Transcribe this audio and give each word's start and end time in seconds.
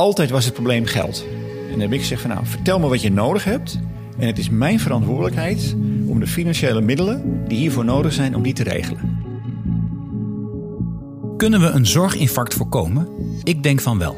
altijd 0.00 0.30
was 0.30 0.44
het 0.44 0.54
probleem 0.54 0.84
geld. 0.84 1.26
En 1.64 1.70
dan 1.70 1.80
heb 1.80 1.92
ik 1.92 2.00
gezegd 2.00 2.20
van 2.20 2.30
nou, 2.30 2.46
vertel 2.46 2.78
me 2.78 2.88
wat 2.88 3.02
je 3.02 3.12
nodig 3.12 3.44
hebt. 3.44 3.78
En 4.18 4.26
het 4.26 4.38
is 4.38 4.50
mijn 4.50 4.80
verantwoordelijkheid 4.80 5.76
om 6.06 6.20
de 6.20 6.26
financiële 6.26 6.80
middelen 6.80 7.44
die 7.48 7.58
hiervoor 7.58 7.84
nodig 7.84 8.12
zijn, 8.12 8.36
om 8.36 8.42
die 8.42 8.52
te 8.52 8.62
regelen. 8.62 9.18
Kunnen 11.36 11.60
we 11.60 11.66
een 11.66 11.86
zorginfarct 11.86 12.54
voorkomen? 12.54 13.08
Ik 13.42 13.62
denk 13.62 13.80
van 13.80 13.98
wel. 13.98 14.16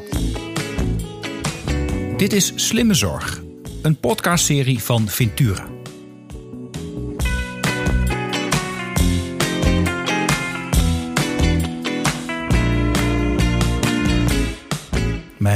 Dit 2.17 2.33
is 2.33 2.53
Slimme 2.55 2.93
Zorg, 2.93 3.43
een 3.81 3.99
podcastserie 3.99 4.79
van 4.79 5.07
Ventura. 5.07 5.72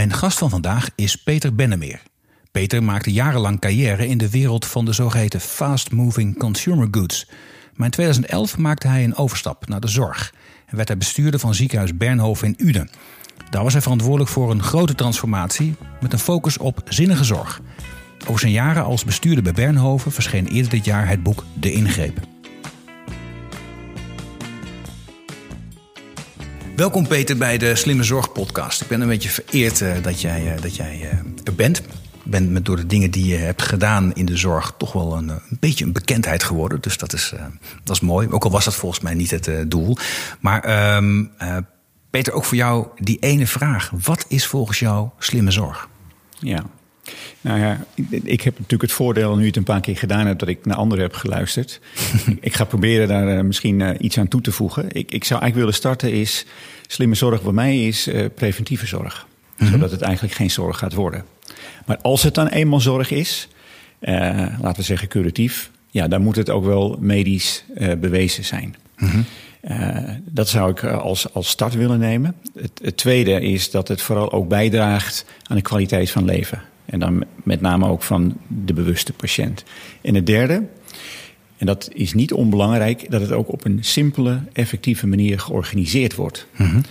Mijn 0.07 0.19
gast 0.19 0.37
van 0.37 0.49
vandaag 0.49 0.89
is 0.95 1.15
Peter 1.15 1.55
Bennemeer. 1.55 2.01
Peter 2.52 2.84
maakte 2.84 3.11
jarenlang 3.11 3.59
carrière 3.59 4.07
in 4.07 4.17
de 4.17 4.29
wereld 4.29 4.65
van 4.65 4.85
de 4.85 4.93
zogeheten 4.93 5.41
fast-moving 5.41 6.38
consumer 6.38 6.88
goods. 6.91 7.29
Maar 7.73 7.85
in 7.85 7.91
2011 7.91 8.57
maakte 8.57 8.88
hij 8.88 9.03
een 9.03 9.15
overstap 9.15 9.67
naar 9.67 9.79
de 9.79 9.88
zorg 9.88 10.34
en 10.65 10.75
werd 10.75 10.88
hij 10.88 10.98
bestuurder 10.98 11.39
van 11.39 11.53
ziekenhuis 11.53 11.98
Bernhoven 11.98 12.48
in 12.48 12.67
Uden. 12.67 12.89
Daar 13.49 13.63
was 13.63 13.73
hij 13.73 13.81
verantwoordelijk 13.81 14.29
voor 14.29 14.51
een 14.51 14.63
grote 14.63 14.95
transformatie 14.95 15.75
met 16.01 16.13
een 16.13 16.20
focus 16.20 16.57
op 16.57 16.81
zinnige 16.85 17.23
zorg. 17.23 17.62
Over 18.27 18.39
zijn 18.39 18.51
jaren 18.51 18.84
als 18.84 19.03
bestuurder 19.03 19.43
bij 19.43 19.53
Bernhoven 19.53 20.12
verscheen 20.12 20.48
eerder 20.48 20.71
dit 20.71 20.85
jaar 20.85 21.07
het 21.07 21.23
boek 21.23 21.45
De 21.53 21.71
Ingreep. 21.71 22.37
Welkom 26.77 27.08
Peter 27.08 27.38
bij 27.38 27.58
de 27.58 27.76
Slimme 27.76 28.04
Zorg 28.04 28.31
podcast. 28.31 28.81
Ik 28.81 28.88
ben 28.88 29.02
een 29.02 29.08
beetje 29.08 29.30
vereerd 29.30 29.81
uh, 29.81 29.94
dat 30.02 30.22
jij, 30.22 30.55
uh, 30.55 30.62
dat 30.62 30.76
jij 30.76 30.99
uh, 31.02 31.09
er 31.44 31.55
bent. 31.55 31.81
Ben 32.23 32.52
met, 32.52 32.66
door 32.66 32.76
de 32.76 32.85
dingen 32.85 33.12
die 33.12 33.26
je 33.26 33.35
hebt 33.35 33.62
gedaan 33.62 34.13
in 34.13 34.26
de 34.26 34.38
zorg 34.38 34.74
toch 34.77 34.93
wel 34.93 35.18
een, 35.18 35.29
een 35.29 35.57
beetje 35.60 35.85
een 35.85 35.93
bekendheid 35.93 36.43
geworden. 36.43 36.82
Dus 36.82 36.98
dat 36.98 37.13
is, 37.13 37.34
dat 37.84 37.96
is 37.96 38.01
mooi. 38.01 38.27
Ook 38.29 38.43
al 38.43 38.51
was 38.51 38.66
dat 38.66 38.76
volgens 38.76 39.01
mij 39.01 39.13
niet 39.13 39.32
het 39.32 39.49
doel. 39.68 39.98
Maar 40.40 40.96
um, 40.96 41.32
Peter, 42.10 42.34
ook 42.34 42.46
voor 42.46 42.57
jou 42.57 42.88
die 42.98 43.20
ene 43.20 43.48
vraag. 43.48 43.91
Wat 44.04 44.26
is 44.27 44.48
volgens 44.48 44.79
jou 44.79 45.10
slimme 45.20 45.51
zorg? 45.51 45.90
Ja, 46.40 46.63
nou 47.41 47.60
ja, 47.60 47.86
ik 48.24 48.41
heb 48.41 48.54
natuurlijk 48.54 48.82
het 48.82 48.91
voordeel, 48.91 49.36
nu 49.36 49.46
het 49.46 49.55
een 49.55 49.63
paar 49.63 49.82
keer 49.82 49.98
gedaan 49.98 50.27
heb, 50.27 50.40
dat 50.40 50.50
ik 50.50 50.66
naar 50.66 50.77
anderen 50.77 51.04
heb 51.04 51.13
geluisterd. 51.13 51.80
ik 52.40 52.54
ga 52.54 52.63
proberen 52.63 53.08
daar 53.08 53.46
misschien 53.46 54.05
iets 54.05 54.20
aan 54.20 54.27
toe 54.27 54.41
te 54.41 54.52
voegen. 54.52 54.84
Ik, 54.84 55.12
ik 55.12 55.24
zou 55.24 55.41
eigenlijk 55.41 55.55
willen 55.55 55.74
starten 55.74 56.12
is, 56.12 56.46
slimme 56.88 57.16
zorg 57.16 57.41
bij 57.41 57.52
mij 57.52 57.88
is 57.88 58.08
uh, 58.08 58.26
preventieve 58.35 58.85
zorg. 58.85 59.28
Mm-hmm. 59.58 59.76
Zodat 59.76 59.91
het 59.91 60.02
eigenlijk 60.02 60.34
geen 60.34 60.52
zorg 60.52 60.78
gaat 60.78 60.94
worden. 60.94 61.26
Maar 61.85 61.98
als 62.02 62.24
het 62.24 62.34
dan 62.34 62.48
eenmaal 62.48 62.80
zorg 62.80 63.12
is, 63.12 63.48
uh, 64.02 64.16
laten 64.62 64.75
we 64.75 64.81
zeggen 64.81 65.08
curatief, 65.08 65.72
ja, 65.90 66.08
dan 66.08 66.22
moet 66.22 66.35
het 66.35 66.50
ook 66.50 66.66
wel 66.66 66.97
medisch 67.00 67.63
uh, 67.78 67.94
bewezen 67.94 68.46
zijn. 68.46 68.75
Uh, 69.62 70.09
dat 70.25 70.50
zou 70.50 70.72
ik 70.72 70.84
als, 70.84 71.34
als 71.34 71.50
start 71.50 71.74
willen 71.74 72.00
nemen. 72.00 72.35
Het, 72.59 72.72
het, 72.81 72.97
tweede 72.97 73.41
is 73.41 73.72
dat 73.72 73.88
het 73.88 74.02
vooral 74.02 74.31
ook 74.31 74.47
bijdraagt 74.47 75.25
aan 75.44 75.56
de 75.56 75.62
kwaliteit 75.62 76.12
van 76.12 76.25
leven. 76.25 76.62
En 76.88 77.00
dan 77.00 77.24
met 77.44 77.62
name 77.62 77.88
ook 77.88 78.03
van 78.03 78.38
de 78.47 78.74
bewuste 78.74 79.13
patiënt. 79.13 79.63
En 80.02 80.16
het 80.16 80.25
derde, 80.25 80.63
en 81.57 81.66
dat 81.66 81.90
is 81.94 82.13
niet 82.13 82.34
onbelangrijk, 82.34 83.12
dat 83.12 83.22
het 83.22 83.31
ook 83.31 83.52
op 83.52 83.66
een 83.66 83.78
simpele, 83.81 84.40
effectieve 84.53 85.07
manier 85.07 85.40
georganiseerd 85.40 86.16
wordt. 86.16 86.47
Mm-hmm. 86.56 86.81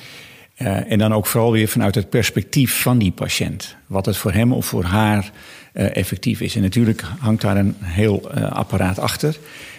Uh, 0.59 0.93
en 0.93 0.99
dan 0.99 1.15
ook 1.15 1.27
vooral 1.27 1.53
weer 1.53 1.69
vanuit 1.69 1.95
het 1.95 2.11
perspectief 2.11 2.81
van 2.83 2.99
die 2.99 3.13
patiënt. 3.13 3.77
Wat 3.87 4.07
het 4.07 4.17
voor 4.17 4.33
hem 4.33 4.53
of 4.53 4.67
voor 4.67 4.85
haar 4.85 5.31
uh, 5.73 5.97
effectief 5.97 6.41
is. 6.41 6.57
En 6.57 6.63
natuurlijk 6.63 7.03
hangt 7.19 7.43
daar 7.43 7.57
een 7.57 7.75
heel 7.83 8.31
uh, 8.37 8.53
apparaat 8.53 8.99
achter. 8.99 9.39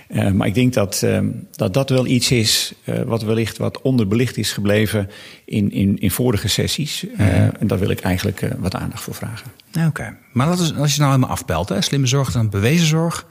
Uh, 0.10 0.32
maar 0.32 0.48
ik 0.48 0.54
denk 0.54 0.74
dat, 0.74 1.02
uh, 1.04 1.20
dat 1.56 1.74
dat 1.74 1.90
wel 1.90 2.06
iets 2.06 2.32
is 2.32 2.74
uh, 2.86 3.02
wat 3.02 3.22
wellicht 3.22 3.58
wat 3.58 3.82
onderbelicht 3.82 4.38
is 4.38 4.52
gebleven 4.52 5.10
in, 5.46 5.72
in, 5.72 6.00
in 6.00 6.12
vorige 6.12 6.48
sessies. 6.48 7.06
Mm-hmm. 7.18 7.52
En 7.60 7.68
daar 7.68 7.80
wil 7.80 7.90
ik 7.90 8.00
eigenlijk 8.00 8.48
wat 8.58 8.76
aandacht 8.76 9.04
voor 9.04 9.14
vragen. 9.14 9.52
Oké, 9.78 9.88
okay. 9.88 10.18
maar 10.32 10.48
als 10.48 10.68
je 10.68 11.00
nou 11.00 11.12
helemaal 11.12 11.30
afpelt, 11.30 11.70
hè? 11.70 11.82
slimme 11.82 12.08
zorg 12.08 12.32
dan 12.32 12.50
bewezen 12.50 12.88
zorg, 12.88 13.26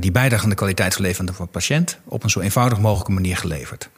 die 0.00 0.12
bijdrage 0.12 0.42
aan 0.42 0.48
de 0.48 0.54
kwaliteit 0.54 0.94
van 0.94 1.02
leven 1.02 1.34
van 1.34 1.44
de 1.44 1.50
patiënt 1.50 1.98
op 2.04 2.24
een 2.24 2.30
zo 2.30 2.40
eenvoudig 2.40 2.80
mogelijke 2.80 3.12
manier 3.12 3.36
geleverd. 3.36 3.90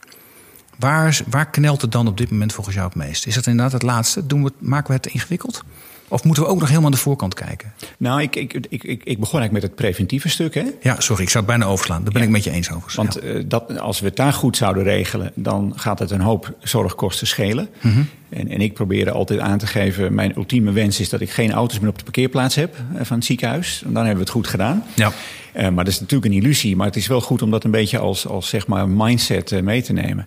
Waar, 0.78 1.20
waar 1.26 1.50
knelt 1.50 1.82
het 1.82 1.92
dan 1.92 2.06
op 2.06 2.16
dit 2.16 2.30
moment 2.30 2.52
volgens 2.52 2.76
jou 2.76 2.88
het 2.88 2.96
meest? 2.96 3.26
Is 3.26 3.34
dat 3.34 3.46
inderdaad 3.46 3.72
het 3.72 3.82
laatste? 3.82 4.26
Doen 4.26 4.44
we, 4.44 4.52
maken 4.58 4.88
we 4.88 4.94
het 4.94 5.06
ingewikkeld? 5.06 5.64
Of 6.08 6.24
moeten 6.24 6.42
we 6.42 6.48
ook 6.48 6.58
nog 6.58 6.68
helemaal 6.68 6.86
aan 6.86 6.94
de 6.96 7.02
voorkant 7.02 7.34
kijken? 7.34 7.72
Nou, 7.98 8.22
ik, 8.22 8.36
ik, 8.36 8.52
ik, 8.52 8.82
ik 8.82 9.18
begon 9.18 9.40
eigenlijk 9.40 9.52
met 9.52 9.62
het 9.62 9.74
preventieve 9.74 10.28
stuk. 10.28 10.54
Hè? 10.54 10.64
Ja, 10.82 11.00
sorry, 11.00 11.22
ik 11.22 11.28
zou 11.28 11.44
het 11.44 11.56
bijna 11.56 11.72
overslaan. 11.72 12.02
Daar 12.02 12.12
ben 12.12 12.22
ja. 12.22 12.26
ik 12.26 12.32
met 12.32 12.44
je 12.44 12.50
eens 12.50 12.70
over. 12.70 12.92
Want 12.96 13.18
ja. 13.22 13.28
uh, 13.28 13.42
dat, 13.46 13.78
als 13.78 14.00
we 14.00 14.06
het 14.06 14.16
daar 14.16 14.32
goed 14.32 14.56
zouden 14.56 14.82
regelen, 14.82 15.32
dan 15.34 15.72
gaat 15.76 15.98
het 15.98 16.10
een 16.10 16.20
hoop 16.20 16.54
zorgkosten 16.62 17.26
schelen. 17.26 17.68
Mm-hmm. 17.80 18.08
En, 18.28 18.48
en 18.48 18.60
ik 18.60 18.74
probeer 18.74 19.10
altijd 19.10 19.40
aan 19.40 19.58
te 19.58 19.66
geven: 19.66 20.14
mijn 20.14 20.36
ultieme 20.36 20.72
wens 20.72 21.00
is 21.00 21.08
dat 21.08 21.20
ik 21.20 21.30
geen 21.30 21.52
auto's 21.52 21.80
meer 21.80 21.88
op 21.88 21.98
de 21.98 22.04
parkeerplaats 22.04 22.54
heb 22.54 22.76
van 23.00 23.16
het 23.16 23.26
ziekenhuis. 23.26 23.82
En 23.84 23.92
dan 23.92 24.04
hebben 24.04 24.14
we 24.14 24.30
het 24.30 24.30
goed 24.30 24.46
gedaan. 24.46 24.84
Ja. 24.94 25.12
Uh, 25.56 25.62
maar 25.68 25.84
dat 25.84 25.92
is 25.92 26.00
natuurlijk 26.00 26.32
een 26.32 26.40
illusie. 26.40 26.76
Maar 26.76 26.86
het 26.86 26.96
is 26.96 27.06
wel 27.06 27.20
goed 27.20 27.42
om 27.42 27.50
dat 27.50 27.64
een 27.64 27.70
beetje 27.70 27.98
als, 27.98 28.26
als 28.26 28.48
zeg 28.48 28.66
maar 28.66 28.88
mindset 28.88 29.62
mee 29.62 29.82
te 29.82 29.92
nemen. 29.92 30.26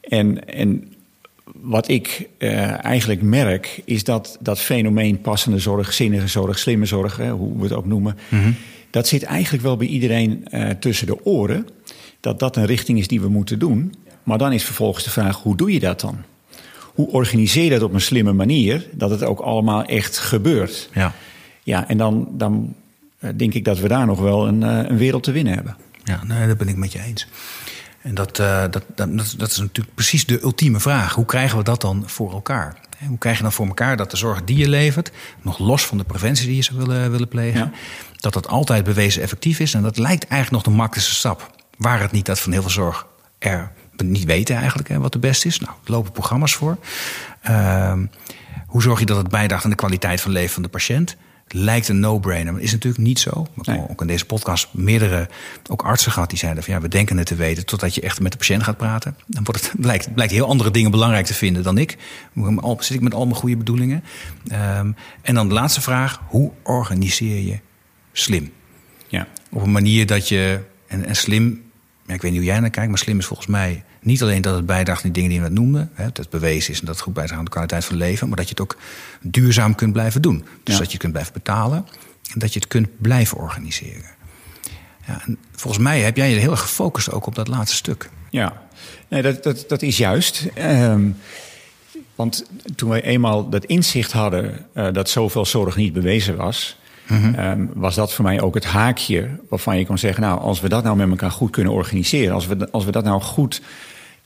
En, 0.00 0.48
en 0.48 0.92
wat 1.54 1.88
ik 1.88 2.28
uh, 2.38 2.84
eigenlijk 2.84 3.22
merk, 3.22 3.82
is 3.84 4.04
dat 4.04 4.36
dat 4.40 4.60
fenomeen 4.60 5.20
passende 5.20 5.58
zorg, 5.58 5.92
zinnige 5.92 6.26
zorg, 6.26 6.58
slimme 6.58 6.86
zorg, 6.86 7.16
hè, 7.16 7.30
hoe 7.30 7.56
we 7.56 7.62
het 7.62 7.72
ook 7.72 7.86
noemen, 7.86 8.18
mm-hmm. 8.28 8.54
dat 8.90 9.08
zit 9.08 9.22
eigenlijk 9.22 9.62
wel 9.62 9.76
bij 9.76 9.86
iedereen 9.86 10.44
uh, 10.50 10.70
tussen 10.70 11.06
de 11.06 11.24
oren. 11.24 11.66
Dat 12.20 12.38
dat 12.38 12.56
een 12.56 12.66
richting 12.66 12.98
is 12.98 13.08
die 13.08 13.20
we 13.20 13.28
moeten 13.28 13.58
doen. 13.58 13.94
Maar 14.22 14.38
dan 14.38 14.52
is 14.52 14.64
vervolgens 14.64 15.04
de 15.04 15.10
vraag: 15.10 15.42
hoe 15.42 15.56
doe 15.56 15.72
je 15.72 15.80
dat 15.80 16.00
dan? 16.00 16.16
Hoe 16.94 17.08
organiseer 17.08 17.64
je 17.64 17.70
dat 17.70 17.82
op 17.82 17.94
een 17.94 18.00
slimme 18.00 18.32
manier, 18.32 18.86
dat 18.92 19.10
het 19.10 19.22
ook 19.22 19.40
allemaal 19.40 19.84
echt 19.84 20.18
gebeurt? 20.18 20.88
Ja, 20.92 21.14
ja 21.62 21.88
en 21.88 21.98
dan, 21.98 22.28
dan 22.32 22.74
uh, 23.20 23.30
denk 23.36 23.54
ik 23.54 23.64
dat 23.64 23.78
we 23.78 23.88
daar 23.88 24.06
nog 24.06 24.20
wel 24.20 24.48
een, 24.48 24.62
een 24.62 24.96
wereld 24.96 25.22
te 25.22 25.32
winnen 25.32 25.54
hebben. 25.54 25.76
Ja, 26.04 26.24
nee, 26.24 26.46
dat 26.46 26.58
ben 26.58 26.68
ik 26.68 26.76
met 26.76 26.92
je 26.92 27.02
eens. 27.02 27.26
En 28.02 28.14
dat, 28.14 28.38
uh, 28.38 28.60
dat, 28.60 28.84
dat, 28.94 29.34
dat, 29.36 29.50
is 29.50 29.56
natuurlijk 29.56 29.94
precies 29.94 30.26
de 30.26 30.42
ultieme 30.42 30.80
vraag. 30.80 31.14
Hoe 31.14 31.24
krijgen 31.24 31.58
we 31.58 31.64
dat 31.64 31.80
dan 31.80 32.02
voor 32.06 32.32
elkaar? 32.32 32.76
Hoe 33.06 33.18
krijg 33.18 33.36
je 33.36 33.42
dan 33.42 33.52
voor 33.52 33.66
elkaar 33.66 33.96
dat 33.96 34.10
de 34.10 34.16
zorg 34.16 34.44
die 34.44 34.56
je 34.56 34.68
levert, 34.68 35.10
nog 35.42 35.58
los 35.58 35.86
van 35.86 35.98
de 35.98 36.04
preventie 36.04 36.46
die 36.46 36.56
je 36.56 36.62
zou 36.62 36.78
willen, 36.78 37.10
willen 37.10 37.28
plegen, 37.28 37.60
ja. 37.60 37.70
dat 38.16 38.32
dat 38.32 38.48
altijd 38.48 38.84
bewezen 38.84 39.22
effectief 39.22 39.58
is? 39.58 39.74
En 39.74 39.82
dat 39.82 39.98
lijkt 39.98 40.26
eigenlijk 40.26 40.64
nog 40.64 40.74
de 40.74 40.80
makkelijkste 40.80 41.14
stap. 41.14 41.56
Waar 41.76 42.00
het 42.00 42.12
niet 42.12 42.26
dat 42.26 42.40
van 42.40 42.52
heel 42.52 42.62
veel 42.62 42.70
zorg 42.70 43.06
er 43.38 43.72
niet 43.96 44.24
weten 44.24 44.56
eigenlijk 44.56 44.88
hè, 44.88 44.98
wat 44.98 45.12
de 45.12 45.18
beste 45.18 45.48
is. 45.48 45.60
Nou, 45.60 45.72
er 45.84 45.90
lopen 45.90 46.12
programma's 46.12 46.54
voor. 46.54 46.78
Uh, 47.50 47.92
hoe 48.66 48.82
zorg 48.82 48.98
je 48.98 49.06
dat 49.06 49.16
het 49.16 49.28
bijdraagt 49.28 49.64
aan 49.64 49.70
de 49.70 49.76
kwaliteit 49.76 50.20
van 50.20 50.30
leven 50.30 50.54
van 50.54 50.62
de 50.62 50.68
patiënt? 50.68 51.16
Lijkt 51.48 51.88
een 51.88 52.00
no-brainer, 52.00 52.52
maar 52.52 52.62
is 52.62 52.72
natuurlijk 52.72 53.02
niet 53.02 53.18
zo. 53.18 53.30
We 53.30 53.50
hebben 53.54 53.74
nee. 53.74 53.90
ook 53.90 54.00
in 54.00 54.06
deze 54.06 54.24
podcast 54.24 54.68
meerdere 54.74 55.28
ook 55.70 55.82
artsen 55.82 56.12
gehad 56.12 56.28
die 56.28 56.38
zeiden 56.38 56.62
van 56.62 56.74
ja, 56.74 56.80
we 56.80 56.88
denken 56.88 57.16
het 57.16 57.26
te 57.26 57.34
weten 57.34 57.66
totdat 57.66 57.94
je 57.94 58.00
echt 58.00 58.20
met 58.20 58.32
de 58.32 58.38
patiënt 58.38 58.62
gaat 58.62 58.76
praten. 58.76 59.16
Dan 59.26 59.44
wordt 59.44 59.60
het, 59.60 59.80
blijkt, 59.80 60.14
blijkt 60.14 60.32
heel 60.32 60.46
andere 60.46 60.70
dingen 60.70 60.90
belangrijk 60.90 61.26
te 61.26 61.34
vinden 61.34 61.62
dan 61.62 61.78
ik. 61.78 61.96
Zit 62.78 62.96
ik 62.96 63.00
met 63.00 63.14
al 63.14 63.24
mijn 63.24 63.36
goede 63.36 63.56
bedoelingen. 63.56 64.04
Um, 64.52 64.96
en 65.22 65.34
dan 65.34 65.48
de 65.48 65.54
laatste 65.54 65.80
vraag, 65.80 66.20
hoe 66.26 66.52
organiseer 66.62 67.40
je 67.46 67.58
slim? 68.12 68.52
Ja. 69.06 69.26
Op 69.50 69.62
een 69.62 69.72
manier 69.72 70.06
dat 70.06 70.28
je, 70.28 70.60
en, 70.86 71.04
en 71.04 71.16
slim, 71.16 71.62
ja, 72.06 72.14
ik 72.14 72.22
weet 72.22 72.30
niet 72.30 72.40
hoe 72.40 72.50
jij 72.50 72.60
naar 72.60 72.70
kijkt, 72.70 72.88
maar 72.88 72.98
slim 72.98 73.18
is 73.18 73.26
volgens 73.26 73.48
mij 73.48 73.84
niet 74.08 74.22
alleen 74.22 74.42
dat 74.42 74.54
het 74.54 74.66
bijdraagt 74.66 75.04
aan 75.04 75.10
die 75.10 75.22
dingen 75.22 75.30
die 75.30 75.40
we 75.40 75.48
net 75.48 75.58
noemden, 75.58 75.90
hè, 75.94 76.04
dat 76.04 76.16
het 76.16 76.30
bewezen 76.30 76.72
is 76.72 76.80
en 76.80 76.86
dat 76.86 76.94
het 76.94 77.04
goed 77.04 77.14
bijdraagt 77.14 77.38
aan 77.38 77.44
de 77.44 77.50
kwaliteit 77.50 77.84
van 77.84 77.96
leven, 77.96 78.28
maar 78.28 78.36
dat 78.36 78.48
je 78.48 78.50
het 78.50 78.62
ook 78.62 78.76
duurzaam 79.20 79.74
kunt 79.74 79.92
blijven 79.92 80.22
doen. 80.22 80.44
Dus 80.62 80.74
ja. 80.74 80.80
dat 80.80 80.86
je 80.86 80.92
het 80.92 81.00
kunt 81.00 81.12
blijven 81.12 81.32
betalen 81.32 81.86
en 82.32 82.38
dat 82.38 82.52
je 82.52 82.58
het 82.58 82.68
kunt 82.68 82.88
blijven 83.00 83.38
organiseren. 83.38 84.16
Ja, 85.06 85.22
en 85.26 85.38
volgens 85.52 85.82
mij 85.82 86.00
heb 86.00 86.16
jij 86.16 86.30
je 86.30 86.36
heel 86.36 86.50
erg 86.50 86.60
gefocust 86.60 87.10
ook 87.10 87.26
op 87.26 87.34
dat 87.34 87.48
laatste 87.48 87.76
stuk. 87.76 88.10
Ja, 88.30 88.62
nee, 89.08 89.22
dat, 89.22 89.42
dat, 89.42 89.64
dat 89.68 89.82
is 89.82 89.96
juist. 89.96 90.48
Um, 90.58 91.16
want 92.14 92.44
toen 92.74 92.88
wij 92.88 93.02
eenmaal 93.02 93.48
dat 93.48 93.64
inzicht 93.64 94.12
hadden 94.12 94.66
uh, 94.74 94.92
dat 94.92 95.10
zoveel 95.10 95.46
zorg 95.46 95.76
niet 95.76 95.92
bewezen 95.92 96.36
was, 96.36 96.78
Mm-hmm. 97.08 97.38
Um, 97.38 97.70
was 97.74 97.94
dat 97.94 98.12
voor 98.12 98.24
mij 98.24 98.40
ook 98.40 98.54
het 98.54 98.64
haakje 98.64 99.28
waarvan 99.48 99.78
je 99.78 99.86
kon 99.86 99.98
zeggen: 99.98 100.22
Nou, 100.22 100.40
als 100.40 100.60
we 100.60 100.68
dat 100.68 100.84
nou 100.84 100.96
met 100.96 101.08
elkaar 101.08 101.30
goed 101.30 101.50
kunnen 101.50 101.72
organiseren, 101.72 102.34
als 102.34 102.46
we, 102.46 102.70
als 102.70 102.84
we 102.84 102.90
dat 102.90 103.04
nou 103.04 103.20
goed 103.20 103.62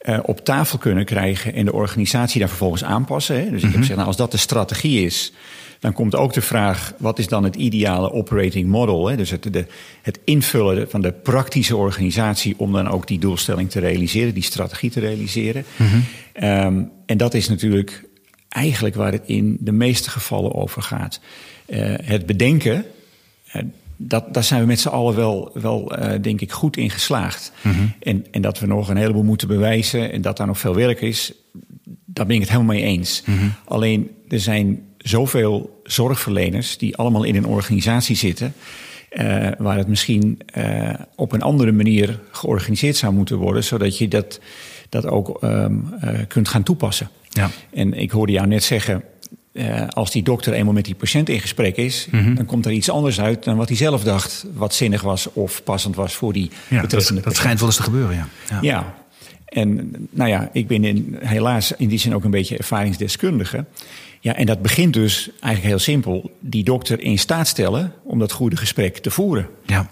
uh, 0.02 0.18
op 0.22 0.44
tafel 0.44 0.78
kunnen 0.78 1.04
krijgen 1.04 1.54
en 1.54 1.64
de 1.64 1.72
organisatie 1.72 2.38
daar 2.38 2.48
vervolgens 2.48 2.84
aanpassen. 2.84 3.36
Hè? 3.36 3.50
Dus 3.50 3.62
ik 3.62 3.70
heb 3.70 3.80
gezegd: 3.80 3.96
nou, 3.96 4.06
als 4.06 4.16
dat 4.16 4.30
de 4.30 4.36
strategie 4.36 5.04
is, 5.04 5.32
dan 5.78 5.92
komt 5.92 6.14
ook 6.14 6.32
de 6.32 6.40
vraag: 6.40 6.94
wat 6.98 7.18
is 7.18 7.28
dan 7.28 7.44
het 7.44 7.56
ideale 7.56 8.12
operating 8.12 8.68
model? 8.68 9.08
Hè? 9.08 9.16
Dus 9.16 9.30
het, 9.30 9.52
de, 9.52 9.66
het 10.02 10.18
invullen 10.24 10.90
van 10.90 11.00
de 11.02 11.12
praktische 11.12 11.76
organisatie 11.76 12.54
om 12.56 12.72
dan 12.72 12.88
ook 12.88 13.06
die 13.06 13.18
doelstelling 13.18 13.70
te 13.70 13.80
realiseren, 13.80 14.34
die 14.34 14.42
strategie 14.42 14.90
te 14.90 15.00
realiseren. 15.00 15.64
Mm-hmm. 15.76 16.04
Um, 16.42 16.90
en 17.06 17.16
dat 17.16 17.34
is 17.34 17.48
natuurlijk 17.48 18.04
eigenlijk 18.48 18.94
waar 18.94 19.12
het 19.12 19.22
in 19.26 19.56
de 19.60 19.72
meeste 19.72 20.10
gevallen 20.10 20.54
over 20.54 20.82
gaat. 20.82 21.20
Uh, 21.66 21.94
het 22.02 22.26
bedenken, 22.26 22.84
uh, 23.54 23.62
dat, 24.08 24.34
daar 24.34 24.44
zijn 24.44 24.60
we 24.60 24.66
met 24.66 24.80
z'n 24.80 24.88
allen 24.88 25.14
wel, 25.14 25.50
wel 25.54 25.98
uh, 25.98 26.12
denk 26.20 26.40
ik, 26.40 26.52
goed 26.52 26.76
in 26.76 26.90
geslaagd. 26.90 27.52
Mm 27.62 27.72
-hmm. 27.72 27.92
en, 28.00 28.26
en 28.30 28.42
dat 28.42 28.58
we 28.58 28.66
nog 28.66 28.88
een 28.88 28.96
heleboel 28.96 29.22
moeten 29.22 29.48
bewijzen 29.48 30.12
en 30.12 30.22
dat 30.22 30.36
daar 30.36 30.46
nog 30.46 30.58
veel 30.58 30.74
werk 30.74 31.00
is, 31.00 31.32
daar 32.04 32.26
ben 32.26 32.34
ik 32.34 32.40
het 32.40 32.50
helemaal 32.50 32.74
mee 32.74 32.84
eens. 32.84 33.22
Mm 33.26 33.38
-hmm. 33.38 33.52
Alleen 33.64 34.10
er 34.28 34.40
zijn 34.40 34.82
zoveel 34.98 35.80
zorgverleners 35.84 36.78
die 36.78 36.96
allemaal 36.96 37.22
in 37.22 37.36
een 37.36 37.46
organisatie 37.46 38.16
zitten. 38.16 38.54
Uh, 39.12 39.48
waar 39.58 39.76
het 39.76 39.88
misschien 39.88 40.40
uh, 40.56 40.90
op 41.16 41.32
een 41.32 41.42
andere 41.42 41.72
manier 41.72 42.20
georganiseerd 42.30 42.96
zou 42.96 43.12
moeten 43.12 43.36
worden, 43.36 43.64
zodat 43.64 43.98
je 43.98 44.08
dat, 44.08 44.40
dat 44.88 45.06
ook 45.06 45.38
um, 45.42 45.94
uh, 46.04 46.18
kunt 46.28 46.48
gaan 46.48 46.62
toepassen. 46.62 47.08
Ja. 47.28 47.50
En 47.70 47.94
ik 47.94 48.10
hoorde 48.10 48.32
jou 48.32 48.46
net 48.46 48.64
zeggen, 48.64 49.04
als 49.88 50.10
die 50.10 50.22
dokter 50.22 50.52
eenmaal 50.52 50.72
met 50.72 50.84
die 50.84 50.94
patiënt 50.94 51.28
in 51.28 51.40
gesprek 51.40 51.76
is, 51.76 52.06
mm 52.10 52.20
-hmm. 52.20 52.34
dan 52.34 52.46
komt 52.46 52.66
er 52.66 52.72
iets 52.72 52.90
anders 52.90 53.20
uit 53.20 53.44
dan 53.44 53.56
wat 53.56 53.68
hij 53.68 53.76
zelf 53.76 54.04
dacht, 54.04 54.46
wat 54.54 54.74
zinnig 54.74 55.02
was 55.02 55.32
of 55.32 55.62
passend 55.62 55.96
was 55.96 56.14
voor 56.14 56.32
die 56.32 56.50
ja, 56.68 56.80
betreffende 56.80 57.20
dat, 57.20 57.30
dat 57.30 57.40
schijnt 57.40 57.58
wel 57.58 57.68
eens 57.68 57.76
te 57.76 57.82
gebeuren, 57.82 58.16
ja. 58.16 58.28
ja. 58.50 58.58
ja. 58.60 58.94
En 59.44 59.92
nou 60.10 60.30
ja, 60.30 60.48
ik 60.52 60.66
ben 60.66 60.84
in, 60.84 61.16
helaas 61.20 61.72
in 61.72 61.88
die 61.88 61.98
zin 61.98 62.14
ook 62.14 62.24
een 62.24 62.30
beetje 62.30 62.56
ervaringsdeskundige. 62.56 63.64
Ja, 64.20 64.34
en 64.34 64.46
dat 64.46 64.62
begint 64.62 64.92
dus 64.92 65.30
eigenlijk 65.40 65.64
heel 65.64 65.78
simpel. 65.78 66.30
Die 66.40 66.64
dokter 66.64 67.00
in 67.00 67.18
staat 67.18 67.48
stellen 67.48 67.92
om 68.02 68.18
dat 68.18 68.32
goede 68.32 68.56
gesprek 68.56 68.98
te 68.98 69.10
voeren. 69.10 69.48
Ja. 69.66 69.90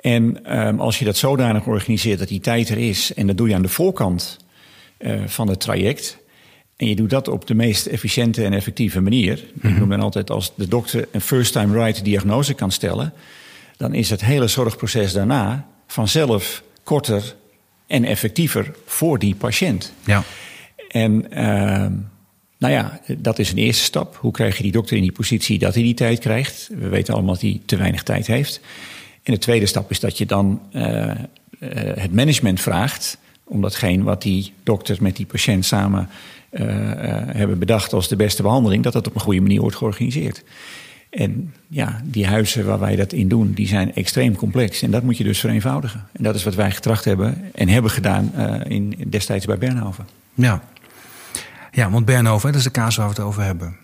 En 0.00 0.56
um, 0.58 0.80
als 0.80 0.98
je 0.98 1.04
dat 1.04 1.16
zodanig 1.16 1.66
organiseert 1.66 2.18
dat 2.18 2.28
die 2.28 2.40
tijd 2.40 2.68
er 2.68 2.78
is... 2.78 3.14
en 3.14 3.26
dat 3.26 3.36
doe 3.36 3.48
je 3.48 3.54
aan 3.54 3.62
de 3.62 3.68
voorkant 3.68 4.36
uh, 4.98 5.20
van 5.26 5.48
het 5.48 5.60
traject... 5.60 6.18
en 6.78 6.88
je 6.88 6.96
doet 6.96 7.10
dat 7.10 7.28
op 7.28 7.46
de 7.46 7.54
meest 7.54 7.86
efficiënte 7.86 8.44
en 8.44 8.52
effectieve 8.52 9.00
manier... 9.00 9.44
Ik 9.62 9.78
noem 9.78 9.88
dan 9.88 10.00
altijd 10.00 10.30
als 10.30 10.52
de 10.54 10.68
dokter 10.68 11.08
een 11.10 11.20
first-time 11.20 11.84
right 11.84 12.04
diagnose 12.04 12.54
kan 12.54 12.72
stellen... 12.72 13.12
dan 13.76 13.94
is 13.94 14.10
het 14.10 14.20
hele 14.20 14.48
zorgproces 14.48 15.12
daarna 15.12 15.66
vanzelf 15.86 16.62
korter 16.82 17.34
en 17.86 18.04
effectiever 18.04 18.74
voor 18.86 19.18
die 19.18 19.34
patiënt. 19.34 19.92
Ja. 20.04 20.22
En... 20.88 21.26
Uh, 21.32 21.86
nou 22.58 22.72
ja, 22.72 23.00
dat 23.18 23.38
is 23.38 23.50
een 23.50 23.58
eerste 23.58 23.84
stap. 23.84 24.16
Hoe 24.16 24.32
krijg 24.32 24.56
je 24.56 24.62
die 24.62 24.72
dokter 24.72 24.96
in 24.96 25.02
die 25.02 25.12
positie 25.12 25.58
dat 25.58 25.74
hij 25.74 25.82
die 25.82 25.94
tijd 25.94 26.18
krijgt? 26.18 26.68
We 26.78 26.88
weten 26.88 27.14
allemaal 27.14 27.32
dat 27.32 27.42
hij 27.42 27.60
te 27.66 27.76
weinig 27.76 28.02
tijd 28.02 28.26
heeft. 28.26 28.60
En 29.22 29.32
de 29.32 29.38
tweede 29.38 29.66
stap 29.66 29.90
is 29.90 30.00
dat 30.00 30.18
je 30.18 30.26
dan 30.26 30.62
uh, 30.72 30.82
uh, 30.84 31.10
het 31.94 32.12
management 32.12 32.60
vraagt 32.60 33.18
om 33.44 33.60
datgene 33.60 34.02
wat 34.02 34.22
die 34.22 34.52
dokters 34.62 34.98
met 34.98 35.16
die 35.16 35.26
patiënt 35.26 35.64
samen 35.64 36.08
hebben 36.50 37.58
bedacht 37.58 37.92
als 37.92 38.08
de 38.08 38.16
beste 38.16 38.42
behandeling, 38.42 38.82
dat 38.82 38.92
dat 38.92 39.06
op 39.06 39.14
een 39.14 39.20
goede 39.20 39.40
manier 39.40 39.60
wordt 39.60 39.76
georganiseerd. 39.76 40.44
En 41.10 41.54
ja, 41.68 42.00
die 42.04 42.26
huizen 42.26 42.66
waar 42.66 42.78
wij 42.78 42.96
dat 42.96 43.12
in 43.12 43.28
doen, 43.28 43.52
die 43.52 43.66
zijn 43.66 43.94
extreem 43.94 44.36
complex. 44.36 44.82
En 44.82 44.90
dat 44.90 45.02
moet 45.02 45.16
je 45.16 45.24
dus 45.24 45.40
vereenvoudigen. 45.40 46.06
En 46.12 46.22
dat 46.22 46.34
is 46.34 46.44
wat 46.44 46.54
wij 46.54 46.70
getracht 46.70 47.04
hebben 47.04 47.50
en 47.54 47.68
hebben 47.68 47.90
gedaan 47.90 48.34
in, 48.64 48.94
destijds 49.06 49.46
bij 49.46 49.58
Bernhoven. 49.58 50.06
Ja, 50.34 50.62
ja, 51.72 51.90
want 51.90 52.04
Bernhoven, 52.04 52.48
dat 52.48 52.58
is 52.58 52.64
de 52.64 52.70
kaas 52.70 52.96
waar 52.96 53.08
we 53.08 53.14
het 53.14 53.22
over 53.22 53.42
hebben. 53.42 53.76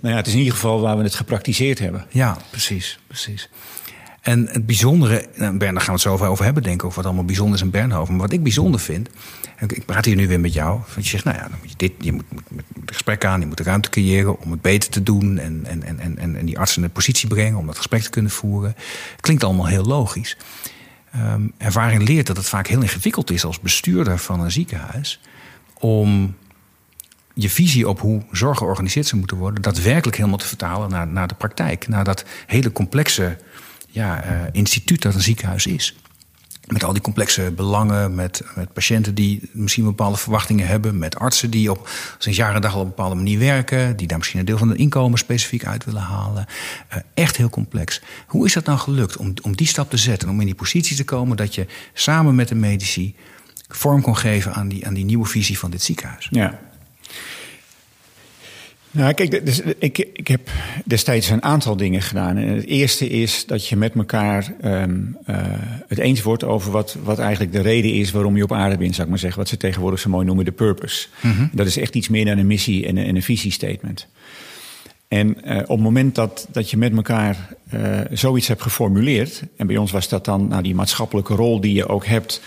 Nou 0.00 0.14
ja, 0.14 0.16
het 0.16 0.26
is 0.26 0.32
in 0.32 0.38
ieder 0.38 0.54
geval 0.54 0.80
waar 0.80 0.96
we 0.96 1.02
het 1.02 1.14
gepraktiseerd 1.14 1.78
hebben. 1.78 2.04
Ja, 2.10 2.36
precies, 2.50 2.98
precies. 3.06 3.48
En 4.20 4.48
het 4.50 4.66
bijzondere, 4.66 5.26
nou, 5.36 5.56
Bern, 5.56 5.72
daar 5.72 5.82
gaan 5.82 5.94
we 5.94 6.08
het 6.10 6.20
zo 6.20 6.26
over 6.26 6.44
hebben, 6.44 6.62
denk 6.62 6.74
ik, 6.74 6.84
over 6.84 6.96
wat 6.96 7.06
allemaal 7.06 7.24
bijzonder 7.24 7.54
is 7.54 7.62
in 7.62 7.70
Bernhoven. 7.70 8.12
Maar 8.12 8.22
wat 8.22 8.32
ik 8.32 8.42
bijzonder 8.42 8.80
vind, 8.80 9.08
ik 9.66 9.84
praat 9.84 10.04
hier 10.04 10.16
nu 10.16 10.28
weer 10.28 10.40
met 10.40 10.52
jou, 10.52 10.80
want 10.94 11.04
je 11.04 11.10
zegt, 11.10 11.24
nou 11.24 11.36
ja, 11.36 11.42
dan 11.42 11.58
moet 11.60 11.70
je 11.70 11.76
dit, 11.76 11.92
je 11.98 12.12
moet, 12.12 12.24
het 12.54 12.64
gesprek 12.86 13.24
aan, 13.24 13.40
je 13.40 13.46
moet 13.46 13.56
de 13.56 13.62
ruimte 13.62 13.90
creëren 13.90 14.40
om 14.40 14.50
het 14.50 14.60
beter 14.60 14.90
te 14.90 15.02
doen 15.02 15.38
en, 15.38 15.64
en, 15.64 15.82
en, 15.82 16.18
en, 16.18 16.36
en 16.36 16.44
die 16.44 16.58
arts 16.58 16.76
in 16.76 16.82
de 16.82 16.88
positie 16.88 17.28
brengen 17.28 17.58
om 17.58 17.66
dat 17.66 17.76
gesprek 17.76 18.02
te 18.02 18.10
kunnen 18.10 18.30
voeren. 18.30 18.74
Klinkt 19.20 19.44
allemaal 19.44 19.66
heel 19.66 19.84
logisch. 19.84 20.36
Um, 21.16 21.52
ervaring 21.58 22.08
leert 22.08 22.26
dat 22.26 22.36
het 22.36 22.48
vaak 22.48 22.66
heel 22.66 22.82
ingewikkeld 22.82 23.30
is 23.30 23.44
als 23.44 23.60
bestuurder 23.60 24.18
van 24.18 24.40
een 24.40 24.50
ziekenhuis 24.50 25.20
om 25.78 26.34
je 27.34 27.50
visie 27.50 27.88
op 27.88 28.00
hoe 28.00 28.22
zorg 28.30 28.58
georganiseerd 28.58 29.06
zou 29.06 29.18
moeten 29.18 29.36
worden, 29.36 29.62
daadwerkelijk 29.62 30.16
helemaal 30.16 30.38
te 30.38 30.46
vertalen 30.46 30.90
naar, 30.90 31.06
naar 31.06 31.28
de 31.28 31.34
praktijk. 31.34 31.88
Naar 31.88 32.04
dat 32.04 32.24
hele 32.46 32.72
complexe 32.72 33.38
ja, 33.88 34.24
uh, 34.24 34.40
instituut 34.52 35.02
dat 35.02 35.14
een 35.14 35.20
ziekenhuis 35.20 35.66
is. 35.66 35.96
Met 36.72 36.84
al 36.84 36.92
die 36.92 37.02
complexe 37.02 37.52
belangen, 37.56 38.14
met, 38.14 38.42
met 38.54 38.72
patiënten 38.72 39.14
die 39.14 39.50
misschien 39.52 39.84
bepaalde 39.84 40.16
verwachtingen 40.16 40.66
hebben, 40.66 40.98
met 40.98 41.16
artsen 41.16 41.50
die 41.50 41.70
op 41.70 41.88
sinds 42.18 42.38
jaren 42.38 42.60
dag 42.60 42.74
al 42.74 42.78
op 42.78 42.84
een 42.84 42.94
bepaalde 42.94 43.14
manier 43.14 43.38
werken, 43.38 43.96
die 43.96 44.06
daar 44.06 44.18
misschien 44.18 44.40
een 44.40 44.46
deel 44.46 44.58
van 44.58 44.68
hun 44.68 44.76
inkomen 44.76 45.18
specifiek 45.18 45.64
uit 45.64 45.84
willen 45.84 46.02
halen. 46.02 46.46
Uh, 46.92 46.98
echt 47.14 47.36
heel 47.36 47.50
complex. 47.50 48.02
Hoe 48.26 48.46
is 48.46 48.52
dat 48.52 48.64
nou 48.64 48.78
gelukt 48.78 49.16
om, 49.16 49.34
om 49.42 49.56
die 49.56 49.66
stap 49.66 49.90
te 49.90 49.96
zetten, 49.96 50.28
om 50.28 50.40
in 50.40 50.46
die 50.46 50.54
positie 50.54 50.96
te 50.96 51.04
komen 51.04 51.36
dat 51.36 51.54
je 51.54 51.66
samen 51.92 52.34
met 52.34 52.48
de 52.48 52.54
medici 52.54 53.14
vorm 53.68 54.02
kon 54.02 54.16
geven 54.16 54.54
aan 54.54 54.68
die, 54.68 54.86
aan 54.86 54.94
die 54.94 55.04
nieuwe 55.04 55.26
visie 55.26 55.58
van 55.58 55.70
dit 55.70 55.82
ziekenhuis? 55.82 56.28
Ja, 56.30 56.58
nou, 58.94 59.12
kijk, 59.12 59.46
dus 59.46 59.60
ik, 59.78 59.98
ik 60.12 60.28
heb 60.28 60.50
destijds 60.84 61.30
een 61.30 61.42
aantal 61.42 61.76
dingen 61.76 62.02
gedaan. 62.02 62.36
En 62.36 62.48
het 62.48 62.66
eerste 62.66 63.08
is 63.08 63.46
dat 63.46 63.66
je 63.66 63.76
met 63.76 63.94
elkaar 63.94 64.54
um, 64.64 65.16
uh, 65.26 65.36
het 65.88 65.98
eens 65.98 66.22
wordt 66.22 66.44
over 66.44 66.72
wat, 66.72 66.96
wat 67.02 67.18
eigenlijk 67.18 67.52
de 67.52 67.60
reden 67.60 67.92
is 67.92 68.10
waarom 68.10 68.36
je 68.36 68.42
op 68.42 68.52
aarde 68.52 68.76
bent, 68.76 68.92
zou 68.92 69.02
ik 69.02 69.08
maar 69.08 69.18
zeggen. 69.18 69.38
Wat 69.38 69.48
ze 69.48 69.56
tegenwoordig 69.56 70.00
zo 70.00 70.10
mooi 70.10 70.26
noemen 70.26 70.44
de 70.44 70.52
purpose. 70.52 71.06
Mm 71.20 71.32
-hmm. 71.32 71.50
Dat 71.52 71.66
is 71.66 71.78
echt 71.78 71.94
iets 71.94 72.08
meer 72.08 72.24
dan 72.24 72.38
een 72.38 72.46
missie 72.46 72.86
en 72.86 72.96
een, 72.96 73.06
en 73.06 73.16
een 73.16 73.22
visiestatement. 73.22 74.06
En 75.08 75.36
uh, 75.44 75.56
op 75.56 75.68
het 75.68 75.80
moment 75.80 76.14
dat, 76.14 76.48
dat 76.50 76.70
je 76.70 76.76
met 76.76 76.96
elkaar 76.96 77.48
uh, 77.74 78.00
zoiets 78.10 78.48
hebt 78.48 78.62
geformuleerd, 78.62 79.42
en 79.56 79.66
bij 79.66 79.76
ons 79.76 79.90
was 79.90 80.08
dat 80.08 80.24
dan 80.24 80.48
nou, 80.48 80.62
die 80.62 80.74
maatschappelijke 80.74 81.34
rol 81.34 81.60
die 81.60 81.74
je 81.74 81.88
ook 81.88 82.06
hebt. 82.06 82.42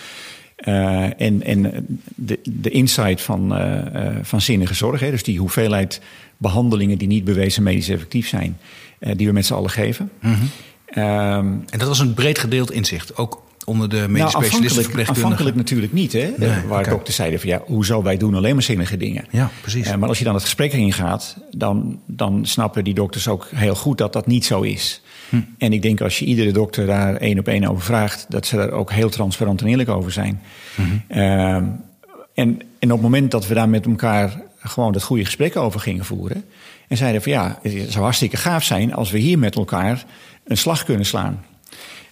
Uh, 0.68 1.22
en 1.22 1.44
en 1.44 1.86
de, 2.16 2.40
de 2.44 2.70
insight 2.70 3.22
van, 3.22 3.62
uh, 3.62 4.16
van 4.22 4.42
zinnige 4.42 4.74
zorg, 4.74 5.00
hè, 5.00 5.12
dus 5.12 5.24
die 5.24 5.40
hoeveelheid 5.40 6.02
behandelingen 6.38 6.98
die 6.98 7.08
niet 7.08 7.24
bewezen 7.24 7.64
medisch 7.64 7.90
effectief 7.90 8.28
zijn, 8.28 8.58
die 9.00 9.28
we 9.28 9.34
met 9.34 9.46
z'n 9.46 9.54
allen 9.54 9.70
geven. 9.70 10.12
Mm 10.22 10.34
-hmm. 10.34 11.04
um, 11.04 11.64
en 11.70 11.80
dat 11.80 11.88
was 11.88 12.00
een 12.00 12.14
breed 12.14 12.40
gedeeld 12.40 12.72
inzicht, 12.72 13.18
ook 13.18 13.44
onder 13.66 13.90
de 13.90 14.06
medisch 14.10 14.34
nou, 14.34 14.46
specialisten 14.46 15.08
Afhankelijk 15.08 15.56
natuurlijk 15.56 15.94
niet, 15.94 16.14
hè? 16.14 16.32
Nee, 16.38 16.50
waar 16.68 16.80
okay. 16.80 16.94
dokters 16.94 17.16
zeiden 17.16 17.40
van 17.40 17.50
ja, 17.50 17.62
hoezo 17.66 18.04
wij 18.04 18.18
doen 18.18 18.36
alleen 18.36 18.54
maar 18.54 18.64
zinnige 18.64 18.98
dingen. 18.98 19.26
Ja, 19.30 19.52
precies. 19.62 19.96
maar 19.96 20.10
als 20.10 20.18
je 20.18 20.24
dan 20.24 20.34
het 20.34 20.44
gesprek 20.44 20.74
ingaat, 20.74 21.38
dan, 21.52 22.00
dan 22.06 22.46
snappen 22.46 22.84
die 22.84 22.94
dokters 22.94 23.28
ook 23.28 23.48
heel 23.56 23.76
goed 23.76 23.98
dat 23.98 24.14
dat 24.14 24.28
niet 24.28 24.46
zo 24.46 24.62
is. 24.62 25.02
Hm. 25.30 25.42
En 25.58 25.74
ik 25.74 25.82
denk 25.82 26.02
als 26.02 26.20
je 26.20 26.26
iedere 26.26 26.52
dokter 26.52 26.86
daar 26.86 27.16
één 27.16 27.40
op 27.40 27.48
één 27.48 27.66
over 27.66 27.84
vraagt, 27.84 28.26
dat 28.30 28.46
ze 28.46 28.56
daar 28.56 28.72
ook 28.72 28.92
heel 28.92 29.10
transparant 29.10 29.62
en 29.62 29.68
eerlijk 29.68 29.90
over 29.90 30.12
zijn. 30.12 30.42
Mm 30.76 30.86
-hmm. 30.86 31.18
uh, 31.18 31.56
en, 32.34 32.62
en 32.80 32.92
op 32.92 32.92
het 32.92 33.02
moment 33.02 33.32
dat 33.32 33.48
we 33.48 33.54
daar 33.54 33.70
met 33.70 33.86
elkaar 33.86 34.42
gewoon 34.70 34.92
dat 34.92 35.04
goede 35.04 35.26
gesprek 35.26 35.56
over 35.56 35.80
gingen 35.80 36.06
voeren. 36.06 36.46
En 36.88 36.98
zeiden 36.98 37.22
van 37.22 37.32
ja, 37.32 37.60
het 37.62 37.92
zou 37.92 38.04
hartstikke 38.04 38.38
gaaf 38.38 38.64
zijn 38.64 38.94
als 38.94 39.12
we 39.12 39.18
hier 39.18 39.40
met 39.40 39.56
elkaar 39.56 40.06
een 40.44 40.58
slag 40.58 40.84
kunnen 40.84 41.06
slaan. 41.06 41.46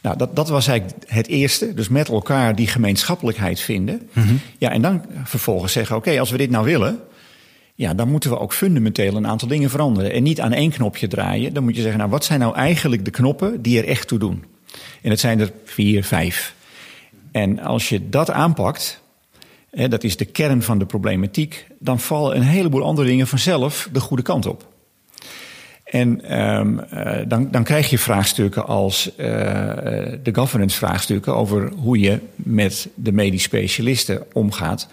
Nou, 0.02 0.18
dat, 0.18 0.36
dat 0.36 0.50
was 0.50 0.68
eigenlijk 0.68 1.04
het 1.08 1.28
eerste. 1.28 1.74
Dus 1.74 1.90
met 1.90 2.10
elkaar 2.10 2.56
die 2.56 2.68
gemeenschappelijkheid 2.68 3.60
vinden. 3.60 4.10
Mm 4.14 4.24
-hmm. 4.24 4.40
Ja, 4.58 4.72
en 4.72 4.82
dan 4.82 5.02
vervolgens 5.24 5.74
zeggen: 5.74 5.96
oké, 5.96 6.08
okay, 6.08 6.20
als 6.20 6.32
we 6.32 6.38
dit 6.38 6.50
nou 6.50 6.66
willen, 6.66 7.00
ja, 7.76 7.94
dan 7.94 8.10
moeten 8.10 8.30
we 8.30 8.40
ook 8.40 8.54
fundamenteel 8.54 9.16
een 9.16 9.28
aantal 9.28 9.48
dingen 9.48 9.70
veranderen. 9.70 10.12
En 10.12 10.24
niet 10.24 10.42
aan 10.42 10.52
één 10.52 10.72
knopje 10.72 11.08
draaien. 11.08 11.54
Dan 11.54 11.64
moet 11.64 11.76
je 11.76 11.82
zeggen, 11.82 12.00
nou, 12.00 12.12
wat 12.12 12.26
zijn 12.26 12.40
nou 12.40 12.56
eigenlijk 12.56 13.06
de 13.06 13.12
knoppen 13.12 13.62
die 13.62 13.78
er 13.78 13.88
echt 13.88 14.08
toe 14.08 14.20
doen? 14.20 14.44
En 15.02 15.10
het 15.10 15.20
zijn 15.20 15.40
er 15.40 15.52
vier, 15.66 16.04
vijf. 16.04 16.56
En 17.32 17.60
als 17.60 17.90
je 17.90 18.10
dat 18.10 18.32
aanpakt, 18.32 19.02
hè, 19.74 19.88
dat 19.88 20.04
is 20.04 20.18
de 20.18 20.26
kern 20.26 20.62
van 20.62 20.80
de 20.80 20.86
problematiek, 20.86 21.68
dan 21.80 22.00
vallen 22.00 22.36
een 22.36 22.44
heleboel 22.44 22.84
andere 22.84 23.08
dingen 23.08 23.28
vanzelf 23.28 23.90
de 23.92 24.00
goede 24.00 24.24
kant 24.24 24.46
op. 24.46 24.72
En 25.84 26.40
um, 26.42 26.82
uh, 26.94 27.18
dan, 27.28 27.52
dan 27.52 27.64
krijg 27.64 27.90
je 27.90 27.98
vraagstukken 27.98 28.68
als 28.68 29.08
uh, 29.08 29.16
de 30.24 30.34
governance 30.34 30.78
vraagstukken 30.78 31.36
over 31.36 31.72
hoe 31.72 32.00
je 32.00 32.20
met 32.36 32.90
de 32.96 33.12
medisch 33.12 33.44
specialisten 33.44 34.24
omgaat 34.32 34.88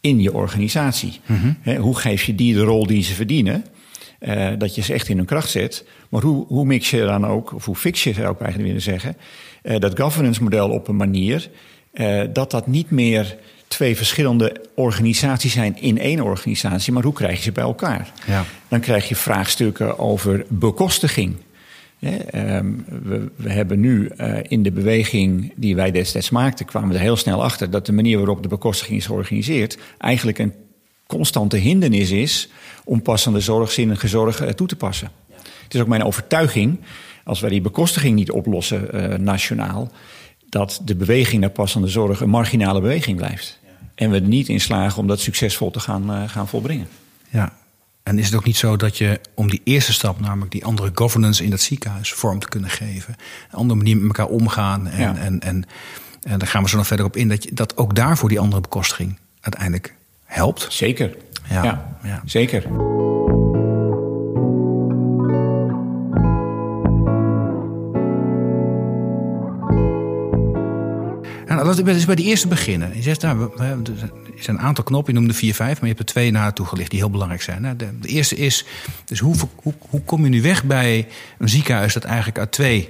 in 0.00 0.20
je 0.20 0.34
organisatie. 0.34 1.20
Mm 1.26 1.36
-hmm. 1.36 1.56
He, 1.60 1.76
hoe 1.76 1.96
geef 1.96 2.22
je 2.22 2.34
die 2.34 2.54
de 2.54 2.62
rol 2.62 2.86
die 2.86 3.02
ze 3.02 3.14
verdienen? 3.14 3.64
Uh, 4.20 4.48
dat 4.58 4.74
je 4.74 4.82
ze 4.82 4.92
echt 4.92 5.08
in 5.08 5.16
hun 5.16 5.26
kracht 5.26 5.50
zet. 5.50 5.84
Maar 6.08 6.22
hoe, 6.22 6.46
hoe 6.46 6.64
mix 6.64 6.90
je 6.90 7.04
dan 7.04 7.26
ook, 7.26 7.54
of 7.54 7.64
hoe 7.64 7.76
fix 7.76 8.04
je 8.04 8.12
zou 8.12 8.32
ik 8.32 8.40
eigenlijk 8.40 8.66
willen 8.66 8.82
zeggen, 8.82 9.16
dat 9.80 10.00
governance 10.00 10.42
model 10.42 10.70
op 10.70 10.88
een 10.88 10.96
manier 10.96 11.50
dat 12.32 12.50
dat 12.50 12.66
niet 12.66 12.90
meer 12.90 13.36
twee 13.72 13.96
verschillende 13.96 14.56
organisaties 14.74 15.52
zijn 15.52 15.80
in 15.80 15.98
één 15.98 16.20
organisatie, 16.20 16.92
maar 16.92 17.02
hoe 17.02 17.12
krijg 17.12 17.36
je 17.36 17.42
ze 17.42 17.52
bij 17.52 17.64
elkaar? 17.64 18.12
Ja. 18.26 18.44
Dan 18.68 18.80
krijg 18.80 19.08
je 19.08 19.16
vraagstukken 19.16 19.98
over 19.98 20.44
bekostiging. 20.48 21.36
Um, 22.34 22.84
we, 23.36 23.50
hebben 23.50 23.80
nu 23.80 24.10
uh, 24.16 24.38
in 24.48 24.62
de 24.62 24.72
beweging 24.72 25.52
die 25.56 25.76
wij 25.76 25.90
destijds 25.90 26.30
maakten, 26.30 26.66
kwamen 26.66 26.88
we 26.88 26.94
er 26.94 27.00
heel 27.00 27.16
snel 27.16 27.42
achter 27.42 27.70
dat 27.70 27.86
de 27.86 27.92
manier 27.92 28.16
waarop 28.16 28.42
de 28.42 28.48
bekostiging 28.48 28.98
is 28.98 29.06
georganiseerd 29.06 29.78
eigenlijk 29.98 30.38
een 30.38 30.52
constante 31.06 31.56
hindernis 31.56 32.10
is 32.10 32.48
om 32.84 33.02
passende 33.02 33.40
zorg, 33.40 33.70
zinnige 33.70 34.08
zorg 34.08 34.40
eh, 34.40 34.48
toe 34.48 34.66
te 34.66 34.76
passen. 34.76 35.10
Het 35.62 35.74
is 35.74 35.80
ook 35.80 35.86
mijn 35.86 36.04
overtuiging, 36.04 36.80
als 37.24 37.40
wij 37.40 37.50
die 37.50 37.60
bekostiging 37.60 38.14
niet 38.14 38.30
oplossen 38.30 38.88
uh, 38.94 39.18
nationaal, 39.18 39.90
dat 40.48 40.80
de 40.84 40.96
beweging 40.96 41.40
naar 41.40 41.50
passende 41.50 41.88
zorg 41.88 42.20
een 42.20 42.28
marginale 42.28 42.80
beweging 42.80 43.16
blijft. 43.16 43.60
En 43.94 44.10
we 44.10 44.16
er 44.16 44.22
niet 44.22 44.48
in 44.48 44.60
slagen 44.60 44.98
om 44.98 45.06
dat 45.06 45.20
succesvol 45.20 45.70
te 45.70 45.80
gaan, 45.80 46.10
uh, 46.10 46.28
gaan 46.28 46.48
volbrengen. 46.48 46.88
Ja, 47.30 47.52
en 48.02 48.18
is 48.18 48.26
het 48.26 48.34
ook 48.34 48.44
niet 48.44 48.56
zo 48.56 48.76
dat 48.76 48.98
je 48.98 49.20
om 49.34 49.50
die 49.50 49.60
eerste 49.64 49.92
stap, 49.92 50.20
namelijk 50.20 50.50
die 50.50 50.64
andere 50.64 50.90
governance 50.94 51.44
in 51.44 51.50
dat 51.50 51.60
ziekenhuis, 51.60 52.12
vorm 52.12 52.38
te 52.38 52.48
kunnen 52.48 52.70
geven, 52.70 53.16
een 53.50 53.58
andere 53.58 53.78
manier 53.78 53.96
met 53.96 54.06
elkaar 54.06 54.34
omgaan 54.34 54.88
en, 54.88 55.00
ja. 55.00 55.16
en, 55.16 55.40
en, 55.40 55.64
en 56.22 56.38
daar 56.38 56.48
gaan 56.48 56.62
we 56.62 56.68
zo 56.68 56.76
nog 56.76 56.86
verder 56.86 57.06
op 57.06 57.16
in, 57.16 57.28
dat, 57.28 57.44
je, 57.44 57.54
dat 57.54 57.76
ook 57.76 57.94
daarvoor 57.94 58.28
die 58.28 58.40
andere 58.40 58.60
bekostiging 58.60 59.18
uiteindelijk 59.40 59.94
helpt? 60.24 60.66
Zeker. 60.70 61.16
Ja, 61.48 61.64
ja, 61.64 61.98
ja. 62.02 62.22
zeker. 62.24 62.91
We 71.76 71.90
eens 71.92 72.04
bij 72.04 72.14
die 72.14 72.26
eerste 72.26 72.48
beginnen. 72.48 72.96
Je 72.96 73.02
zegt, 73.02 73.22
nou, 73.22 73.50
er 73.58 73.82
zijn 74.38 74.56
een 74.56 74.62
aantal 74.62 74.84
knoppen, 74.84 75.12
je 75.12 75.18
noemde 75.18 75.34
vier, 75.34 75.54
vijf, 75.54 75.72
maar 75.72 75.88
je 75.88 75.94
hebt 75.94 75.98
er 75.98 76.14
twee 76.14 76.30
naar 76.30 76.52
toegelicht 76.52 76.90
die 76.90 76.98
heel 76.98 77.10
belangrijk 77.10 77.42
zijn. 77.42 77.62
Nou, 77.62 77.76
de, 77.76 77.98
de, 78.00 78.08
eerste 78.08 78.36
is, 78.36 78.64
dus 79.04 79.18
hoe, 79.18 79.34
hoe, 79.54 79.74
hoe 79.78 80.02
kom 80.02 80.24
je 80.24 80.28
nu 80.28 80.42
weg 80.42 80.64
bij 80.64 81.08
een 81.38 81.48
ziekenhuis 81.48 81.92
dat 81.92 82.04
eigenlijk 82.04 82.38
uit 82.38 82.52
twee 82.52 82.88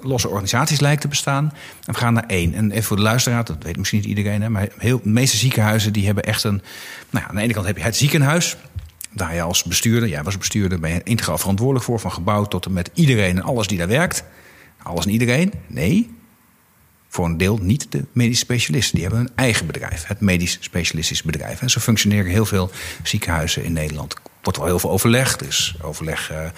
losse 0.00 0.28
organisaties 0.28 0.80
lijkt 0.80 1.00
te 1.00 1.08
bestaan. 1.08 1.44
En 1.84 1.92
we 1.92 1.98
gaan 1.98 2.12
naar 2.12 2.26
één. 2.26 2.54
En 2.54 2.70
even 2.70 2.82
voor 2.82 2.96
de 2.96 3.02
luisteraar, 3.02 3.44
dat 3.44 3.62
weet 3.62 3.76
misschien 3.76 3.98
niet 3.98 4.08
iedereen, 4.08 4.42
hè, 4.42 4.48
maar 4.48 4.68
heel, 4.78 5.00
de 5.02 5.08
meeste 5.08 5.36
ziekenhuizen 5.36 5.92
die 5.92 6.06
hebben 6.06 6.24
echt 6.24 6.44
een. 6.44 6.62
Nou, 7.10 7.26
aan 7.28 7.34
de 7.34 7.42
ene 7.42 7.52
kant 7.52 7.66
heb 7.66 7.76
je 7.76 7.82
het 7.82 7.96
ziekenhuis. 7.96 8.56
Daar 9.10 9.34
je 9.34 9.42
als 9.42 9.62
bestuurder, 9.62 10.08
jij 10.08 10.22
was 10.22 10.38
bestuurder, 10.38 10.80
ben 10.80 10.90
je 10.90 11.00
integraal 11.04 11.38
verantwoordelijk 11.38 11.84
voor, 11.84 12.00
van 12.00 12.12
gebouw 12.12 12.44
tot 12.44 12.66
en 12.66 12.72
met 12.72 12.90
iedereen 12.94 13.36
en 13.36 13.42
alles 13.42 13.66
die 13.66 13.78
daar 13.78 13.88
werkt. 13.88 14.24
Alles 14.82 15.04
en 15.04 15.10
iedereen? 15.10 15.52
Nee. 15.66 16.13
Voor 17.14 17.24
een 17.24 17.36
deel 17.36 17.58
niet 17.62 17.92
de 17.92 18.04
medische 18.12 18.44
specialisten. 18.44 18.94
Die 18.94 19.04
hebben 19.04 19.20
een 19.20 19.32
eigen 19.34 19.66
bedrijf, 19.66 20.06
het 20.06 20.20
medisch 20.20 20.58
specialistisch 20.60 21.22
bedrijf. 21.22 21.60
En 21.60 21.70
zo 21.70 21.80
functioneren 21.80 22.30
heel 22.30 22.44
veel 22.44 22.70
ziekenhuizen 23.02 23.64
in 23.64 23.72
Nederland. 23.72 24.12
Er 24.12 24.20
wordt 24.42 24.58
wel 24.58 24.66
heel 24.66 24.78
veel 24.78 24.90
overleg, 24.90 25.36
dus 25.36 25.74
overleg, 25.82 26.30
uh, 26.30 26.38
er 26.38 26.52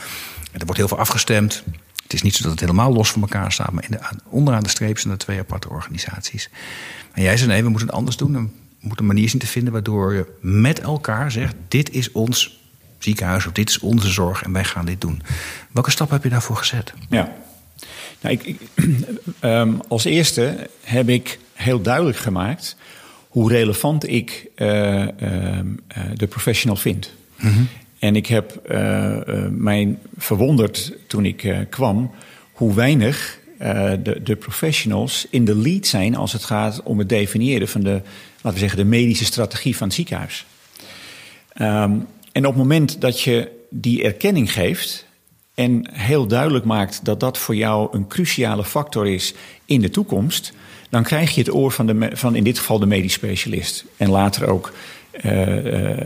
wordt 0.52 0.76
heel 0.76 0.88
veel 0.88 0.98
afgestemd. 0.98 1.62
Het 2.02 2.12
is 2.12 2.22
niet 2.22 2.34
zo 2.34 2.42
dat 2.42 2.50
het 2.50 2.60
helemaal 2.60 2.92
los 2.92 3.10
van 3.10 3.20
elkaar 3.20 3.52
staat, 3.52 3.72
maar 3.72 3.84
in 3.84 3.90
de, 3.90 3.98
onderaan 4.28 4.62
de 4.62 4.68
streep 4.68 4.98
zijn 4.98 5.12
er 5.12 5.18
twee 5.18 5.38
aparte 5.38 5.68
organisaties. 5.68 6.50
En 7.12 7.22
jij 7.22 7.36
zei 7.36 7.50
nee, 7.50 7.62
we 7.62 7.68
moeten 7.68 7.88
het 7.88 7.96
anders 7.96 8.16
doen. 8.16 8.32
We 8.32 8.38
moeten 8.80 8.98
een 8.98 9.06
manier 9.06 9.28
zien 9.28 9.40
te 9.40 9.46
vinden 9.46 9.72
waardoor 9.72 10.14
je 10.14 10.26
met 10.40 10.80
elkaar 10.80 11.30
zegt: 11.30 11.54
dit 11.68 11.90
is 11.90 12.12
ons 12.12 12.60
ziekenhuis 12.98 13.46
of 13.46 13.52
dit 13.52 13.68
is 13.68 13.78
onze 13.78 14.08
zorg 14.08 14.42
en 14.42 14.52
wij 14.52 14.64
gaan 14.64 14.84
dit 14.84 15.00
doen. 15.00 15.22
Welke 15.72 15.90
stap 15.90 16.10
heb 16.10 16.22
je 16.22 16.28
daarvoor 16.28 16.56
gezet? 16.56 16.92
Ja, 17.08 17.36
nou, 18.26 18.38
ik, 18.38 18.46
ik 18.46 18.60
um, 19.40 19.80
als 19.88 20.04
eerste 20.04 20.68
heb 20.82 21.08
ik 21.08 21.38
heel 21.52 21.80
duidelijk 21.80 22.16
gemaakt 22.16 22.76
hoe 23.28 23.48
relevant 23.48 24.08
ik 24.08 24.46
uh, 24.56 25.02
uh, 25.02 25.08
de 26.14 26.26
professional 26.26 26.76
vind. 26.76 27.12
Mm 27.36 27.52
-hmm. 27.52 27.68
En 27.98 28.16
ik 28.16 28.26
heb 28.26 28.62
uh, 28.70 29.18
mij 29.50 29.98
verwonderd 30.16 30.92
toen 31.06 31.24
ik 31.24 31.66
kwam 31.70 32.10
hoe 32.52 32.74
weinig 32.74 33.38
de, 34.02 34.20
de, 34.24 34.36
professionals 34.36 35.26
in 35.30 35.44
de 35.44 35.54
lead 35.56 35.86
zijn 35.86 36.16
als 36.16 36.32
het 36.32 36.44
gaat 36.44 36.82
om 36.82 36.98
het 36.98 37.08
definiëren 37.08 37.68
van 37.68 37.80
de, 37.80 38.00
laten 38.34 38.52
we 38.52 38.58
zeggen, 38.58 38.78
de 38.78 38.84
medische 38.84 39.24
strategie 39.24 39.76
van 39.76 39.86
het 39.86 39.96
ziekenhuis. 39.96 40.46
Um, 41.60 42.06
en 42.32 42.46
op 42.46 42.52
het 42.52 42.56
moment 42.56 43.00
dat 43.00 43.20
je 43.20 43.50
die 43.70 44.02
erkenning 44.02 44.52
geeft 44.52 45.05
en 45.56 45.88
heel 45.92 46.26
duidelijk 46.26 46.64
maakt 46.64 47.04
dat 47.04 47.20
dat 47.20 47.38
voor 47.38 47.54
jou 47.54 47.88
een 47.92 48.06
cruciale 48.06 48.64
factor 48.64 49.06
is 49.06 49.34
in 49.64 49.80
de 49.80 49.90
toekomst, 49.90 50.52
dan 50.90 51.02
krijg 51.02 51.34
je 51.34 51.40
het 51.40 51.54
oor 51.54 51.72
van, 51.72 51.86
de, 51.86 52.10
van 52.12 52.34
in 52.34 52.44
dit 52.44 52.58
geval 52.58 52.78
de 52.78 52.86
medisch 52.86 53.12
specialist. 53.12 53.84
En 53.96 54.10
later 54.10 54.48
ook 54.48 54.72
uh, 55.12 55.32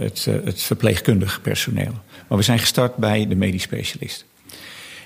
het, 0.00 0.26
uh, 0.28 0.34
het 0.44 0.62
verpleegkundig 0.62 1.40
personeel. 1.42 1.92
Maar 2.28 2.38
we 2.38 2.44
zijn 2.44 2.58
gestart 2.58 2.96
bij 2.96 3.28
de 3.28 3.34
medisch 3.34 3.62
specialist. 3.62 4.24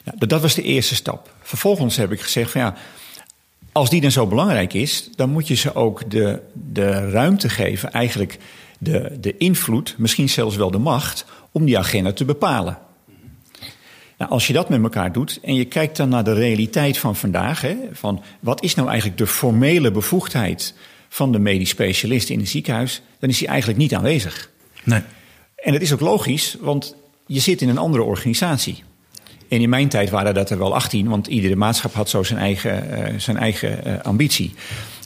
Nou, 0.05 0.27
dat 0.27 0.41
was 0.41 0.55
de 0.55 0.63
eerste 0.63 0.95
stap. 0.95 1.35
Vervolgens 1.43 1.97
heb 1.97 2.13
ik 2.13 2.21
gezegd 2.21 2.51
van 2.51 2.61
ja, 2.61 2.77
als 3.73 3.91
die 3.91 4.01
dan 4.01 4.11
zo 4.11 4.27
belangrijk 4.27 4.75
is, 4.75 5.11
dan 5.17 5.31
moet 5.31 5.49
je 5.49 5.55
ze 5.55 5.75
ook 5.75 6.11
de, 6.11 6.41
de 6.53 7.11
ruimte 7.11 7.49
geven, 7.49 7.93
eigenlijk 7.93 8.39
de, 8.79 9.17
de 9.21 9.37
invloed, 9.37 9.95
misschien 9.99 10.29
zelfs 10.29 10.57
wel 10.57 10.71
de 10.71 10.79
macht, 10.79 11.25
om 11.53 11.65
die 11.65 11.79
agenda 11.79 12.13
te 12.13 12.25
bepalen. 12.25 12.79
Nou, 14.25 14.37
als 14.37 14.47
je 14.47 14.53
dat 14.53 14.69
met 14.69 14.83
elkaar 14.83 15.13
doet 15.13 15.39
en 15.43 15.55
je 15.55 15.65
kijkt 15.65 15.97
dan 15.97 16.09
naar 16.09 16.25
de 16.25 16.33
realiteit 16.33 16.99
van 16.99 17.17
vandaag, 17.17 17.61
hè, 17.61 17.77
van 17.93 18.23
wat 18.41 18.63
is 18.63 18.75
nou 18.75 18.89
eigenlijk 18.89 19.19
de 19.19 19.27
formele 19.27 19.91
bevoegdheid 19.91 20.75
van 21.09 21.33
de 21.33 21.39
medisch 21.39 21.69
specialist 21.69 22.29
in 22.29 22.39
een 22.39 22.47
ziekenhuis, 22.47 23.03
dan 23.19 23.29
is 23.29 23.39
hij 23.39 23.49
eigenlijk 23.49 23.79
niet 23.79 23.95
aanwezig. 23.95 24.51
Nee. 24.85 25.01
En 25.57 25.73
dat 25.73 25.81
is 25.81 25.93
ook 25.93 26.01
logisch, 26.01 26.57
want 26.61 26.95
je 27.27 27.41
zit 27.41 27.63
in 27.63 27.69
een 27.69 27.79
andere 27.79 28.03
organisatie. 28.03 28.83
En 29.49 29.61
in 29.61 29.69
mijn 29.69 29.89
tijd 29.89 30.11
waren 30.11 30.35
dat 30.35 30.51
er 30.51 30.59
wel 30.59 30.75
18, 30.75 31.09
want 31.09 31.27
iedere 31.27 31.57
maatschap 31.57 31.95
had 31.95 32.09
zo 32.09 32.23
zijn 32.23 32.39
eigen, 32.39 32.91
uh, 32.91 33.19
zijn 33.19 33.37
eigen 33.37 33.81
uh, 33.87 34.01
ambitie. 34.03 34.55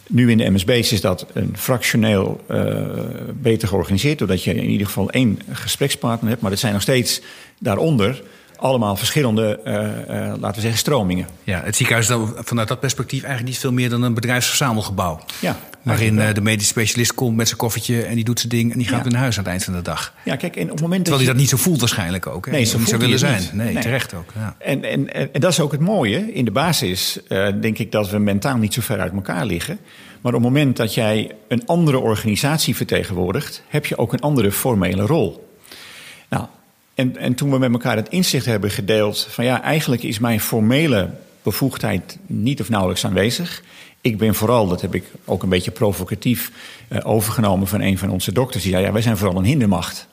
Nu 0.08 0.30
in 0.30 0.38
de 0.38 0.50
MSB's 0.50 0.92
is 0.92 1.00
dat 1.00 1.26
een 1.32 1.54
fractioneel 1.56 2.40
uh, 2.50 2.86
beter 3.34 3.68
georganiseerd, 3.68 4.18
doordat 4.18 4.44
je 4.44 4.54
in 4.54 4.70
ieder 4.70 4.86
geval 4.86 5.10
één 5.10 5.38
gesprekspartner 5.50 6.30
hebt. 6.30 6.42
Maar 6.42 6.52
er 6.52 6.58
zijn 6.58 6.72
nog 6.72 6.82
steeds 6.82 7.20
daaronder 7.58 8.22
allemaal 8.58 8.96
verschillende, 8.96 9.60
uh, 9.64 9.74
uh, 9.74 10.32
laten 10.38 10.54
we 10.54 10.60
zeggen, 10.60 10.78
stromingen. 10.78 11.26
Ja, 11.44 11.60
het 11.64 11.76
ziekenhuis 11.76 12.08
is 12.08 12.16
dan 12.16 12.34
vanuit 12.44 12.68
dat 12.68 12.80
perspectief 12.80 13.22
eigenlijk 13.22 13.52
niet 13.52 13.60
veel 13.60 13.72
meer 13.72 13.90
dan 13.90 14.02
een 14.02 14.14
bedrijfsverzamelgebouw. 14.14 15.20
Ja, 15.40 15.56
waarin 15.82 16.18
uh, 16.18 16.34
de 16.34 16.40
medisch 16.40 16.66
specialist 16.66 17.14
komt 17.14 17.36
met 17.36 17.46
zijn 17.46 17.58
koffertje 17.58 18.02
en 18.02 18.14
die 18.14 18.24
doet 18.24 18.38
zijn 18.38 18.52
ding 18.52 18.72
en 18.72 18.78
die 18.78 18.86
gaat 18.86 18.96
ja. 18.96 19.02
weer 19.02 19.12
naar 19.12 19.20
huis 19.20 19.38
aan 19.38 19.42
het 19.42 19.52
eind 19.52 19.64
van 19.64 19.74
de 19.74 19.82
dag. 19.82 20.14
Ja, 20.24 20.36
kijk, 20.36 20.56
en 20.56 20.64
op 20.64 20.70
het 20.70 20.80
moment 20.80 21.04
Terwijl 21.04 21.24
dat 21.24 21.26
hij 21.26 21.26
dat 21.26 21.36
niet 21.36 21.48
zo 21.48 21.56
voelt 21.56 21.80
waarschijnlijk 21.80 22.26
ook. 22.26 22.46
Hè? 22.46 22.52
Nee, 22.52 22.64
zo 22.64 22.78
niet 22.78 22.88
zou 22.88 23.00
willen 23.00 23.18
zijn. 23.18 23.40
Niet. 23.40 23.52
Nee, 23.52 23.72
nee, 23.72 23.82
terecht 23.82 24.14
ook. 24.14 24.32
Ja. 24.34 24.56
En, 24.58 24.84
en, 24.84 25.14
en, 25.14 25.32
en, 25.32 25.40
dat 25.40 25.52
is 25.52 25.60
ook 25.60 25.72
het 25.72 25.80
mooie. 25.80 26.32
In 26.32 26.44
de 26.44 26.50
basis 26.50 27.18
denk 27.60 27.78
ik 27.78 27.92
dat 27.92 28.10
we 28.10 28.18
mentaal 28.18 28.56
niet 28.56 28.74
zo 28.74 28.80
ver 28.80 29.00
uit 29.00 29.12
elkaar 29.12 29.46
liggen. 29.46 29.78
Maar 30.20 30.34
op 30.34 30.42
het 30.42 30.52
moment 30.52 30.76
dat 30.76 30.94
jij 30.94 31.30
een 31.48 31.66
andere 31.66 31.98
organisatie 31.98 32.76
vertegenwoordigt, 32.76 33.62
heb 33.68 33.86
je 33.86 33.98
ook 33.98 34.12
een 34.12 34.20
andere 34.20 34.52
formele 34.52 35.06
rol. 35.06 35.48
Nou, 36.28 36.44
en, 36.98 37.16
en 37.16 37.34
toen 37.34 37.50
we 37.50 37.58
met 37.58 37.72
elkaar 37.72 37.96
het 37.96 38.08
inzicht 38.08 38.46
hebben 38.46 38.70
gedeeld 38.70 39.26
van 39.30 39.44
ja, 39.44 39.62
eigenlijk 39.62 40.02
is 40.02 40.18
mijn 40.18 40.40
formele 40.40 41.10
bevoegdheid 41.42 42.18
niet 42.26 42.60
of 42.60 42.68
nauwelijks 42.68 43.04
aanwezig. 43.04 43.62
Ik 44.00 44.18
ben 44.18 44.34
vooral, 44.34 44.68
dat 44.68 44.80
heb 44.80 44.94
ik 44.94 45.04
ook 45.24 45.42
een 45.42 45.48
beetje 45.48 45.70
provocatief 45.70 46.52
uh, 46.88 46.98
overgenomen 47.02 47.66
van 47.66 47.80
een 47.80 47.98
van 47.98 48.10
onze 48.10 48.32
dokters. 48.32 48.62
Die 48.62 48.72
zei, 48.72 48.84
ja, 48.84 48.92
wij 48.92 49.02
zijn 49.02 49.16
vooral 49.16 49.38
een 49.38 49.44
hindermacht. 49.44 50.06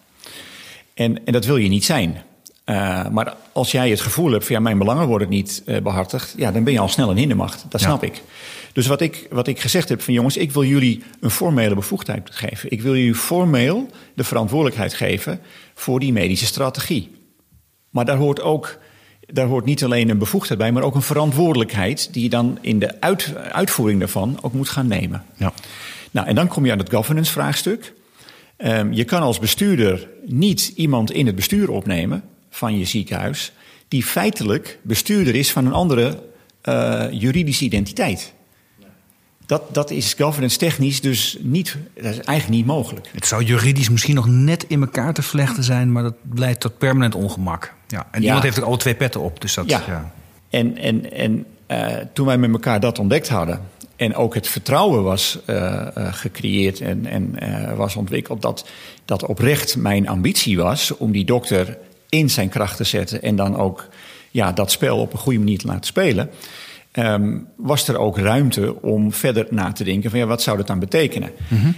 En, 0.94 1.25
en 1.25 1.34
dat 1.34 1.46
wil 1.46 1.58
je 1.58 1.70
niet 1.70 1.86
zijn. 1.86 2.22
Uh, 2.65 3.08
maar 3.08 3.36
als 3.51 3.72
jij 3.72 3.89
het 3.89 4.01
gevoel 4.01 4.32
hebt 4.32 4.46
van 4.46 4.56
ja, 4.56 4.62
mijn 4.62 4.77
belangen 4.77 5.08
worden 5.08 5.30
niet 5.30 5.63
uh, 5.65 5.82
behartigd, 5.82 6.34
ja, 6.38 6.51
dan 6.51 6.63
ben 6.63 6.74
je 6.74 6.80
al 6.80 6.89
snel 6.89 7.10
een 7.10 7.18
hindermacht. 7.18 7.65
Dat 7.70 7.82
snap 7.82 8.01
ja. 8.01 8.08
ik. 8.08 8.22
Dus 8.75 8.88
wat 8.88 9.01
ik, 9.01 9.27
wat 9.29 9.48
ik 9.48 9.60
gezegd 9.60 9.89
heb 9.89 10.01
van 10.01 10.13
jongens, 10.13 10.38
ik 10.38 10.51
wil 10.51 10.63
jullie 10.63 11.03
een 11.20 11.29
formele 11.29 11.75
bevoegdheid 11.75 12.29
geven. 12.32 12.72
Ik 12.72 12.82
wil 12.82 12.96
jullie 12.96 13.15
formeel 13.15 13.89
de 14.13 14.24
verantwoordelijkheid 14.24 14.94
geven 14.94 15.39
voor 15.74 16.00
die 16.00 16.13
medische 16.13 16.46
strategie. 16.46 17.12
Maar 17.89 18.05
daar 18.05 18.17
hoort 18.17 18.41
ook, 18.41 18.77
daar 19.20 19.46
hoort 19.46 19.65
niet 19.65 19.84
alleen 19.84 20.10
een 20.10 20.17
bevoegdheid 20.17 20.60
bij, 20.60 20.72
maar 20.72 20.84
ook 20.84 20.96
een 20.96 21.01
verantwoordelijkheid 21.01 22.13
die 22.13 22.24
je 22.24 22.29
dan 22.29 22.58
in 22.62 22.79
de 22.79 23.01
uit, 23.01 23.34
uitvoering 23.51 24.00
daarvan 24.00 24.39
ook 24.41 24.53
moet 24.53 24.70
gaan 24.70 24.88
nemen. 24.88 25.24
Ja. 25.38 25.53
Nou, 26.12 26.27
en 26.27 26.36
dan 26.36 26.48
kom 26.48 26.65
je 26.65 26.72
aan 26.72 26.79
het 26.79 26.94
governance 26.94 27.32
vraagstuk. 27.32 27.94
Um, 28.58 28.94
je 28.94 29.03
kan 29.03 29.22
als 29.22 29.39
bestuurder 29.39 30.10
niet 30.25 30.72
iemand 30.75 31.12
in 31.12 31.25
het 31.25 31.36
bestuur 31.36 31.70
opnemen 31.70 32.24
van 32.50 32.77
je 32.77 32.86
ziekenhuis 32.86 33.51
die 33.88 34.03
feitelijk 34.03 34.79
bestuurder 34.82 35.36
is 35.36 35.51
van 35.51 35.65
een 35.65 35.74
andere 35.74 36.24
uh, 36.63 37.05
juridische 37.12 37.63
identiteit. 37.63 38.34
Dat, 39.45 39.73
dat 39.73 39.91
is 39.91 40.13
governance 40.13 40.57
technisch 40.57 41.01
dus 41.01 41.37
niet, 41.39 41.77
dat 41.93 42.03
is 42.03 42.19
eigenlijk 42.19 42.49
niet 42.49 42.65
mogelijk. 42.65 43.09
Het 43.13 43.25
zou 43.25 43.43
juridisch 43.43 43.89
misschien 43.89 44.15
nog 44.15 44.27
net 44.27 44.65
in 44.67 44.81
elkaar 44.81 45.13
te 45.13 45.21
vlechten 45.21 45.63
zijn, 45.63 45.91
maar 45.91 46.03
dat 46.03 46.15
leidt 46.33 46.59
tot 46.59 46.77
permanent 46.77 47.15
ongemak. 47.15 47.73
Ja, 47.87 48.07
en 48.11 48.21
ja. 48.21 48.25
iemand 48.25 48.43
heeft 48.43 48.59
ook 48.59 48.65
alle 48.65 48.77
twee 48.77 48.95
petten 48.95 49.21
op. 49.21 49.41
Dus 49.41 49.53
dat, 49.53 49.69
ja. 49.69 49.81
ja. 49.87 50.13
En, 50.49 50.77
en, 50.77 51.11
en 51.11 51.45
uh, 51.67 51.87
toen 52.13 52.25
wij 52.25 52.37
met 52.37 52.51
elkaar 52.51 52.79
dat 52.79 52.99
ontdekt 52.99 53.29
hadden, 53.29 53.61
en 53.95 54.15
ook 54.15 54.33
het 54.33 54.47
vertrouwen 54.47 55.03
was 55.03 55.39
uh, 55.45 55.55
uh, 55.55 56.13
gecreëerd 56.13 56.81
en, 56.81 57.05
en 57.05 57.35
was 57.75 57.95
ontwikkeld, 57.95 58.41
dat, 58.41 58.69
dat 59.05 59.25
oprecht 59.25 59.75
mijn 59.77 60.07
ambitie 60.07 60.57
was 60.57 60.97
om 60.97 61.11
die 61.11 61.25
dokter 61.25 61.77
in 62.09 62.29
zijn 62.29 62.49
kracht 62.49 62.77
te 62.77 62.83
zetten 62.83 63.21
en 63.21 63.35
dan 63.35 63.57
ook 63.57 63.87
ja, 64.31 64.51
dat 64.51 64.71
spel 64.71 64.97
op 64.97 65.13
een 65.13 65.19
goede 65.19 65.39
manier 65.39 65.57
te 65.57 65.67
laten 65.67 65.85
spelen. 65.85 66.29
Um, 66.97 67.47
was 67.55 67.87
er 67.87 67.97
ook 67.97 68.17
ruimte 68.17 68.81
om 68.81 69.13
verder 69.13 69.47
na 69.49 69.71
te 69.71 69.83
denken 69.83 70.09
van 70.09 70.19
ja, 70.19 70.25
wat 70.25 70.41
zou 70.41 70.57
dat 70.57 70.67
dan 70.67 70.79
betekenen? 70.79 71.29
Mm 71.47 71.57
-hmm. 71.57 71.75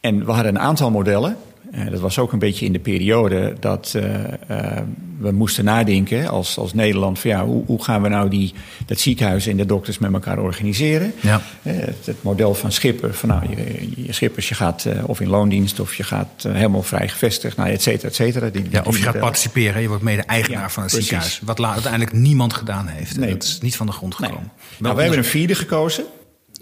En 0.00 0.24
we 0.24 0.32
hadden 0.32 0.54
een 0.54 0.60
aantal 0.60 0.90
modellen. 0.90 1.36
Uh, 1.74 1.90
dat 1.90 2.00
was 2.00 2.18
ook 2.18 2.32
een 2.32 2.38
beetje 2.38 2.66
in 2.66 2.72
de 2.72 2.78
periode 2.78 3.54
dat 3.60 3.92
uh, 3.96 4.04
uh, 4.50 4.78
we 5.18 5.30
moesten 5.30 5.64
nadenken 5.64 6.28
als, 6.28 6.58
als 6.58 6.74
Nederland... 6.74 7.18
van 7.18 7.30
ja, 7.30 7.44
hoe, 7.44 7.64
hoe 7.66 7.84
gaan 7.84 8.02
we 8.02 8.08
nou 8.08 8.28
die, 8.28 8.54
dat 8.86 8.98
ziekenhuis 8.98 9.46
en 9.46 9.56
de 9.56 9.66
dokters 9.66 9.98
met 9.98 10.12
elkaar 10.12 10.38
organiseren? 10.38 11.12
Ja. 11.20 11.42
Het, 11.62 12.06
het, 12.06 12.22
model 12.22 12.54
van 12.54 12.72
Schipper, 12.72 13.14
van 13.14 13.28
nou, 13.28 13.42
je, 13.56 13.88
je 13.96 14.12
Schippers, 14.12 14.48
je 14.48 14.54
gaat 14.54 14.86
of 15.02 15.20
in 15.20 15.28
loondienst... 15.28 15.80
of 15.80 15.94
je 15.94 16.02
gaat 16.02 16.46
helemaal 16.48 16.82
vrij 16.82 17.08
gevestigd, 17.08 17.56
nou, 17.56 17.70
et 17.70 17.82
cetera, 17.82 18.08
et 18.08 18.14
cetera. 18.14 18.48
Die, 18.48 18.64
ja, 18.70 18.82
of 18.86 18.96
je 18.96 19.02
gaat 19.02 19.18
participeren, 19.18 19.82
je 19.82 19.88
wordt 19.88 20.02
mede-eigenaar 20.02 20.62
ja, 20.62 20.70
van 20.70 20.82
het 20.82 20.92
precies. 20.92 21.08
ziekenhuis. 21.08 21.40
Wat 21.44 21.60
uiteindelijk 21.60 22.12
niemand 22.12 22.52
gedaan 22.52 22.86
heeft. 22.86 23.16
Nee. 23.16 23.30
Dat 23.30 23.42
is 23.42 23.58
niet 23.60 23.76
van 23.76 23.86
de 23.86 23.92
grond 23.92 24.14
gekomen. 24.14 24.38
Nee. 24.40 24.78
Nou, 24.78 24.94
wij 24.94 25.04
hebben 25.04 25.24
een 25.24 25.30
vierde 25.30 25.54
gekozen 25.54 26.04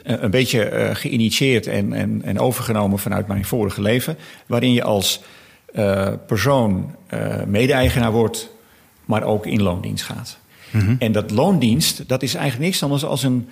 een 0.09 0.31
beetje 0.31 0.71
uh, 0.73 0.95
geïnitieerd 0.95 1.67
en, 1.67 1.93
en, 1.93 2.23
en 2.23 2.39
overgenomen 2.39 2.99
vanuit 2.99 3.27
mijn 3.27 3.45
vorige 3.45 3.83
leven. 3.83 4.19
Waarin 4.47 4.73
je 4.73 4.83
als 4.83 5.21
uh, 5.75 6.09
persoon 6.27 6.95
uh, 7.15 7.43
mede-eigenaar 7.47 8.13
wordt, 8.13 8.51
maar 9.05 9.23
ook 9.23 9.47
in 9.47 9.63
loondienst 9.63 10.05
gaat. 10.05 10.39
Mm 10.71 10.81
-hmm. 10.81 10.97
En 10.99 11.13
dat 11.13 11.31
loondienst, 11.31 12.09
dat 12.09 12.23
is 12.23 12.35
eigenlijk 12.35 12.65
niks 12.65 12.83
anders 12.83 13.05
als 13.05 13.23
een 13.23 13.49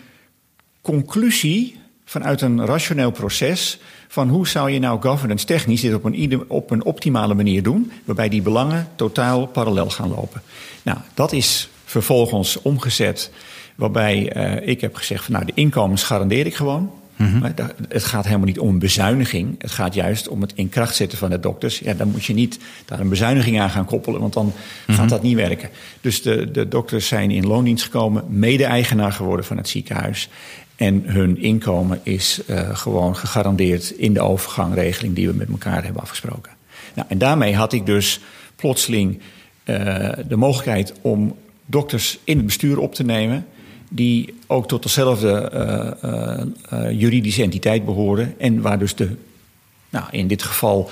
conclusie 0.81 1.81
vanuit 2.05 2.41
een 2.41 2.67
rationeel 2.67 3.11
proces 3.11 3.79
van 4.09 4.29
hoe 4.29 4.49
zou 4.49 4.71
je 4.71 4.79
nou 4.79 5.01
governance 5.01 5.47
technisch 5.47 5.81
dit 5.81 5.95
op 5.95 6.05
een, 6.05 6.45
op 6.49 6.71
een 6.71 6.85
optimale 6.85 7.35
manier 7.35 7.63
doen, 7.63 7.93
waarbij 8.05 8.29
die 8.29 8.43
belangen 8.43 8.89
totaal 8.97 9.47
parallel 9.47 9.91
gaan 9.91 10.09
lopen. 10.09 10.43
Nou, 10.83 10.99
dat 11.15 11.33
is 11.33 11.69
vervolgens 11.85 12.63
omgezet 12.63 13.31
Waarbij 13.77 14.37
uh, 14.37 14.69
ik 14.69 14.81
heb 14.81 14.95
gezegd 14.95 15.25
van 15.25 15.33
nou, 15.33 15.45
de 15.47 15.53
inkomens 15.55 16.03
garandeer 16.03 16.47
ik 16.47 16.55
gewoon. 16.55 16.91
Mm 17.17 17.27
-hmm. 17.27 17.55
Het 17.89 18.05
gaat 18.05 18.25
helemaal 18.25 18.47
niet 18.47 18.59
om 18.59 18.69
een 18.69 18.79
bezuiniging. 18.79 19.55
Het 19.59 19.71
gaat 19.71 19.95
juist 19.95 20.29
om 20.29 20.41
het 20.41 20.53
in 20.55 20.69
kracht 20.69 20.95
zetten 20.95 21.19
van 21.19 21.31
de 21.31 21.41
dokters. 21.41 21.79
Ja, 21.79 21.95
dan 21.95 22.11
moet 22.11 22.25
je 22.25 22.35
niet 22.35 22.59
daar 22.85 23.01
een 23.01 23.09
bezuiniging 23.09 23.61
aan 23.61 23.71
gaan 23.71 23.85
koppelen, 23.85 24.21
want 24.21 24.33
dan 24.33 24.45
mm 24.45 24.53
-hmm. 24.87 24.95
gaat 24.95 25.09
dat 25.09 25.23
niet 25.23 25.37
werken. 25.37 25.69
Dus 26.01 26.23
de, 26.23 26.51
de 26.51 26.69
dokters 26.69 27.07
zijn 27.07 27.31
in 27.31 27.47
loondienst 27.47 27.85
gekomen, 27.85 28.25
mede-eigenaar 28.29 29.13
geworden 29.13 29.45
van 29.45 29.57
het 29.57 29.69
ziekenhuis. 29.69 30.29
En 30.77 31.03
hun 31.07 31.43
inkomen 31.43 32.01
is 32.03 32.41
uh, 32.47 32.77
gewoon 32.77 33.17
gegarandeerd 33.17 33.91
in 33.91 34.13
de 34.13 34.21
overgangregeling 34.21 35.15
die 35.15 35.29
we 35.29 35.35
met 35.35 35.49
elkaar 35.49 35.85
hebben 35.85 36.03
afgesproken. 36.03 36.53
Nou, 36.95 37.09
en 37.09 37.19
daarmee 37.19 37.55
had 37.55 37.73
ik 37.73 37.87
dus 37.87 38.21
plotseling 38.57 39.21
uh, 39.65 39.77
de 40.29 40.37
mogelijkheid 40.37 40.93
om 41.01 41.37
dokters 41.67 42.19
in 42.25 42.37
het 42.37 42.47
bestuur 42.47 42.79
op 42.79 42.95
te 42.95 43.05
nemen 43.05 43.47
die 43.89 44.35
ook 44.47 44.69
tot 44.69 44.83
dezelfde 44.83 45.51
uh, 45.55 46.81
uh, 46.81 47.01
juridische 47.01 47.43
entiteit 47.43 47.85
behoren. 47.85 48.35
En 48.39 48.61
waar 48.61 48.79
dus 48.79 48.95
de, 48.95 49.17
nou, 49.91 50.05
in 50.11 50.27
dit 50.27 50.43
geval 50.43 50.91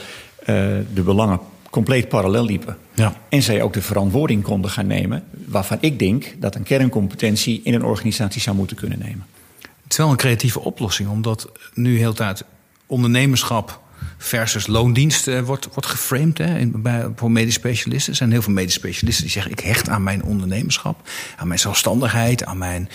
de 0.94 1.02
belangen 1.04 1.40
compleet 1.70 2.08
parallel 2.08 2.44
liepen. 2.44 2.76
Ja. 2.94 3.16
En 3.28 3.42
zij 3.42 3.62
ook 3.62 3.72
de 3.72 3.82
verantwoording 3.82 4.42
konden 4.42 4.70
gaan 4.70 4.86
nemen, 4.86 5.24
waarvan 5.46 5.78
ik 5.80 5.98
denk 5.98 6.34
dat 6.38 6.54
een 6.54 6.62
kerncompetentie 6.62 7.60
in 7.64 7.74
een 7.74 7.84
organisatie 7.84 8.40
zou 8.40 8.56
moeten 8.56 8.76
kunnen 8.76 8.98
nemen. 8.98 9.26
Het 9.60 9.92
is 9.92 9.96
wel 9.96 10.10
een 10.10 10.16
creatieve 10.16 10.60
oplossing, 10.60 11.08
omdat 11.08 11.50
nu 11.74 11.98
heel 11.98 12.12
tijd 12.12 12.44
ondernemerschap 12.86 13.80
versus 14.18 14.66
loondienst 14.66 15.26
uh, 15.26 15.40
wordt, 15.40 15.68
wordt 15.72 15.86
geframed 15.86 16.38
hè, 16.38 16.58
in, 16.58 16.82
bij, 16.82 17.08
voor 17.16 17.30
medisch 17.30 17.54
specialisten. 17.54 18.10
Er 18.10 18.18
zijn 18.18 18.30
heel 18.30 18.42
veel 18.42 18.52
medisch 18.52 18.74
specialisten 18.74 19.22
die 19.24 19.32
zeggen: 19.32 19.52
ik 19.52 19.60
hecht 19.60 19.88
aan 19.88 20.02
mijn 20.02 20.22
ondernemerschap, 20.22 21.08
aan 21.36 21.46
mijn 21.46 21.60
zelfstandigheid, 21.60 22.44
aan 22.44 22.58
mijn. 22.58 22.88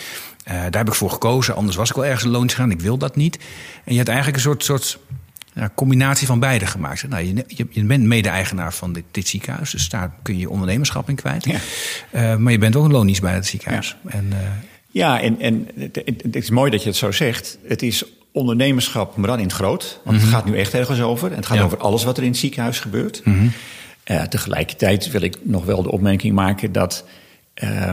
Uh, 0.48 0.54
daar 0.54 0.78
heb 0.78 0.88
ik 0.88 0.94
voor 0.94 1.10
gekozen, 1.10 1.56
anders 1.56 1.76
was 1.76 1.90
ik 1.90 1.96
wel 1.96 2.06
ergens 2.06 2.24
een 2.24 2.30
loondienst 2.30 2.56
gaan. 2.56 2.72
Ik 2.72 2.82
wil 2.82 2.98
dat 2.98 3.16
niet. 3.16 3.36
En 3.84 3.92
je 3.92 3.98
hebt 3.98 4.08
eigenlijk 4.08 4.38
een 4.38 4.44
soort, 4.44 4.64
soort 4.64 5.00
ja, 5.54 5.72
combinatie 5.76 6.28
van 6.28 6.40
beide 6.40 6.66
gemaakt. 6.66 7.08
Nou, 7.08 7.24
je, 7.24 7.44
je, 7.48 7.68
je 7.70 7.84
bent 7.84 8.04
mede-eigenaar 8.04 8.74
van 8.74 8.94
dit, 8.94 9.04
dit, 9.12 9.28
ziekenhuis, 9.28 9.72
dus 9.72 9.90
daar 9.90 10.12
kun 10.22 10.34
je 10.34 10.40
je 10.40 10.50
ondernemerschap 10.50 11.10
in 11.10 11.16
kwijt. 11.16 11.46
Ja. 11.46 11.60
Uh, 12.12 12.36
maar 12.36 12.52
je 12.52 12.58
bent 12.58 12.76
ook 12.76 12.86
een 12.86 12.92
loondienst 12.92 13.22
bij 13.22 13.34
het 13.34 13.46
ziekenhuis. 13.46 13.96
Ja. 14.04 14.12
En, 14.12 14.34
ja, 14.92 15.22
en, 15.22 15.40
en 15.40 15.68
het, 15.76 16.02
het, 16.06 16.36
is 16.36 16.50
mooi 16.50 16.72
dat 16.72 16.82
je 16.82 16.88
het 16.88 16.98
zo 16.98 17.12
zegt. 17.12 17.58
Het 17.68 17.82
is 17.82 18.04
ondernemerschap, 18.32 19.16
maar 19.16 19.28
dan 19.28 19.38
in 19.38 19.44
het 19.44 19.54
groot. 19.54 20.00
Want 20.04 20.04
mm 20.04 20.04
-hmm. 20.04 20.14
het 20.14 20.24
mhm. 20.24 20.34
gaat 20.34 20.46
nu 20.46 20.58
echt 20.58 20.74
ergens 20.74 21.02
over. 21.02 21.30
En 21.30 21.36
het 21.36 21.46
gaat 21.46 21.58
ja. 21.58 21.64
over 21.64 21.78
alles 21.78 22.04
wat 22.04 22.18
er 22.18 22.24
in 22.24 22.30
het 22.30 22.38
ziekenhuis 22.38 22.80
gebeurt. 22.80 23.22
Mm 23.24 23.34
-hmm. 23.38 23.52
uh, 24.06 24.24
tegelijkertijd 24.24 25.12
wil 25.12 25.22
ik 25.22 25.38
nog 25.42 25.66
wel 25.66 25.84
de 25.84 25.92
opmerking 25.92 26.34
maken 26.34 26.72
dat 26.72 27.06
uh, 27.64 27.92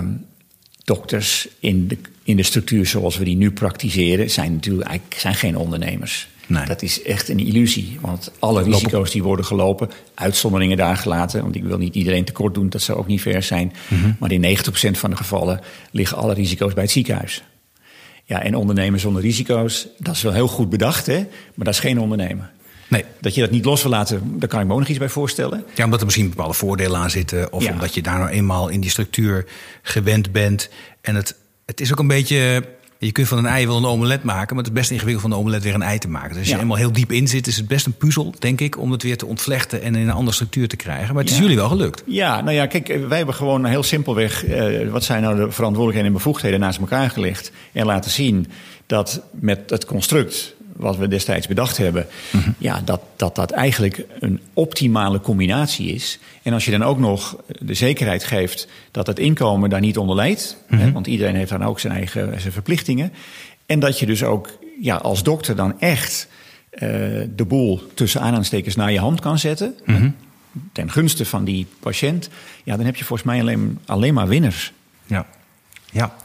dokters 0.85 1.49
in 1.61 1.89
de, 1.89 1.99
in 2.23 2.37
de 2.37 2.43
structuur 2.43 2.87
zoals 2.87 3.17
we 3.17 3.25
die 3.25 3.37
nu 3.37 3.51
praktiseren, 3.51 4.31
zijn 4.31 4.53
natuurlijk 4.53 4.89
eigenlijk 4.89 5.21
zijn 5.21 5.35
geen 5.35 5.57
ondernemers. 5.57 6.29
Nee. 6.47 6.67
Dat 6.67 6.83
is 6.83 7.03
echt 7.03 7.29
een 7.29 7.39
illusie. 7.39 7.99
Want 8.01 8.33
alle 8.39 8.63
risico's 8.63 9.11
die 9.11 9.23
worden 9.23 9.45
gelopen, 9.45 9.91
uitzonderingen 10.15 10.77
daar 10.77 10.97
gelaten. 10.97 11.43
Want 11.43 11.55
ik 11.55 11.65
wil 11.65 11.79
niet 11.79 11.95
iedereen 11.95 12.25
tekort 12.25 12.55
doen, 12.55 12.69
dat 12.69 12.83
zou 12.83 12.99
ook 12.99 13.07
niet 13.07 13.21
ver 13.21 13.43
zijn. 13.43 13.73
Mm 13.89 14.01
-hmm. 14.01 14.17
Maar 14.19 14.33
in 14.33 14.57
90% 14.57 14.91
van 14.91 15.11
de 15.11 15.17
gevallen 15.17 15.61
liggen 15.91 16.17
alle 16.17 16.35
risico's 16.35 16.75
bij 16.75 16.83
het 16.83 16.93
ziekenhuis. 16.93 17.43
Ja, 18.29 18.43
en 18.43 18.55
ondernemen 18.55 19.01
zonder 19.01 19.23
risico's, 19.23 19.87
dat 19.99 20.15
is 20.15 20.23
wel 20.23 20.33
heel 20.33 20.49
goed 20.49 20.69
bedacht, 20.69 21.07
hè? 21.07 21.19
maar 21.55 21.65
dat 21.65 21.75
is 21.75 21.81
geen 21.81 22.01
ondernemen. 22.01 22.51
Nee. 22.89 23.05
Dat 23.21 23.35
je 23.35 23.41
dat 23.41 23.51
niet 23.51 23.65
los 23.65 23.83
wil 23.83 23.91
laten, 23.91 24.39
daar 24.39 24.49
kan 24.49 24.61
ik 24.61 24.67
me 24.67 24.73
ook 24.73 24.79
nog 24.79 24.89
iets 24.89 24.99
bij 24.99 25.09
voorstellen. 25.09 25.65
Ja, 25.75 25.85
omdat 25.85 25.99
er 25.99 26.05
misschien 26.05 26.29
bepaalde 26.29 26.55
voordelen 26.55 27.01
aan 27.01 27.11
zitten. 27.11 27.53
Of 27.53 27.63
ja. 27.63 27.73
omdat 27.73 27.95
je 27.95 28.03
daar 28.03 28.19
nou 28.19 28.31
eenmaal 28.31 28.69
in 28.69 28.81
die 28.81 28.91
structuur 28.91 29.47
gewend 29.83 30.33
bent. 30.33 30.69
En 31.01 31.15
het, 31.15 31.37
het 31.65 31.81
is 31.81 31.93
ook 31.93 31.99
een 31.99 32.07
beetje 32.07 32.65
je 32.99 33.13
kunt 33.13 33.29
van 33.29 33.39
een 33.39 33.47
ei 33.47 33.67
wel 33.67 33.77
een 33.77 33.85
omelet 33.85 34.23
maken, 34.23 34.55
maar 34.55 34.65
het 34.65 34.73
is 34.73 34.81
best 34.81 34.91
ingewikkeld 34.91 35.23
van 35.23 35.33
een 35.33 35.39
omelet 35.39 35.63
weer 35.63 35.75
een 35.75 35.83
ei 35.83 35.99
te 35.99 36.09
maken. 36.09 36.29
Dus 36.29 36.39
als 36.39 36.49
je 36.49 36.55
helemaal 36.55 36.77
heel 36.77 36.93
diep 36.93 37.13
in 37.13 37.29
zit, 37.29 37.47
is 37.47 37.57
het 37.57 37.69
best 37.69 37.87
een 37.87 37.93
puzzel, 37.93 38.35
denk 38.39 38.61
ik, 38.61 38.79
om 38.79 38.93
het 38.93 39.03
weer 39.03 39.17
te 39.17 39.27
ontvlechten 39.27 39.83
en 39.83 39.95
in 39.95 40.09
een 40.09 40.15
andere 40.15 40.35
structuur 40.35 40.69
te 40.69 40.77
krijgen. 40.77 41.15
Maar 41.15 41.23
het 41.23 41.33
is 41.33 41.39
jullie 41.39 41.57
wel 41.57 41.69
gelukt. 41.69 42.03
Ja, 42.07 42.41
nou 42.41 42.55
ja, 42.57 42.67
kijk, 42.67 42.87
wij 43.09 43.17
hebben 43.17 43.35
gewoon 43.35 43.65
heel 43.65 43.83
simpelweg, 43.83 44.45
eh, 44.45 44.91
wat 44.91 45.05
zijn 45.05 45.23
nou 45.23 45.37
de 45.37 45.51
verantwoordelijkheden 45.51 46.07
en 46.07 46.17
bevoegdheden 46.17 46.61
naast 46.61 46.79
elkaar 46.79 47.11
gelegd 47.11 47.53
en 47.73 47.87
laten 47.87 48.11
zien 48.11 48.47
dat 48.87 49.21
met 49.31 49.71
het 49.71 49.85
construct 49.85 50.56
wat 50.77 50.97
we 50.97 51.09
destijds 51.09 51.47
bedacht 51.47 51.77
hebben, 51.77 52.07
mm 52.31 52.41
-hmm. 52.41 52.55
ja, 52.59 52.81
dat, 52.85 53.01
dat 53.17 53.35
dat 53.35 53.51
eigenlijk 53.51 54.05
een 54.21 54.41
optimale 54.53 55.21
combinatie 55.21 55.93
is. 55.93 56.19
En 56.43 56.53
als 56.53 56.65
je 56.65 56.71
dan 56.71 56.83
ook 56.83 56.99
nog 56.99 57.37
de 57.61 57.75
zekerheid 57.75 58.25
geeft 58.25 58.69
dat 58.91 59.07
het 59.07 59.19
inkomen 59.19 59.71
daar 59.71 59.81
niet 59.81 59.99
onder 59.99 60.17
leidt, 60.17 60.57
mm 60.69 60.79
-hmm. 60.79 60.87
hè, 60.87 60.93
want 60.93 61.07
iedereen 61.07 61.35
heeft 61.35 61.51
dan 61.51 61.65
ook 61.65 61.81
zijn 61.81 61.93
eigen 61.93 62.41
zijn 62.41 62.53
verplichtingen. 62.53 63.13
En 63.67 63.81
dat 63.81 63.99
je 63.99 64.07
dus 64.07 64.25
ook 64.25 64.59
ja, 64.81 64.97
als 64.97 65.23
dokter 65.23 65.57
dan 65.57 65.81
echt 65.81 66.29
uh, 66.73 66.81
de 67.37 67.45
boel 67.49 67.83
tussen 67.95 68.21
aanhalingstekens 68.21 68.77
naar 68.77 68.93
je 68.93 68.99
hand 68.99 69.21
kan 69.21 69.39
zetten. 69.39 69.75
Mm 69.85 69.97
-hmm. 69.97 70.15
Ten 70.73 70.91
gunste 70.91 71.25
van 71.25 71.45
die 71.45 71.67
patiënt. 71.81 72.29
Ja, 72.65 72.77
dan 72.77 72.87
heb 72.87 72.97
je 72.97 73.05
volgens 73.05 73.29
mij 73.29 73.41
alleen, 73.41 73.79
alleen 73.87 74.15
maar 74.15 74.29
winners. 74.29 74.73
Ja, 75.07 75.27
ja. 75.91 76.17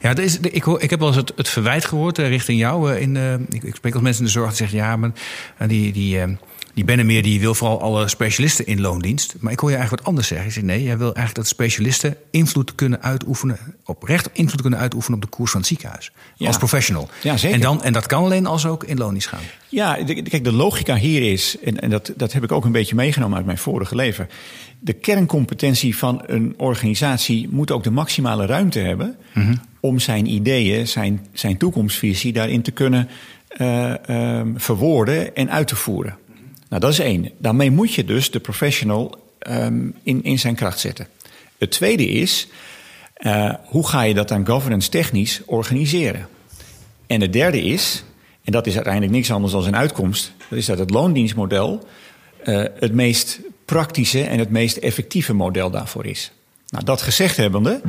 Ja, 0.00 0.16
ik, 0.40 0.62
hoor, 0.62 0.82
ik 0.82 0.90
heb 0.90 0.98
wel 0.98 1.08
eens 1.08 1.16
het, 1.16 1.32
het 1.36 1.48
verwijt 1.48 1.84
gehoord 1.84 2.18
uh, 2.18 2.28
richting 2.28 2.58
jou. 2.58 2.92
Uh, 2.92 3.00
in, 3.00 3.14
uh, 3.14 3.32
ik, 3.34 3.62
ik, 3.62 3.74
spreek 3.74 3.94
als 3.94 4.02
mensen 4.02 4.20
in 4.20 4.26
de 4.26 4.32
zorg 4.32 4.48
die 4.48 4.56
zeggen... 4.56 4.78
ja, 4.78 4.96
maar 4.96 5.12
die, 5.68 5.92
die, 5.92 6.20
die 6.78 6.86
Bennemeer 6.86 7.22
die 7.22 7.40
wil 7.40 7.54
vooral 7.54 7.80
alle 7.80 8.08
specialisten 8.08 8.66
in 8.66 8.80
loondienst. 8.80 9.34
Maar 9.40 9.52
ik 9.52 9.58
hoor 9.58 9.70
je 9.70 9.76
eigenlijk 9.76 10.04
wat 10.04 10.14
anders 10.14 10.28
zeggen. 10.28 10.46
Je 10.46 10.52
zegt 10.52 10.66
nee, 10.66 10.82
jij 10.82 10.98
wil 10.98 11.14
eigenlijk 11.14 11.34
dat 11.34 11.46
specialisten 11.46 12.16
invloed 12.30 12.74
kunnen 12.74 13.02
uitoefenen... 13.02 13.58
oprecht 13.84 14.30
invloed 14.32 14.60
kunnen 14.60 14.78
uitoefenen 14.78 15.18
op 15.18 15.24
de 15.24 15.36
koers 15.36 15.50
van 15.50 15.60
het 15.60 15.68
ziekenhuis. 15.68 16.12
Ja. 16.34 16.46
Als 16.46 16.56
professional. 16.56 17.08
Ja, 17.22 17.36
zeker. 17.36 17.56
En, 17.56 17.62
dan, 17.62 17.82
en 17.82 17.92
dat 17.92 18.06
kan 18.06 18.24
alleen 18.24 18.46
als 18.46 18.66
ook 18.66 18.84
in 18.84 18.98
loondienst 18.98 19.28
gaan. 19.28 19.40
Ja, 19.68 20.02
de, 20.02 20.22
kijk, 20.22 20.44
de 20.44 20.52
logica 20.52 20.96
hier 20.96 21.32
is... 21.32 21.56
en, 21.64 21.80
en 21.80 21.90
dat, 21.90 22.12
dat 22.16 22.32
heb 22.32 22.42
ik 22.42 22.52
ook 22.52 22.64
een 22.64 22.72
beetje 22.72 22.94
meegenomen 22.94 23.36
uit 23.36 23.46
mijn 23.46 23.58
vorige 23.58 23.94
leven... 23.94 24.28
de 24.78 24.92
kerncompetentie 24.92 25.96
van 25.96 26.22
een 26.26 26.54
organisatie 26.56 27.48
moet 27.50 27.70
ook 27.70 27.84
de 27.84 27.90
maximale 27.90 28.46
ruimte 28.46 28.78
hebben... 28.78 29.16
Mm 29.34 29.42
-hmm 29.42 29.60
om 29.80 29.98
zijn 29.98 30.26
ideeën, 30.26 30.88
zijn, 30.88 31.26
zijn 31.32 31.56
toekomstvisie 31.56 32.32
daarin 32.32 32.62
te 32.62 32.70
kunnen 32.70 33.08
uh, 33.56 33.94
um, 34.08 34.54
verwoorden 34.60 35.34
en 35.34 35.50
uit 35.50 35.68
te 35.68 35.76
voeren. 35.76 36.16
Nou, 36.68 36.80
dat 36.82 36.92
is 36.92 36.98
één. 36.98 37.30
Daarmee 37.38 37.70
moet 37.70 37.94
je 37.94 38.04
dus 38.04 38.30
de 38.30 38.40
professional 38.40 39.18
um, 39.50 39.94
in, 40.02 40.22
in 40.24 40.38
zijn 40.38 40.54
kracht 40.54 40.78
zetten. 40.78 41.08
Het 41.58 41.70
tweede 41.70 42.06
is, 42.06 42.48
uh, 43.18 43.54
hoe 43.64 43.88
ga 43.88 44.02
je 44.02 44.14
dat 44.14 44.28
dan 44.28 44.46
governance 44.46 44.88
technisch 44.88 45.40
organiseren? 45.46 46.28
En 47.06 47.20
het 47.20 47.32
derde 47.32 47.62
is, 47.62 48.04
en 48.44 48.52
dat 48.52 48.66
is 48.66 48.74
uiteindelijk 48.74 49.12
niks 49.12 49.30
anders 49.30 49.52
dan 49.52 49.66
een 49.66 49.76
uitkomst, 49.76 50.32
dat 50.48 50.58
is 50.58 50.66
dat 50.66 50.78
het 50.78 50.90
loondienstmodel 50.90 51.86
uh, 52.44 52.64
het 52.78 52.92
meest 52.92 53.40
praktische 53.64 54.24
en 54.24 54.38
het 54.38 54.50
meest 54.50 54.76
effectieve 54.76 55.34
model 55.34 55.70
daarvoor 55.70 56.06
is. 56.06 56.32
Nou, 56.68 56.84
dat 56.84 57.02
gezegd 57.02 57.36
hebbende, 57.36 57.80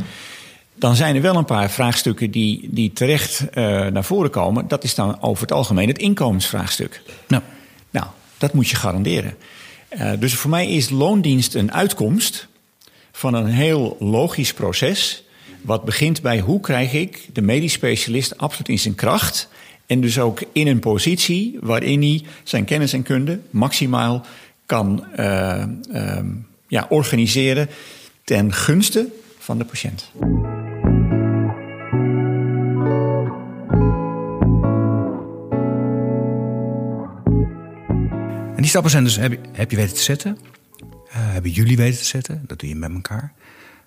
dan 0.76 0.96
zijn 0.96 1.16
er 1.16 1.22
wel 1.22 1.36
een 1.36 1.46
paar 1.46 1.70
vraagstukken 1.70 2.32
die, 2.32 2.70
die 2.72 2.94
terecht 2.94 3.42
uh, 3.42 3.88
naar 3.88 4.04
voren 4.04 4.30
komen. 4.30 4.68
Dat 4.68 4.84
is 4.84 4.96
dan 4.96 5.22
over 5.22 5.42
het 5.42 5.52
algemeen 5.52 5.88
het 5.88 5.98
inkomensvraagstuk. 5.98 7.02
Nou 7.28 7.44
dat 8.40 8.54
moet 8.54 8.70
je 8.70 8.76
garanderen. 8.76 9.36
Uh, 9.90 10.12
dus 10.20 10.34
voor 10.34 10.50
mij 10.50 10.70
is 10.70 10.90
loondienst 10.90 11.56
een 11.56 11.74
uitkomst 11.74 12.48
van 13.12 13.34
een 13.34 13.48
heel 13.48 13.98
logisch 14.00 14.54
proces. 14.54 15.24
Wat 15.62 15.84
begint 15.84 16.22
bij 16.22 16.40
hoe 16.40 16.60
krijg 16.60 16.94
ik 16.94 17.28
de 17.34 17.42
medisch 17.42 17.74
specialist 17.74 18.38
absoluut 18.38 18.70
in 18.70 18.80
zijn 18.80 18.96
kracht. 18.96 19.50
En 19.86 20.02
dus 20.02 20.20
ook 20.20 20.44
in 20.52 20.68
een 20.68 20.80
positie 20.80 21.58
waarin 21.62 22.02
hij 22.02 22.24
zijn 22.44 22.66
kennis 22.66 22.94
en 22.94 23.04
kunde 23.04 23.40
maximaal 23.50 24.26
kan 24.66 25.06
uh, 25.20 25.64
uh, 25.92 26.18
ja, 26.68 26.86
organiseren 26.90 27.70
ten 28.24 28.54
gunste 28.54 29.08
van 29.38 29.58
de 29.58 29.66
patiënt. 29.66 30.12
En 38.60 38.66
die 38.66 38.74
stappen 38.74 38.92
zijn 38.92 39.04
dus, 39.04 39.16
heb 39.16 39.32
je, 39.32 39.40
heb 39.52 39.72
je 39.72 39.78
weten 39.78 39.96
te 39.96 40.02
zetten, 40.02 40.38
uh, 40.82 41.14
hebben 41.14 41.52
jullie 41.52 41.78
weten 41.78 42.00
te 42.00 42.06
zetten, 42.06 42.44
dat 42.48 42.60
doe 42.60 42.70
je 42.70 42.76
met 42.76 42.92
elkaar. 42.92 43.34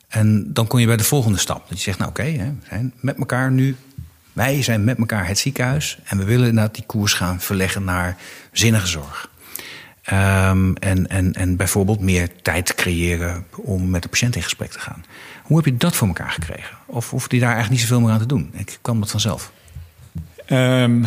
En 0.08 0.52
dan 0.52 0.66
kom 0.66 0.78
je 0.78 0.87
bij 0.87 0.96
de 0.96 1.04
volgende 1.04 1.38
stap. 1.38 1.68
Dat 1.68 1.78
je 1.78 1.85
zegt, 1.85 1.98
nou 1.98 2.11
oké, 2.11 2.22
we 2.22 2.54
zijn 2.68 2.92
met 3.00 3.16
elkaar 3.16 3.50
nu, 3.50 3.76
wij 4.32 4.62
zijn 4.62 4.85
met 4.85 4.98
elkaar 4.98 5.26
het 5.26 5.38
ziekenhuis 5.38 5.98
en 6.04 6.18
we 6.18 6.24
willen 6.24 6.48
inderdaad 6.48 6.74
die 6.74 6.85
koers 6.87 7.12
gaan 7.12 7.40
verleggen 7.40 7.85
naar 7.85 8.16
zinnige 8.52 8.87
zorg. 8.87 9.30
Um, 10.12 10.76
en, 10.76 11.08
en, 11.08 11.32
en 11.32 11.56
bijvoorbeeld 11.56 12.00
meer 12.00 12.28
tijd 12.42 12.74
creëren 12.74 13.46
om 13.56 13.90
met 13.90 14.02
de 14.02 14.08
patiënt 14.08 14.37
in 14.37 14.42
gesprek 14.42 14.70
te 14.70 14.80
gaan. 14.80 15.04
Hoe 15.42 15.56
heb 15.56 15.66
je 15.66 15.76
dat 15.76 15.96
voor 15.96 16.08
elkaar 16.08 16.30
gekregen? 16.30 16.76
Of 16.87 17.11
hoeft 17.11 17.32
je 17.32 17.38
daar 17.38 17.54
eigenlijk 17.54 17.80
niet 17.80 17.88
zoveel 17.88 18.00
meer 18.00 18.12
aan 18.12 18.18
te 18.18 18.26
doen? 18.26 18.50
Ik 18.56 18.78
kwam 18.82 19.00
dat 19.00 19.11
vanzelf. 19.11 19.52
Um, 20.50 21.06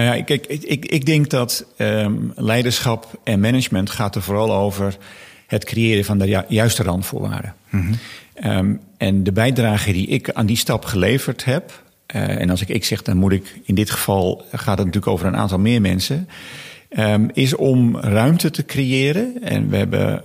nou 0.00 0.16
ja, 0.16 0.24
ik, 0.26 0.46
ik, 0.46 0.62
ik, 0.62 0.84
ik 0.84 1.06
denk 1.06 1.30
dat 1.30 1.64
um, 1.78 2.32
leiderschap 2.36 3.20
en 3.24 3.40
management 3.40 3.90
gaat 3.90 4.14
er 4.14 4.22
vooral 4.22 4.52
over 4.52 4.96
het 5.46 5.64
creëren 5.64 6.04
van 6.04 6.18
de 6.18 6.28
ju 6.28 6.42
juiste 6.48 6.82
randvoorwaarden. 6.82 7.54
Mm 7.70 7.80
-hmm. 7.80 8.52
um, 8.52 8.80
en 8.96 9.24
de 9.24 9.32
bijdrage 9.32 9.92
die 9.92 10.06
ik 10.06 10.30
aan 10.30 10.46
die 10.46 10.56
stap 10.56 10.84
geleverd 10.84 11.44
heb, 11.44 11.82
uh, 12.14 12.40
en 12.40 12.50
als 12.50 12.60
ik 12.60 12.68
ik 12.68 12.84
zeg, 12.84 13.02
dan 13.02 13.16
moet 13.16 13.32
ik 13.32 13.60
in 13.64 13.74
dit 13.74 13.90
geval 13.90 14.44
gaat 14.52 14.78
het 14.78 14.86
natuurlijk 14.86 15.12
over 15.12 15.26
een 15.26 15.36
aantal 15.36 15.58
meer 15.58 15.80
mensen. 15.80 16.28
Um, 16.98 17.30
is 17.32 17.56
om 17.56 17.96
ruimte 17.96 18.50
te 18.50 18.64
creëren. 18.64 19.42
En 19.42 19.68
we 19.68 19.76
hebben 19.76 20.22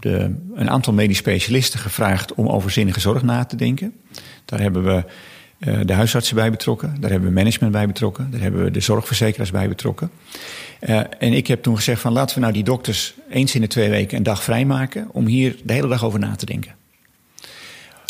de, 0.00 0.34
een 0.54 0.70
aantal 0.70 0.92
medisch 0.92 1.16
specialisten 1.16 1.80
gevraagd 1.80 2.34
om 2.34 2.48
over 2.48 2.70
zinnige 2.70 3.00
zorg 3.00 3.22
na 3.22 3.44
te 3.44 3.56
denken. 3.56 3.92
Daar 4.44 4.60
hebben 4.60 4.84
we 4.84 5.04
de 5.58 5.92
huisartsen 5.92 6.34
bij 6.34 6.50
betrokken, 6.50 6.96
daar 7.00 7.10
hebben 7.10 7.28
we 7.28 7.34
management 7.34 7.72
bij 7.72 7.86
betrokken, 7.86 8.30
daar 8.30 8.40
hebben 8.40 8.64
we 8.64 8.70
de 8.70 8.80
zorgverzekeraars 8.80 9.50
bij 9.50 9.68
betrokken. 9.68 10.10
Uh, 10.80 11.00
en 11.18 11.32
ik 11.32 11.46
heb 11.46 11.62
toen 11.62 11.76
gezegd 11.76 12.00
van 12.00 12.12
laten 12.12 12.34
we 12.34 12.40
nou 12.40 12.52
die 12.52 12.64
dokters 12.64 13.14
eens 13.30 13.54
in 13.54 13.60
de 13.60 13.66
twee 13.66 13.90
weken 13.90 14.16
een 14.16 14.22
dag 14.22 14.42
vrijmaken 14.42 15.08
om 15.12 15.26
hier 15.26 15.56
de 15.64 15.72
hele 15.72 15.88
dag 15.88 16.04
over 16.04 16.18
na 16.18 16.36
te 16.36 16.46
denken. 16.46 16.74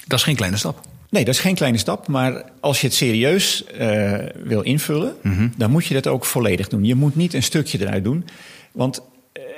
Dat 0.06 0.18
is 0.18 0.24
geen 0.24 0.37
kleine 0.37 0.56
stap. 0.56 0.80
Nee, 1.11 1.24
dat 1.24 1.35
is 1.35 1.40
geen 1.40 1.54
kleine 1.54 1.78
stap. 1.78 2.09
Maar 2.09 2.42
als 2.61 2.80
je 2.80 2.87
het 2.87 2.96
serieus 2.96 3.64
uh, 3.80 4.14
wil 4.42 4.61
invullen, 4.61 5.14
mm 5.22 5.35
-hmm. 5.35 5.52
dan 5.56 5.70
moet 5.70 5.87
je 5.87 5.94
dat 5.94 6.06
ook 6.06 6.24
volledig 6.24 6.68
doen. 6.68 6.85
Je 6.85 6.94
moet 6.94 7.16
niet 7.16 7.35
een 7.35 7.42
stukje 7.42 7.80
eruit 7.80 8.04
doen. 8.04 8.24
Want 8.72 9.02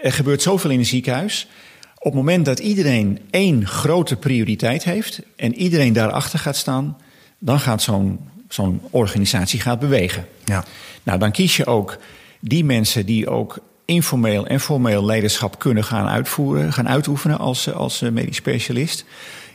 er 0.02 0.12
gebeurt 0.12 0.42
zoveel 0.42 0.70
in 0.70 0.78
een 0.78 0.86
ziekenhuis. 0.86 1.48
Op 1.94 2.04
het 2.04 2.14
moment 2.14 2.44
dat 2.44 2.58
iedereen 2.58 3.18
één 3.30 3.66
grote 3.66 4.16
prioriteit 4.16 4.84
heeft 4.84 5.20
en 5.36 5.54
iedereen 5.54 5.92
daarachter 5.92 6.38
gaat 6.38 6.56
staan, 6.56 6.96
dan 7.38 7.60
gaat 7.60 7.82
zo'n 7.82 8.18
zo'n 8.48 8.80
organisatie 8.90 9.60
gaat 9.60 9.78
bewegen. 9.78 10.26
Ja. 10.44 10.64
Nou, 11.02 11.18
dan 11.18 11.32
kies 11.32 11.56
je 11.56 11.66
ook 11.66 11.98
die 12.40 12.64
mensen 12.64 13.06
die 13.06 13.28
ook 13.28 13.58
informeel 13.84 14.46
en 14.46 14.60
formeel 14.60 15.04
leiderschap 15.04 15.58
kunnen 15.58 15.84
gaan 15.84 16.06
uitvoeren, 16.06 16.72
gaan 16.72 16.88
uitoefenen 16.88 17.38
als, 17.38 17.72
als 17.72 18.00
medisch 18.00 18.36
specialist. 18.36 19.04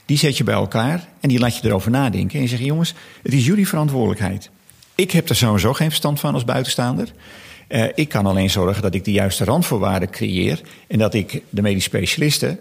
Die 0.05 0.17
zet 0.17 0.37
je 0.37 0.43
bij 0.43 0.53
elkaar 0.53 1.07
en 1.19 1.29
die 1.29 1.39
laat 1.39 1.57
je 1.57 1.67
erover 1.67 1.91
nadenken. 1.91 2.35
En 2.35 2.41
je 2.41 2.47
zegt, 2.47 2.63
jongens, 2.63 2.93
het 3.23 3.33
is 3.33 3.45
jullie 3.45 3.67
verantwoordelijkheid. 3.67 4.49
Ik 4.95 5.11
heb 5.11 5.29
er 5.29 5.35
sowieso 5.35 5.73
geen 5.73 5.87
verstand 5.87 6.19
van 6.19 6.33
als 6.33 6.45
buitenstaander. 6.45 7.07
Uh, 7.69 7.85
ik 7.95 8.09
kan 8.09 8.25
alleen 8.25 8.49
zorgen 8.49 8.81
dat 8.81 8.93
ik 8.93 9.05
de 9.05 9.11
juiste 9.11 9.43
randvoorwaarden 9.43 10.09
creëer. 10.09 10.61
En 10.87 10.97
dat 10.97 11.13
ik 11.13 11.41
de 11.49 11.61
medisch 11.61 11.83
specialisten, 11.83 12.59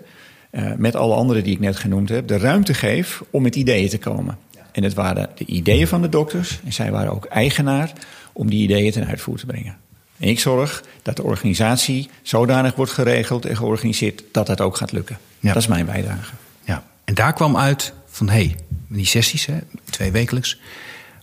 uh, 0.50 0.72
met 0.76 0.96
alle 0.96 1.14
anderen 1.14 1.44
die 1.44 1.52
ik 1.52 1.60
net 1.60 1.76
genoemd 1.76 2.08
heb, 2.08 2.28
de 2.28 2.38
ruimte 2.38 2.74
geef 2.74 3.22
om 3.30 3.42
met 3.42 3.56
ideeën 3.56 3.88
te 3.88 3.98
komen. 3.98 4.38
En 4.72 4.82
het 4.82 4.94
waren 4.94 5.30
de 5.34 5.44
ideeën 5.44 5.88
van 5.88 6.02
de 6.02 6.08
dokters. 6.08 6.60
En 6.64 6.72
zij 6.72 6.90
waren 6.90 7.12
ook 7.12 7.24
eigenaar 7.24 7.92
om 8.32 8.50
die 8.50 8.62
ideeën 8.62 8.92
ten 8.92 9.06
uitvoer 9.06 9.38
te 9.38 9.46
brengen. 9.46 9.76
En 10.18 10.28
ik 10.28 10.40
zorg 10.40 10.84
dat 11.02 11.16
de 11.16 11.22
organisatie 11.22 12.10
zodanig 12.22 12.74
wordt 12.74 12.92
geregeld 12.92 13.46
en 13.46 13.56
georganiseerd 13.56 14.22
dat 14.32 14.46
dat 14.46 14.60
ook 14.60 14.76
gaat 14.76 14.92
lukken. 14.92 15.18
Ja. 15.38 15.52
Dat 15.52 15.62
is 15.62 15.68
mijn 15.68 15.86
bijdrage. 15.86 16.32
Ja. 16.64 16.84
En 17.04 17.14
daar 17.14 17.32
kwam 17.32 17.56
uit 17.56 17.92
van 18.06 18.28
hé, 18.28 18.34
hey, 18.34 18.56
die 18.88 19.06
sessies, 19.06 19.46
hè, 19.46 19.58
twee 19.90 20.10
wekelijks. 20.10 20.60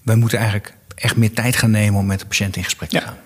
Wij 0.04 0.16
moeten 0.16 0.38
eigenlijk 0.38 0.74
echt 0.96 1.16
meer 1.16 1.34
tijd 1.34 1.56
gaan 1.56 1.72
nemen 1.72 2.00
om 2.00 2.06
met 2.06 2.20
de 2.20 2.26
patiënt 2.26 2.56
in 2.56 2.64
gesprek 2.64 2.90
te 2.90 3.02
gaan. 3.02 3.18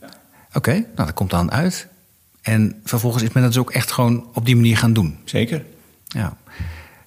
Ja. 0.00 0.08
Oké, 0.48 0.56
okay, 0.56 0.78
nou 0.78 1.06
dat 1.06 1.14
komt 1.14 1.30
dan 1.30 1.50
uit. 1.50 1.88
En 2.42 2.80
vervolgens 2.84 3.22
is 3.22 3.32
men 3.32 3.42
dat 3.42 3.52
dus 3.52 3.60
ook 3.60 3.70
echt 3.70 3.92
gewoon 3.92 4.26
op 4.34 4.46
die 4.46 4.56
manier 4.56 4.76
gaan 4.76 4.92
doen. 4.92 5.18
Zeker. 5.24 5.64
Ja. 6.06 6.36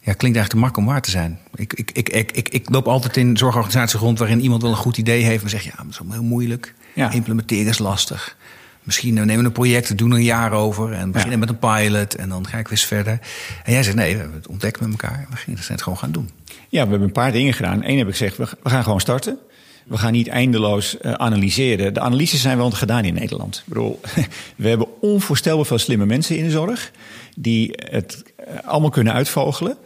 Ja, 0.03 0.13
klinkt 0.13 0.37
eigenlijk 0.37 0.49
te 0.49 0.57
mak 0.57 0.77
om 0.77 0.85
waar 0.85 1.01
te 1.01 1.09
zijn. 1.09 1.39
Ik, 1.55 1.73
ik, 1.73 1.91
ik, 1.91 2.31
ik, 2.31 2.49
ik, 2.49 2.69
loop 2.69 2.87
altijd 2.87 3.17
in 3.17 3.37
zorgorganisaties 3.37 3.99
rond 3.99 4.19
waarin 4.19 4.39
iemand 4.39 4.61
wel 4.61 4.71
een 4.71 4.77
goed 4.77 4.97
idee 4.97 5.23
heeft, 5.23 5.41
maar 5.41 5.49
zegt 5.49 5.63
ja, 5.63 5.73
dat 5.77 5.85
is 5.89 5.99
heel 6.09 6.23
moeilijk. 6.23 6.73
Ja. 6.93 7.11
Implementeren 7.11 7.67
is 7.67 7.79
lastig. 7.79 8.37
Misschien 8.83 9.13
nemen 9.13 9.37
we 9.37 9.43
een 9.43 9.51
project, 9.51 9.97
doen 9.97 10.11
er 10.11 10.17
een 10.17 10.23
jaar 10.23 10.51
over 10.51 10.91
en 10.91 11.11
beginnen 11.11 11.39
ja. 11.39 11.45
met 11.45 11.49
een 11.49 11.59
pilot 11.59 12.15
en 12.15 12.29
dan 12.29 12.47
ga 12.47 12.57
ik 12.57 12.67
weer 12.67 12.77
verder. 12.77 13.19
En 13.63 13.73
jij 13.73 13.83
zegt 13.83 13.95
nee, 13.95 14.13
we 14.13 14.19
hebben 14.19 14.37
het 14.37 14.47
ontdekt 14.47 14.79
met 14.79 14.89
elkaar. 14.89 15.27
We 15.29 15.35
gaan 15.35 15.55
het 15.67 15.81
gewoon 15.81 15.97
gaan 15.97 16.11
doen. 16.11 16.29
Ja, 16.69 16.83
we 16.83 16.89
hebben 16.89 17.01
een 17.01 17.11
paar 17.11 17.31
dingen 17.31 17.53
gedaan. 17.53 17.83
Eén 17.83 17.97
heb 17.97 18.07
ik 18.07 18.13
gezegd, 18.13 18.37
we, 18.37 18.47
we 18.63 18.69
gaan 18.69 18.83
gewoon 18.83 18.99
starten. 18.99 19.37
We 19.85 19.97
gaan 19.97 20.11
niet 20.11 20.27
eindeloos 20.27 20.97
uh, 21.01 21.11
analyseren. 21.11 21.93
De 21.93 21.99
analyses 21.99 22.41
zijn 22.41 22.57
wel 22.57 22.71
gedaan 22.71 23.05
in 23.05 23.13
Nederland. 23.13 23.57
Ik 23.57 23.73
bedoel, 23.73 23.99
we 24.55 24.69
hebben 24.69 25.01
onvoorstelbaar 25.01 25.65
veel 25.65 25.77
slimme 25.77 26.05
mensen 26.05 26.37
in 26.37 26.43
de 26.43 26.49
zorg 26.49 26.91
die 27.35 27.71
het 27.75 28.23
uh, 28.39 28.45
allemaal 28.65 28.89
kunnen 28.89 29.13
uitvogelen. 29.13 29.77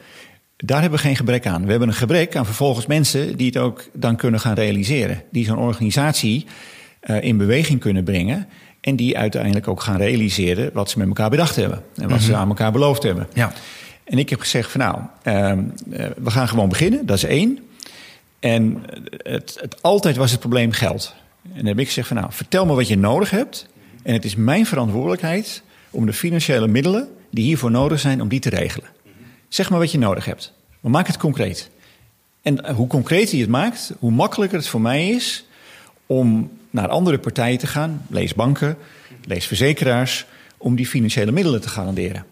Daar 0.57 0.81
hebben 0.81 0.99
we 0.99 1.05
geen 1.05 1.15
gebrek 1.15 1.47
aan. 1.47 1.63
We 1.63 1.69
hebben 1.69 1.87
een 1.87 1.93
gebrek 1.93 2.35
aan 2.35 2.45
vervolgens 2.45 2.85
mensen 2.85 3.37
die 3.37 3.45
het 3.45 3.57
ook 3.57 3.83
dan 3.93 4.15
kunnen 4.15 4.39
gaan 4.39 4.53
realiseren. 4.53 5.23
Die 5.31 5.45
zo'n 5.45 5.57
organisatie 5.57 6.45
uh, 7.03 7.23
in 7.23 7.37
beweging 7.37 7.79
kunnen 7.79 8.03
brengen. 8.03 8.47
En 8.81 8.95
die 8.95 9.17
uiteindelijk 9.17 9.67
ook 9.67 9.81
gaan 9.81 9.97
realiseren 9.97 10.69
wat 10.73 10.89
ze 10.89 10.97
met 10.97 11.07
elkaar 11.07 11.29
bedacht 11.29 11.55
hebben. 11.55 11.77
En 11.77 11.83
wat 11.95 12.03
mm 12.03 12.09
-hmm. 12.09 12.19
ze 12.19 12.35
aan 12.35 12.47
elkaar 12.47 12.71
beloofd 12.71 13.03
hebben. 13.03 13.27
Ja. 13.33 13.53
En 14.03 14.17
ik 14.17 14.29
heb 14.29 14.39
gezegd 14.39 14.71
van 14.71 14.81
nou, 14.81 14.97
uh, 15.23 15.65
we 16.17 16.31
gaan 16.31 16.47
gewoon 16.47 16.69
beginnen. 16.69 17.05
Dat 17.05 17.17
is 17.17 17.23
één. 17.23 17.59
En 18.39 18.83
het, 19.23 19.57
het, 19.61 19.81
altijd 19.81 20.15
was 20.15 20.31
het 20.31 20.39
probleem 20.39 20.71
geld. 20.71 21.15
En 21.43 21.57
dan 21.57 21.65
heb 21.65 21.79
ik 21.79 21.87
gezegd 21.87 22.07
van 22.07 22.17
nou, 22.17 22.29
vertel 22.31 22.65
me 22.65 22.73
wat 22.73 22.87
je 22.87 22.97
nodig 22.97 23.29
hebt. 23.29 23.67
En 24.03 24.13
het 24.13 24.25
is 24.25 24.35
mijn 24.35 24.65
verantwoordelijkheid 24.65 25.63
om 25.89 26.05
de 26.05 26.13
financiële 26.13 26.67
middelen 26.67 27.07
die 27.31 27.43
hiervoor 27.43 27.71
nodig 27.71 27.99
zijn, 27.99 28.21
om 28.21 28.27
die 28.27 28.39
te 28.39 28.49
regelen. 28.49 28.89
Zeg 29.55 29.69
maar 29.69 29.79
wat 29.79 29.91
je 29.91 29.97
nodig 29.97 30.25
hebt. 30.25 30.53
Maar 30.79 30.91
maak 30.91 31.07
het 31.07 31.17
concreet. 31.17 31.69
En 32.41 32.71
hoe 32.73 32.87
concreter 32.87 33.35
je 33.35 33.41
het 33.41 33.51
maakt, 33.51 33.91
hoe 33.99 34.11
makkelijker 34.11 34.57
het 34.57 34.67
voor 34.67 34.81
mij 34.81 35.09
is 35.09 35.45
om 36.05 36.51
naar 36.69 36.87
andere 36.87 37.17
partijen 37.17 37.57
te 37.57 37.67
gaan, 37.67 38.05
lees 38.09 38.33
banken, 38.33 38.77
lees 39.25 39.45
verzekeraars, 39.45 40.25
om 40.57 40.75
die 40.75 40.87
financiële 40.87 41.31
middelen 41.31 41.61
te 41.61 41.69
garanderen. 41.69 42.25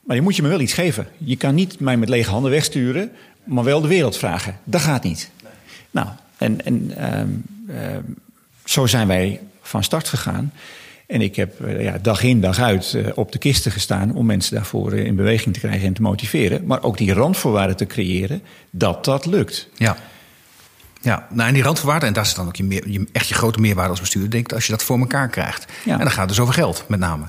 Maar 0.00 0.16
je 0.16 0.22
moet 0.22 0.36
je 0.36 0.42
me 0.42 0.48
wel 0.48 0.60
iets 0.60 0.72
geven. 0.72 1.08
Je 1.16 1.36
kan 1.36 1.54
niet 1.54 1.80
mij 1.80 1.96
met 1.96 2.08
lege 2.08 2.30
handen 2.30 2.50
wegsturen, 2.50 3.12
maar 3.44 3.64
wel 3.64 3.80
de 3.80 3.88
wereld 3.88 4.16
vragen. 4.16 4.58
Dat 4.64 4.80
gaat 4.80 5.02
niet. 5.02 5.30
Nou, 5.90 6.08
en, 6.36 6.64
en 6.64 7.04
um, 7.20 7.44
um, 7.68 8.16
zo 8.64 8.86
zijn 8.86 9.06
wij 9.06 9.40
van 9.62 9.84
start 9.84 10.08
gegaan. 10.08 10.52
En 11.08 11.20
ik 11.20 11.36
heb 11.36 11.60
uh, 11.60 11.82
ja, 11.82 11.98
dag 12.02 12.22
in, 12.22 12.40
dag 12.40 12.58
uit 12.58 12.92
uh, 12.96 13.06
op 13.14 13.32
de 13.32 13.38
kisten 13.38 13.72
gestaan 13.72 14.14
om 14.14 14.26
mensen 14.26 14.54
daarvoor 14.54 14.92
uh, 14.92 15.04
in 15.04 15.16
beweging 15.16 15.54
te 15.54 15.60
krijgen 15.60 15.86
en 15.86 15.92
te 15.92 16.02
motiveren. 16.02 16.66
Maar 16.66 16.82
ook 16.82 16.96
die 16.96 17.12
randvoorwaarden 17.12 17.76
te 17.76 17.86
creëren 17.86 18.42
dat 18.70 19.04
dat 19.04 19.26
lukt. 19.26 19.68
Ja. 19.74 19.96
Ja, 21.00 21.26
nou 21.30 21.48
en 21.48 21.54
die 21.54 21.62
randvoorwaarden, 21.62 22.08
en 22.08 22.14
dat 22.14 22.26
is 22.26 22.34
dan 22.34 22.46
ook 22.46 22.56
je, 22.56 22.64
meer, 22.64 22.88
je 22.88 23.06
echt 23.12 23.28
je 23.28 23.34
grote 23.34 23.60
meerwaarde 23.60 23.90
als 23.90 24.00
bestuurder, 24.00 24.30
denk 24.30 24.44
ik, 24.44 24.52
als 24.52 24.66
je 24.66 24.72
dat 24.72 24.82
voor 24.82 24.98
elkaar 24.98 25.28
krijgt. 25.28 25.72
Ja. 25.84 25.92
En 25.92 25.98
dan 25.98 26.10
gaat 26.10 26.18
het 26.18 26.28
dus 26.28 26.40
over 26.40 26.54
geld, 26.54 26.84
met 26.88 26.98
name. 26.98 27.24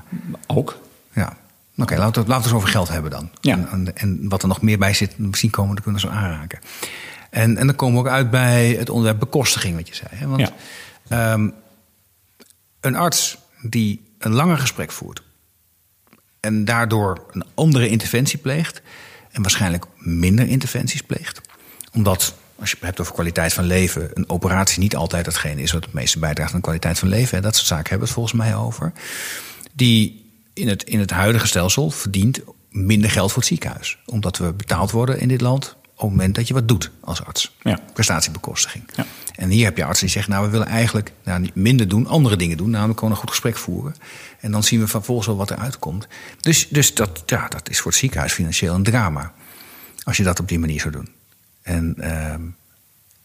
Ook. 0.46 0.78
Ja. 1.12 1.36
Oké, 1.72 1.82
okay, 1.82 1.98
laten, 1.98 2.26
we 2.26 2.32
het 2.32 2.44
eens 2.44 2.52
over 2.52 2.68
geld 2.68 2.88
hebben 2.88 3.10
dan. 3.10 3.30
Ja. 3.40 3.52
En, 3.52 3.68
en, 3.70 3.96
en, 3.96 4.28
wat 4.28 4.42
er 4.42 4.48
nog 4.48 4.62
meer 4.62 4.78
bij 4.78 4.94
zit, 4.94 5.18
misschien 5.18 5.50
komen 5.50 5.76
we 5.76 5.82
kunnen 5.82 6.00
zo 6.00 6.08
aanraken. 6.08 6.58
En, 7.30 7.56
en 7.56 7.66
dan 7.66 7.76
komen 7.76 8.02
we 8.02 8.08
ook 8.08 8.14
uit 8.14 8.30
bij 8.30 8.68
het 8.68 8.90
onderwerp 8.90 9.18
bekostiging, 9.18 9.76
wat 9.76 9.88
je 9.88 9.94
zei. 9.94 10.08
Hè? 10.14 10.26
Want 10.26 10.52
ja. 11.08 11.32
um, 11.32 11.54
een 12.80 12.96
arts 12.96 13.38
die 13.62 14.00
een 14.18 14.32
langer 14.32 14.58
gesprek 14.58 14.92
voert 14.92 15.22
en 16.40 16.64
daardoor 16.64 17.26
een 17.30 17.44
andere 17.54 17.88
interventie 17.88 18.38
pleegt 18.38 18.82
en 19.30 19.42
waarschijnlijk 19.42 19.84
minder 19.96 20.48
interventies 20.48 21.02
pleegt, 21.02 21.40
omdat 21.92 22.34
als 22.60 22.70
je 22.70 22.76
het 22.76 22.84
hebt 22.84 23.00
over 23.00 23.12
kwaliteit 23.12 23.52
van 23.52 23.64
leven, 23.64 24.10
een 24.14 24.28
operatie 24.28 24.80
niet 24.80 24.96
altijd 24.96 25.26
hetgene 25.26 25.62
is 25.62 25.72
wat 25.72 25.84
het 25.84 25.92
meeste 25.92 26.18
bijdraagt 26.18 26.54
aan 26.54 26.60
kwaliteit 26.60 26.98
van 26.98 27.08
leven. 27.08 27.36
Hè? 27.36 27.42
Dat 27.42 27.54
soort 27.54 27.66
zaken 27.66 27.88
hebben 27.90 28.08
we 28.08 28.14
het 28.14 28.22
volgens 28.22 28.42
mij 28.42 28.56
over. 28.56 28.92
Die 29.72 30.32
in 30.52 30.68
het, 30.68 30.82
in 30.82 30.98
het 30.98 31.10
huidige 31.10 31.46
stelsel 31.46 31.90
verdient 31.90 32.40
minder 32.70 33.10
geld 33.10 33.28
voor 33.28 33.38
het 33.38 33.50
ziekenhuis. 33.50 33.98
Omdat 34.06 34.38
we 34.38 34.52
betaald 34.52 34.90
worden 34.90 35.20
in 35.20 35.28
dit 35.28 35.40
land 35.40 35.76
op 36.00 36.08
het 36.08 36.18
moment 36.18 36.34
dat 36.34 36.48
je 36.48 36.54
wat 36.54 36.68
doet 36.68 36.90
als 37.00 37.24
arts. 37.24 37.56
Ja. 37.62 37.78
Prestatiebekostiging. 37.92 38.84
Ja. 38.94 39.06
En 39.34 39.50
hier 39.50 39.64
heb 39.64 39.76
je 39.76 39.84
artsen 39.84 40.04
die 40.04 40.14
zeggen, 40.14 40.32
nou 40.32 40.44
we 40.44 40.50
willen 40.50 40.66
eigenlijk 40.66 41.12
nou, 41.24 41.50
minder 41.54 41.88
doen, 41.88 42.06
andere 42.06 42.36
dingen 42.36 42.56
doen. 42.56 42.70
Namelijk 42.70 42.98
gewoon 42.98 43.14
een 43.14 43.20
goed 43.20 43.30
gesprek 43.30 43.56
voeren. 43.56 43.94
En 44.40 44.50
dan 44.50 44.62
zien 44.62 44.80
we 44.80 44.86
vervolgens 44.86 45.26
wel 45.26 45.36
wat 45.36 45.50
eruit 45.50 45.78
komt. 45.78 46.08
Dus, 46.40 46.68
dus 46.68 46.94
dat, 46.94 47.22
ja, 47.26 47.48
dat 47.48 47.68
is 47.68 47.80
voor 47.80 47.90
het 47.90 48.00
ziekenhuis 48.00 48.32
financieel 48.32 48.74
een 48.74 48.82
drama. 48.82 49.32
Als 50.02 50.16
je 50.16 50.22
dat 50.22 50.40
op 50.40 50.48
die 50.48 50.58
manier 50.58 50.80
zou 50.80 50.92
doen. 50.92 51.08
En 51.62 51.94
ehm, 51.98 52.42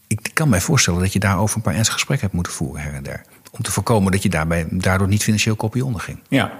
ik 0.08 0.30
kan 0.34 0.50
mij 0.50 0.62
voorstellen 0.62 1.00
dat 1.00 1.14
je 1.14 1.20
daarover 1.20 1.56
een 1.56 1.62
paar 1.62 1.74
ernstige 1.74 1.98
gesprekken 1.98 2.26
hebt 2.26 2.36
moeten 2.38 2.54
voeren 2.54 2.82
her 2.82 2.94
en 2.94 3.04
der. 3.04 3.26
Om 3.52 3.62
te 3.62 3.72
voorkomen 3.72 4.12
dat 4.12 4.24
je 4.24 4.30
daarbij, 4.30 4.68
daardoor 4.70 5.08
niet 5.08 5.24
financieel 5.24 5.56
kopje 5.56 5.86
onderging. 5.86 6.20
Ja, 6.28 6.52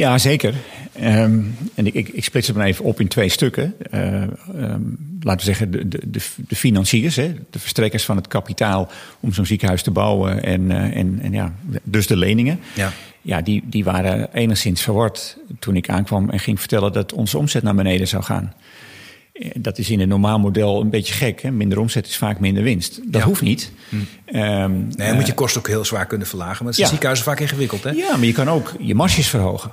ja 0.00 0.18
zeker. 0.18 0.54
Ehm, 0.92 1.40
en 1.74 1.86
ik, 1.86 1.94
ik, 1.94 2.08
ik 2.08 2.24
splits 2.24 2.46
het 2.46 2.56
maar 2.56 2.66
even 2.66 2.84
op 2.84 3.00
in 3.00 3.08
twee 3.08 3.28
stukken. 3.28 3.74
Uh, 3.94 4.22
um, 4.54 4.98
laten 5.20 5.38
we 5.40 5.44
zeggen, 5.54 5.70
de, 5.70 5.88
de, 6.10 6.20
de 6.48 6.56
financiers, 6.56 7.16
hè, 7.16 7.34
de 7.50 7.58
verstrekkers 7.58 8.04
van 8.04 8.16
het 8.16 8.28
kapitaal 8.28 8.90
om 9.20 9.32
zo'n 9.32 9.46
ziekenhuis 9.46 9.82
te 9.82 9.90
bouwen. 9.90 10.42
En, 10.44 10.60
uh, 10.70 10.96
en, 10.96 11.18
en 11.22 11.32
ja, 11.32 11.54
dus 11.82 12.06
de 12.06 12.16
leningen. 12.16 12.60
Ja. 12.74 12.92
Ja, 13.22 13.40
die, 13.40 13.62
die 13.66 13.84
waren 13.84 14.28
enigszins 14.32 14.82
verward 14.82 15.36
toen 15.58 15.76
ik 15.76 15.88
aankwam 15.88 16.30
en 16.30 16.38
ging 16.40 16.58
vertellen 16.60 16.92
dat 16.92 17.12
onze 17.12 17.38
omzet 17.38 17.62
naar 17.62 17.74
beneden 17.74 18.08
zou 18.08 18.22
gaan. 18.22 18.52
Dat 19.54 19.78
is 19.78 19.90
in 19.90 20.00
een 20.00 20.08
normaal 20.08 20.38
model 20.38 20.80
een 20.80 20.90
beetje 20.90 21.14
gek. 21.14 21.42
Hè? 21.42 21.50
Minder 21.50 21.78
omzet 21.78 22.06
is 22.06 22.16
vaak 22.16 22.40
minder 22.40 22.62
winst. 22.62 23.00
Dat 23.04 23.20
Ja. 23.20 23.26
hoeft 23.26 23.42
niet. 23.42 23.72
Hm. 23.88 23.96
Ehm, 24.24 24.72
Nee, 24.72 25.06
dan 25.08 25.14
moet 25.14 25.26
je 25.26 25.34
kosten 25.34 25.60
ook 25.60 25.68
heel 25.68 25.84
zwaar 25.84 26.06
kunnen 26.06 26.26
verlagen. 26.26 26.56
Maar 26.64 26.72
het 26.72 26.72
is 26.72 26.78
Ja. 26.78 26.82
in 26.84 26.90
ziekenhuizen 26.90 27.24
vaak 27.26 27.40
ingewikkeld, 27.40 27.84
hè? 27.84 27.90
Ja, 27.90 28.16
maar 28.16 28.26
je 28.26 28.32
kan 28.32 28.48
ook 28.48 28.74
je 28.80 28.94
marges 28.94 29.28
verhogen. 29.28 29.70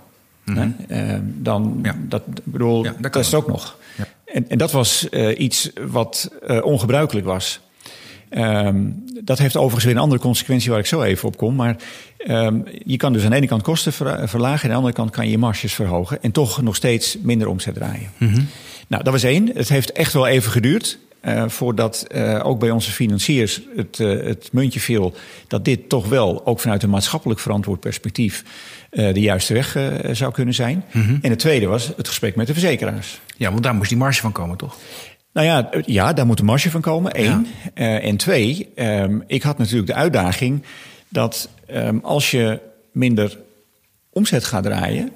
Hè? 0.53 0.67
Ehm, 0.87 1.21
dan, 1.23 1.79
Ja. 1.83 1.95
dat, 1.99 2.23
bedoel, 2.43 2.83
Ja, 2.83 2.93
dat 2.99 3.15
is 3.15 3.25
het 3.25 3.35
ook 3.35 3.47
nog. 3.47 3.77
Ja. 3.97 4.07
En, 4.25 4.49
en 4.49 4.57
dat 4.57 4.71
was 4.71 5.09
eh, 5.09 5.39
iets 5.39 5.71
wat 5.87 6.31
eh, 6.47 6.65
ongebruikelijk 6.65 7.25
was. 7.25 7.59
Ehm, 8.29 8.77
dat 9.23 9.37
heeft 9.37 9.55
overigens 9.55 9.85
weer 9.85 9.95
een 9.95 10.01
andere 10.01 10.21
consequentie 10.21 10.69
waar 10.69 10.79
ik 10.79 10.85
zo 10.85 11.01
even 11.01 11.27
op 11.27 11.37
kom. 11.37 11.55
Maar 11.55 11.75
ehm, 12.17 12.59
je 12.85 12.97
kan 12.97 13.13
dus 13.13 13.23
aan 13.23 13.29
de 13.29 13.35
ene 13.35 13.47
kant 13.47 13.61
kosten 13.61 13.93
ver- 13.93 14.29
verlagen... 14.29 14.59
en 14.59 14.65
aan 14.65 14.69
de 14.69 14.75
andere 14.75 14.93
kant 14.93 15.09
kan 15.11 15.25
je 15.25 15.31
je 15.31 15.37
marges 15.37 15.73
verhogen... 15.73 16.21
en 16.23 16.31
toch 16.31 16.61
nog 16.61 16.75
steeds 16.75 17.17
minder 17.21 17.47
omzet 17.47 17.73
draaien. 17.73 18.09
Nou, 18.87 19.03
dat 19.03 19.13
was 19.13 19.23
één. 19.23 19.49
Het 19.53 19.69
heeft 19.69 19.91
echt 19.91 20.13
wel 20.13 20.27
even 20.27 20.51
geduurd... 20.51 20.99
eh, 21.19 21.43
voordat 21.47 22.07
ook 22.43 22.59
bij 22.59 22.71
onze 22.71 22.91
financiers 22.91 23.61
het, 23.75 23.97
het 23.97 24.49
muntje 24.51 24.79
viel... 24.79 25.13
dat 25.47 25.65
dit 25.65 25.89
toch 25.89 26.07
wel, 26.07 26.45
ook 26.45 26.59
vanuit 26.59 26.83
een 26.83 26.89
maatschappelijk 26.89 27.39
verantwoord 27.39 27.79
perspectief... 27.79 28.43
eh, 28.89 29.13
de 29.13 29.19
juiste 29.19 29.53
weg 29.53 29.75
eh, 29.75 29.85
zou 30.11 30.31
kunnen 30.31 30.53
zijn. 30.53 30.83
En 31.21 31.29
het 31.29 31.39
tweede 31.39 31.65
was 31.65 31.91
het 31.97 32.07
gesprek 32.07 32.35
met 32.35 32.47
de 32.47 32.53
verzekeraars. 32.53 33.19
Ja, 33.37 33.51
want 33.51 33.63
daar 33.63 33.75
moest 33.75 33.89
die 33.89 33.97
marge 33.97 34.21
van 34.21 34.31
komen, 34.31 34.57
toch? 34.57 34.75
Nou 35.33 35.47
ja, 35.47 35.71
eh, 35.71 35.81
ja, 35.85 36.13
daar 36.13 36.25
moet 36.25 36.39
een 36.39 36.45
marge 36.45 36.71
van 36.71 36.81
komen, 36.81 37.11
één. 37.11 37.47
En 37.73 38.17
twee, 38.17 38.69
ehm, 38.75 39.19
ik 39.27 39.41
had 39.43 39.57
natuurlijk 39.57 39.87
de 39.87 39.93
uitdaging 39.93 40.63
dat 41.09 41.49
ehm, 41.65 41.97
als 42.01 42.31
je 42.31 42.59
minder 42.91 43.37
omzet 44.09 44.45
gaat 44.45 44.63
draaien, 44.63 45.11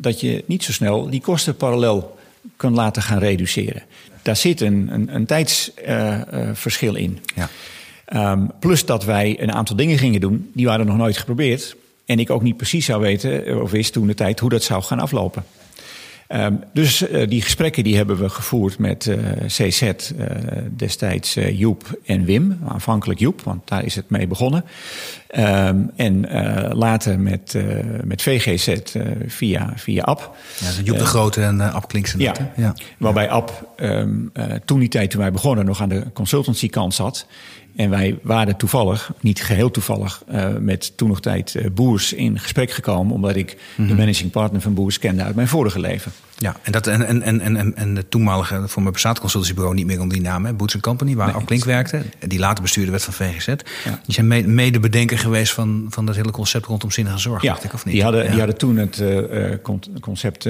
dat 0.00 0.20
je 0.20 0.44
niet 0.46 0.64
zo 0.64 0.72
snel 0.72 1.10
die 1.10 1.20
kosten 1.20 1.56
parallel 1.56 2.18
kan 2.56 2.74
laten 2.74 3.02
gaan 3.02 3.18
reduceren. 3.18 3.82
Daar 4.22 4.36
zit 4.36 4.60
een, 4.60 4.88
een, 4.92 5.14
een 5.14 5.26
tijdsverschil 5.26 6.94
in. 6.94 7.18
Ja. 7.34 7.48
Ehm, 8.04 8.46
plus 8.60 8.84
dat 8.84 9.04
wij 9.04 9.40
een 9.40 9.52
aantal 9.52 9.76
dingen 9.76 9.98
gingen 9.98 10.20
doen, 10.20 10.50
die 10.54 10.66
waren 10.66 10.86
nog 10.86 10.96
nooit 10.96 11.16
geprobeerd. 11.16 11.76
En 12.06 12.18
ik 12.18 12.30
ook 12.30 12.42
niet 12.42 12.56
precies 12.56 12.84
zou 12.84 13.00
weten, 13.00 13.46
eh, 13.46 13.60
of 13.60 13.70
wist 13.70 13.92
toen 13.92 14.06
de 14.06 14.14
tijd, 14.14 14.40
hoe 14.40 14.50
dat 14.50 14.62
zou 14.62 14.82
gaan 14.82 15.00
aflopen. 15.00 15.44
Ehm, 16.28 16.54
dus 16.72 17.08
eh, 17.08 17.28
die 17.28 17.42
gesprekken 17.42 17.84
die 17.84 17.96
hebben 17.96 18.18
we 18.18 18.28
gevoerd 18.28 18.78
met 18.78 19.06
eh, 19.06 19.18
CZ, 19.46 19.92
destijds 20.76 21.34
Joep 21.34 22.00
en 22.04 22.24
Wim. 22.24 22.58
Aanvankelijk 22.68 23.20
Joep, 23.20 23.40
want 23.42 23.68
daar 23.68 23.84
is 23.84 23.94
het 23.94 24.10
mee 24.10 24.26
begonnen. 24.26 24.64
Ehm, 25.26 25.78
en 25.96 26.20
later 26.74 27.20
met, 27.20 27.56
met 28.04 28.22
VGZ 28.22 28.76
via, 29.26 29.72
via 29.76 30.02
App. 30.02 30.36
Ja, 30.58 30.66
dus 30.66 30.80
Joep 30.84 30.98
de 30.98 31.04
Grote 31.04 31.42
en 31.42 31.60
Ab 31.72 31.88
Klinksen. 31.88 32.20
Ja, 32.20 32.34
ja. 32.56 32.74
waarbij 32.98 33.30
App 33.30 33.72
ehm, 33.76 34.14
eh, 34.32 34.44
toen 34.64 34.78
die 34.78 34.88
tijd 34.88 35.10
toen 35.10 35.20
wij 35.20 35.32
begonnen 35.32 35.64
nog 35.64 35.80
aan 35.80 35.88
de 35.88 36.04
consultancy 36.12 36.68
kant 36.68 36.94
zat. 36.94 37.26
En 37.76 37.90
wij 37.90 38.18
waren 38.22 38.56
toevallig, 38.56 39.12
niet 39.20 39.42
geheel 39.42 39.70
toevallig, 39.70 40.22
eh, 40.26 40.48
met 40.60 40.96
toen 40.96 41.08
nog 41.08 41.20
tijd 41.20 41.54
eh, 41.54 41.70
Boers 41.70 42.12
in 42.12 42.38
gesprek 42.38 42.70
gekomen. 42.70 43.14
Omdat 43.14 43.36
ik 43.36 43.56
de 43.76 43.94
managing 43.94 44.30
partner 44.30 44.60
van 44.60 44.74
Boers 44.74 44.98
kende 44.98 45.22
uit 45.22 45.34
mijn 45.34 45.48
vorige 45.48 45.80
leven. 45.80 46.12
Ja, 46.38 46.56
en, 46.62 46.72
dat, 46.72 46.86
en, 46.86 47.06
en, 47.06 47.22
en, 47.22 47.56
en, 47.56 47.76
en 47.76 47.94
de 47.94 48.08
toenmalige, 48.08 48.62
voor 48.68 48.80
mijn 48.82 48.92
bestaand 48.92 49.20
consultancybureau 49.20 49.74
niet 49.76 49.86
meer 49.86 50.00
onder 50.00 50.16
die 50.16 50.26
naam, 50.26 50.44
hè, 50.44 50.52
Boots 50.52 50.80
Company, 50.80 51.14
waar 51.14 51.34
Nee, 51.34 51.44
Klink 51.44 51.64
werkte, 51.64 52.02
die 52.26 52.38
later 52.38 52.62
bestuurder 52.62 52.90
werd 52.90 53.04
van 53.04 53.12
VGZ. 53.14 53.46
Ja. 53.46 53.54
Die 54.04 54.14
zijn 54.14 54.26
me- 54.26 54.46
medebedenker 54.46 55.18
geweest 55.18 55.52
van, 55.52 55.86
van 55.88 56.06
dat 56.06 56.16
hele 56.16 56.30
concept 56.30 56.66
rondom 56.66 56.90
zinnige 56.90 57.18
zorg, 57.18 57.42
Ja, 57.42 57.58
ik, 57.62 57.72
of 57.74 57.84
niet? 57.84 57.94
die 57.94 58.02
hadden, 58.02 58.22
ja. 58.24 58.28
die 58.30 58.38
hadden 58.38 58.56
toen 58.58 58.76
het 58.76 59.00
eh, 59.00 59.50
con- 59.62 59.82
concept 60.00 60.48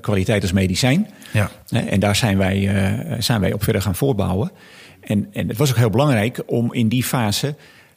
kwaliteit 0.00 0.42
als 0.42 0.52
medicijn. 0.52 1.08
Ja. 1.32 1.50
En 1.68 2.00
daar 2.00 2.16
zijn 2.16 2.38
wij, 2.38 2.70
zijn 3.18 3.40
wij 3.40 3.52
op 3.52 3.64
verder 3.64 3.82
gaan 3.82 3.94
voortbouwen. 3.94 4.50
En, 5.00 5.28
en 5.32 5.48
het 5.48 5.56
was 5.56 5.70
ook 5.70 5.76
heel 5.76 5.90
belangrijk 5.90 6.42
om 6.46 6.72
in 6.72 6.88
die 6.88 7.04
fase 7.04 7.54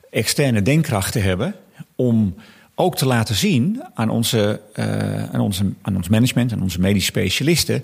externe 0.10 0.62
denkkracht 0.62 1.12
te 1.12 1.20
hebben. 1.20 1.56
Om 1.96 2.36
ook 2.76 2.96
te 2.96 3.06
laten 3.06 3.36
zien 3.36 3.84
aan, 3.94 4.10
onze, 4.10 4.62
eh, 4.74 5.24
aan, 5.34 5.40
onze, 5.40 5.74
aan 5.82 5.96
ons 5.96 6.10
management, 6.10 6.52
aan 6.54 6.62
onze 6.62 6.80
medische 6.80 7.12
specialisten. 7.12 7.84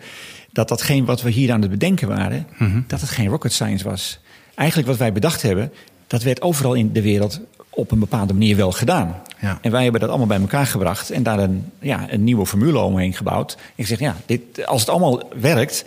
dat 0.51 0.67
datgene 0.67 1.05
wat 1.05 1.21
we 1.21 1.29
hier 1.29 1.51
aan 1.51 1.61
het 1.61 1.69
bedenken 1.71 2.07
waren, 2.07 2.47
dat 2.87 3.01
het 3.01 3.09
geen 3.09 3.27
rocket 3.27 3.53
science 3.53 3.83
was. 3.83 4.19
Eigenlijk 4.55 4.89
wat 4.89 4.97
wij 4.97 5.13
bedacht 5.13 5.41
hebben, 5.41 5.71
dat 6.07 6.23
werd 6.23 6.41
overal 6.41 6.73
in 6.73 6.93
de 6.93 7.01
wereld 7.01 7.41
op 7.69 7.91
een 7.91 7.99
bepaalde 7.99 8.33
manier 8.33 8.55
wel 8.55 8.71
gedaan. 8.71 9.15
Ja. 9.41 9.59
En 9.61 9.71
wij 9.71 9.83
hebben 9.83 10.01
dat 10.01 10.09
allemaal 10.09 10.27
bij 10.27 10.39
elkaar 10.39 10.65
gebracht 10.65 11.09
en 11.09 11.23
daar 11.23 11.39
een, 11.39 11.71
ja, 11.79 12.05
een 12.09 12.23
nieuwe 12.23 12.45
formule 12.45 12.79
omheen 12.79 13.13
gebouwd. 13.13 13.53
En 13.53 13.83
gezegd, 13.83 13.99
ja, 13.99 14.15
dit, 14.25 14.65
als 14.65 14.81
het 14.81 14.89
allemaal 14.89 15.23
werkt, 15.39 15.85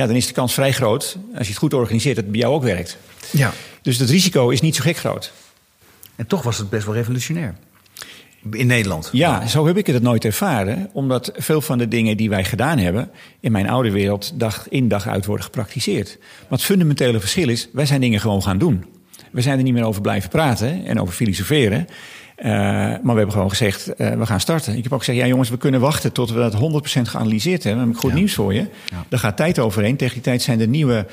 ja, 0.00 0.06
dan 0.06 0.16
is 0.16 0.26
de 0.26 0.32
kans 0.32 0.54
vrij 0.54 0.72
groot, 0.72 1.16
als 1.34 1.46
je 1.46 1.52
het 1.52 1.62
goed 1.62 1.74
organiseert, 1.74 2.14
dat 2.14 2.24
het 2.24 2.32
bij 2.32 2.40
jou 2.42 2.54
ook 2.54 2.62
werkt. 2.62 2.96
ja. 3.30 3.52
Dus 3.82 3.98
het 3.98 4.10
risico 4.10 4.48
is 4.48 4.60
niet 4.60 4.76
zo 4.76 4.82
gek 4.82 4.96
groot. 4.96 5.32
En 6.16 6.26
toch 6.26 6.42
was 6.42 6.58
het 6.58 6.70
best 6.70 6.84
wel 6.84 6.94
revolutionair. 6.94 7.54
In 8.50 8.66
Nederland. 8.66 9.08
Ja, 9.12 9.46
zo 9.46 9.66
heb 9.66 9.76
ik 9.76 9.86
het 9.86 10.02
nooit 10.02 10.24
ervaren, 10.24 10.90
omdat 10.92 11.32
veel 11.36 11.60
van 11.60 11.78
de 11.78 11.88
dingen 11.88 12.16
die 12.16 12.28
wij 12.28 12.44
gedaan 12.44 12.78
hebben 12.78 13.10
in 13.40 13.52
mijn 13.52 13.68
oude 13.68 13.90
wereld 13.90 14.32
dag 14.34 14.68
in 14.68 14.88
dag 14.88 15.06
uit 15.06 15.26
worden 15.26 15.44
gepraktiseerd. 15.44 16.16
Maar 16.20 16.58
het 16.58 16.62
fundamentele 16.62 17.20
verschil 17.20 17.48
is, 17.48 17.68
wij 17.72 17.86
zijn 17.86 18.00
dingen 18.00 18.20
gewoon 18.20 18.42
gaan 18.42 18.58
doen. 18.58 18.84
We 19.30 19.40
zijn 19.40 19.58
er 19.58 19.64
niet 19.64 19.72
meer 19.72 19.84
over 19.84 20.00
blijven 20.02 20.30
praten 20.30 20.86
en 20.86 21.00
over 21.00 21.14
filosoferen. 21.14 21.86
Uh, 22.44 22.46
maar 22.46 23.00
we 23.02 23.12
hebben 23.14 23.32
gewoon 23.32 23.48
gezegd, 23.50 23.88
uh, 24.00 24.10
we 24.14 24.26
gaan 24.26 24.40
starten. 24.40 24.76
Ik 24.76 24.82
heb 24.82 24.92
ook 24.92 24.98
gezegd, 24.98 25.18
ja 25.18 25.26
jongens, 25.26 25.48
we 25.50 25.56
kunnen 25.56 25.80
wachten 25.80 26.12
tot 26.12 26.30
we 26.30 26.38
dat 26.38 26.54
100% 26.54 27.08
geanalyseerd 27.08 27.62
hebben. 27.62 27.80
Dan 27.80 27.88
heb 27.88 27.96
ik 27.96 28.00
goed 28.02 28.10
Ja. 28.10 28.16
nieuws 28.16 28.34
voor 28.34 28.54
je. 28.54 28.66
Ja. 28.90 29.04
Daar 29.08 29.20
gaat 29.20 29.36
tijd 29.36 29.58
overheen. 29.58 29.96
Tegen 29.96 30.14
die 30.14 30.22
tijd 30.22 30.42
zijn 30.42 30.60
er 30.60 30.68
nieuwe, 30.68 31.06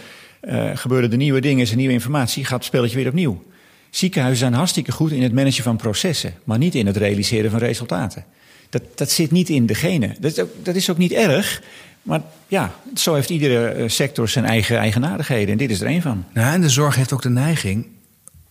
uh, 0.44 0.70
gebeuren 0.74 1.12
er 1.12 1.18
nieuwe 1.18 1.42
dingen, 1.42 1.62
is 1.62 1.70
er 1.70 1.76
nieuwe 1.76 1.94
informatie. 1.94 2.44
Gaat 2.46 2.58
het 2.58 2.66
spelletje 2.66 2.96
weer 2.96 3.08
opnieuw. 3.08 3.44
Ziekenhuizen 3.90 4.40
zijn 4.40 4.54
hartstikke 4.54 4.92
goed 4.92 5.12
in 5.12 5.24
het 5.24 5.34
managen 5.34 5.64
van 5.64 5.76
processen, 5.78 6.34
maar 6.44 6.58
niet 6.58 6.76
in 6.76 6.86
het 6.86 6.98
realiseren 6.98 7.52
van 7.52 7.60
resultaten. 7.60 8.26
Dat, 8.70 8.82
dat 8.96 9.12
zit 9.12 9.32
niet 9.32 9.50
in 9.50 9.66
de 9.66 9.76
genen. 9.76 10.16
Dat, 10.20 10.32
is 10.32 10.40
ook- 10.40 10.66
dat 10.66 10.76
is 10.76 10.90
ook 10.90 10.98
niet 10.98 11.12
erg, 11.12 11.62
maar 12.02 12.22
ja, 12.48 12.72
zo 12.96 13.14
heeft 13.14 13.30
iedere 13.30 13.68
eh, 13.68 13.90
sector 13.90 14.30
zijn 14.30 14.46
eigen 14.46 14.78
eigenaardigheden 14.78 15.52
en 15.52 15.58
dit 15.58 15.70
is 15.70 15.82
er 15.82 15.88
één 15.88 16.02
van. 16.02 16.24
Nou, 16.34 16.54
en 16.54 16.62
de 16.62 16.70
zorg 16.70 16.96
heeft 16.96 17.14
ook 17.14 17.22
de 17.22 17.30
neiging, 17.30 17.86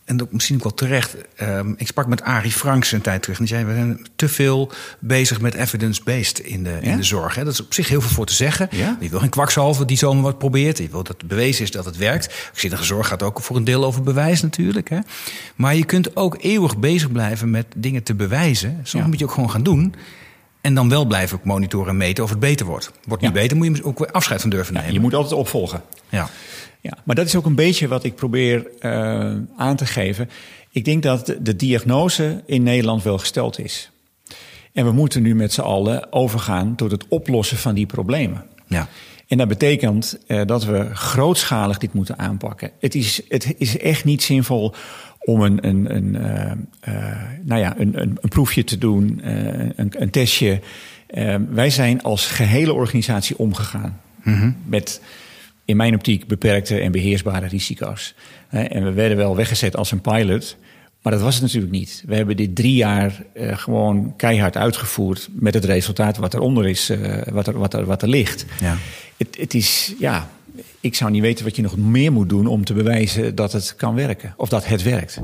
en 0.07 0.17
dat 0.17 0.33
misschien 0.33 0.57
ook 0.57 0.63
wel 0.63 0.75
terecht. 0.75 1.17
ehm, 1.37 1.73
ik 1.77 1.87
sprak 1.87 2.07
met 2.07 2.23
Arie 2.23 2.51
Franks 2.51 2.93
een 2.93 3.01
tijd 3.01 3.23
terug. 3.23 3.39
En 3.39 3.45
die 3.45 3.55
zei: 3.55 3.67
We 3.67 3.75
zijn 3.75 4.07
te 4.17 4.29
veel 4.29 4.71
bezig 4.99 5.41
met 5.41 5.55
evidence-based 5.55 6.39
in 6.39 6.63
de, 6.63 6.79
in 6.81 6.97
de 6.97 7.03
zorg. 7.03 7.35
Hè. 7.35 7.45
Dat 7.45 7.53
is 7.53 7.61
op 7.61 7.75
zich 7.75 7.89
heel 7.89 8.01
veel 8.01 8.11
voor 8.11 8.27
te 8.27 8.35
zeggen. 8.35 8.69
Ja? 8.71 8.97
Je 9.01 9.09
wil 9.09 9.19
geen 9.19 9.29
kwakzalver 9.29 9.87
die 9.87 9.97
zomaar 9.97 10.23
wat 10.23 10.39
probeert. 10.39 10.79
Je 10.79 10.89
wil 10.89 11.03
dat 11.03 11.17
het 11.21 11.29
bewezen 11.29 11.63
is 11.65 11.71
dat 11.71 11.85
het 11.85 11.97
werkt. 11.97 12.51
Zinnige 12.55 12.85
zorg 12.85 13.09
gaat 13.09 13.23
ook 13.23 13.41
voor 13.43 13.57
een 13.57 13.65
deel 13.65 13.85
over 13.85 14.03
bewijs 14.03 14.43
natuurlijk. 14.43 14.89
Hè. 14.91 14.99
Maar 15.57 15.75
je 15.75 15.85
kunt 15.85 16.17
ook 16.17 16.37
eeuwig 16.41 16.79
bezig 16.79 17.13
blijven 17.13 17.51
met 17.51 17.67
dingen 17.77 18.03
te 18.03 18.15
bewijzen. 18.15 18.81
Soms 18.83 19.03
Ja. 19.05 19.09
moet 19.11 19.19
je 19.19 19.25
ook 19.25 19.33
gewoon 19.33 19.51
gaan 19.51 19.63
doen. 19.63 19.95
En 20.61 20.75
dan 20.75 20.89
wel 20.89 21.05
blijven 21.05 21.41
monitoren 21.43 21.89
en 21.89 21.97
meten 21.97 22.25
of 22.25 22.31
het 22.31 22.41
beter 22.41 22.67
wordt. 22.67 22.91
Wordt 23.05 23.23
niet 23.23 23.33
beter, 23.33 23.57
moet 23.57 23.77
je 23.77 23.85
ook 23.85 23.99
weer 23.99 24.11
afscheid 24.11 24.41
van 24.41 24.51
durven 24.51 24.75
nemen. 24.75 24.93
je 24.93 25.01
moet 25.01 25.15
altijd 25.15 25.35
opvolgen. 25.41 25.83
Ja. 26.09 26.29
Ja, 26.81 26.99
maar 27.05 27.17
dat 27.17 27.27
is 27.27 27.37
ook 27.37 27.47
een 27.47 27.55
beetje 27.55 27.89
wat 27.89 28.05
ik 28.05 28.15
probeer 28.15 28.67
eh, 28.81 29.35
aan 29.57 29.77
te 29.77 29.87
geven. 29.87 30.31
Ik 30.71 30.85
denk 30.85 31.03
dat 31.03 31.35
de, 31.41 31.57
diagnose 31.57 32.43
in 32.47 32.63
Nederland 32.63 33.03
wel 33.03 33.19
gesteld 33.19 33.59
is. 33.59 33.91
En 34.73 34.85
we 34.85 34.93
moeten 34.93 35.23
nu 35.23 35.35
met 35.35 35.53
z'n 35.53 35.61
allen 35.61 36.13
overgaan 36.13 36.75
tot 36.75 36.91
het 36.91 37.09
oplossen 37.09 37.57
van 37.57 37.75
die 37.75 37.87
problemen. 37.87 38.45
Ja. 38.67 38.89
En 39.29 39.39
dat 39.39 39.49
betekent 39.49 40.19
eh, 40.27 40.41
dat 40.47 40.65
we 40.65 40.95
grootschalig 40.95 41.79
dit 41.79 41.93
moeten 41.93 42.19
aanpakken. 42.19 42.71
Het 42.81 42.95
is, 42.95 43.21
het 43.29 43.55
is 43.59 43.79
echt 43.79 44.05
niet 44.05 44.23
zinvol 44.23 44.75
om 45.21 45.41
een, 45.41 45.67
een, 45.67 45.95
een, 45.97 46.17
eh, 46.81 46.93
nou 47.43 47.61
ja, 47.61 47.75
een, 47.79 48.01
een, 48.01 48.19
een 48.21 48.29
proefje 48.29 48.65
te 48.65 48.79
doen, 48.79 49.21
een, 49.23 50.03
een 50.03 50.11
testje. 50.11 50.61
Wij 51.51 51.71
zijn 51.71 52.03
als 52.03 52.27
gehele 52.27 52.73
organisatie 52.73 53.39
omgegaan 53.39 54.01
met 54.65 55.01
in 55.67 55.77
mijn 55.77 55.95
optiek 55.95 56.27
beperkte 56.27 56.79
en 56.79 56.93
beheersbare 56.93 57.47
risico's. 57.47 58.15
En 58.49 58.85
we 58.85 58.93
werden 58.93 59.17
wel 59.17 59.37
weggezet 59.37 59.77
als 59.77 59.91
een 59.91 60.01
pilot. 60.01 60.57
Maar 61.03 61.13
dat 61.15 61.25
was 61.25 61.35
het 61.35 61.43
natuurlijk 61.43 61.73
niet. 61.73 62.03
We 62.07 62.15
hebben 62.15 62.37
dit 62.37 62.55
drie 62.55 62.75
jaar 62.75 63.23
uh, 63.35 63.59
gewoon 63.59 64.15
keihard 64.17 64.57
uitgevoerd 64.57 65.29
met 65.33 65.55
het 65.55 65.65
resultaat 65.65 66.17
wat 66.17 66.35
eronder 66.35 66.69
is, 66.69 66.91
uh, 66.91 67.23
wat, 67.31 67.47
er, 67.47 67.59
wat, 67.59 67.75
er, 67.75 67.85
wat 67.85 68.03
er 68.03 68.09
ligt. 68.09 68.45
Ja. 68.61 68.77
Het, 69.17 69.37
het 69.39 69.55
is, 69.55 69.95
ja, 69.99 70.31
ik 70.81 70.95
zou 70.95 71.11
niet 71.11 71.23
weten 71.23 71.45
wat 71.45 71.57
je 71.57 71.63
nog 71.63 71.77
meer 71.77 72.13
moet 72.13 72.29
doen 72.29 72.47
om 72.47 72.65
te 72.65 72.75
bewijzen 72.75 73.35
dat 73.35 73.53
het 73.53 73.75
kan 73.77 73.95
werken. 73.95 74.35
Of 74.37 74.49
dat 74.49 74.67
het 74.67 74.83
werkt. 74.83 75.21